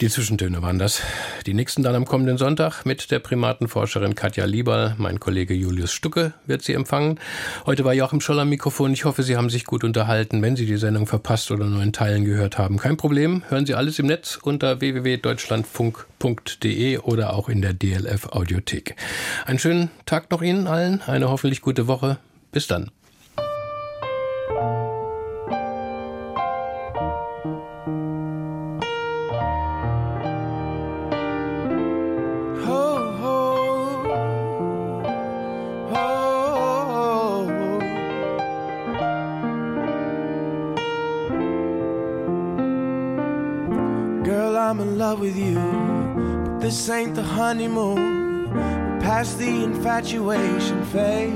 Die 0.00 0.08
Zwischentöne 0.08 0.60
waren 0.60 0.80
das. 0.80 1.02
Die 1.46 1.54
nächsten 1.54 1.84
dann 1.84 1.94
am 1.94 2.04
kommenden 2.04 2.36
Sonntag 2.36 2.84
mit 2.84 3.12
der 3.12 3.20
Primatenforscherin 3.20 4.16
Katja 4.16 4.44
Lieberl. 4.44 4.96
Mein 4.98 5.20
Kollege 5.20 5.54
Julius 5.54 5.92
Stucke 5.92 6.32
wird 6.46 6.62
sie 6.62 6.72
empfangen. 6.72 7.20
Heute 7.64 7.84
war 7.84 7.94
Joachim 7.94 8.20
Scholl 8.20 8.40
am 8.40 8.48
Mikrofon. 8.48 8.92
Ich 8.92 9.04
hoffe, 9.04 9.22
Sie 9.22 9.36
haben 9.36 9.50
sich 9.50 9.64
gut 9.64 9.84
unterhalten. 9.84 10.42
Wenn 10.42 10.56
Sie 10.56 10.66
die 10.66 10.78
Sendung 10.78 11.06
verpasst 11.06 11.52
oder 11.52 11.66
nur 11.66 11.80
in 11.80 11.92
Teilen 11.92 12.24
gehört 12.24 12.58
haben, 12.58 12.78
kein 12.78 12.96
Problem. 12.96 13.44
Hören 13.48 13.66
Sie 13.66 13.74
alles 13.74 14.00
im 14.00 14.06
Netz 14.06 14.36
unter 14.42 14.80
www.deutschlandfunk.de 14.80 16.98
oder 16.98 17.32
auch 17.32 17.48
in 17.48 17.62
der 17.62 17.72
DLF 17.72 18.26
Audiothek. 18.26 18.96
Einen 19.46 19.60
schönen 19.60 19.92
Tag 20.06 20.28
noch 20.32 20.42
Ihnen 20.42 20.66
allen. 20.66 21.02
Eine 21.02 21.30
hoffentlich 21.30 21.60
gute 21.60 21.86
Woche. 21.86 22.18
Bis 22.50 22.66
dann. 22.66 22.90
This 46.74 46.90
ain't 46.90 47.14
the 47.14 47.22
honeymoon, 47.22 48.50
we're 48.52 49.00
past 49.00 49.38
the 49.38 49.62
infatuation 49.62 50.84
phase. 50.86 51.32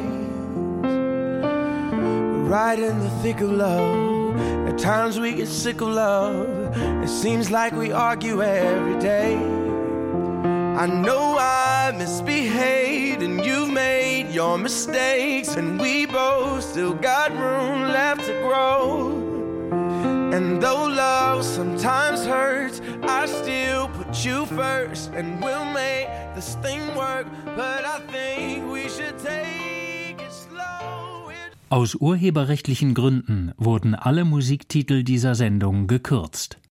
We're 2.02 2.48
right 2.48 2.76
in 2.76 2.98
the 2.98 3.10
thick 3.22 3.40
of 3.40 3.52
love. 3.52 4.36
At 4.68 4.78
times 4.78 5.20
we 5.20 5.34
get 5.34 5.46
sick 5.46 5.80
of 5.80 5.90
love. 5.90 6.76
It 7.04 7.08
seems 7.08 7.52
like 7.52 7.72
we 7.72 7.92
argue 7.92 8.42
every 8.42 8.98
day. 8.98 9.36
I 9.36 10.86
know 10.86 11.36
I 11.38 11.92
misbehaved 11.96 13.22
and 13.22 13.44
you've 13.46 13.70
made 13.70 14.34
your 14.34 14.58
mistakes, 14.58 15.54
and 15.54 15.78
we 15.78 16.06
both 16.06 16.64
still 16.64 16.94
got 16.94 17.30
room 17.30 17.82
left 17.82 18.26
to 18.26 18.32
grow. 18.42 19.28
And 20.34 20.60
though 20.60 20.86
love 20.86 21.44
sometimes 21.44 22.26
hurts, 22.26 22.80
you 24.28 24.46
first, 24.46 25.12
and 25.14 25.42
we'll 25.42 25.64
make 25.72 26.08
this 26.34 26.56
thing 26.62 26.80
work. 26.94 27.26
But 27.56 27.84
I 27.84 28.00
think 28.12 28.70
we 28.70 28.88
should 28.88 29.16
take 29.18 30.20
it 30.20 30.32
slow. 30.32 31.32
Aus 31.70 31.94
urheberrechtlichen 31.94 32.94
Gründen 32.94 33.52
wurden 33.56 33.94
alle 33.94 34.24
Musiktitel 34.24 35.02
dieser 35.02 35.34
Sendung 35.34 35.86
gekürzt. 35.86 36.58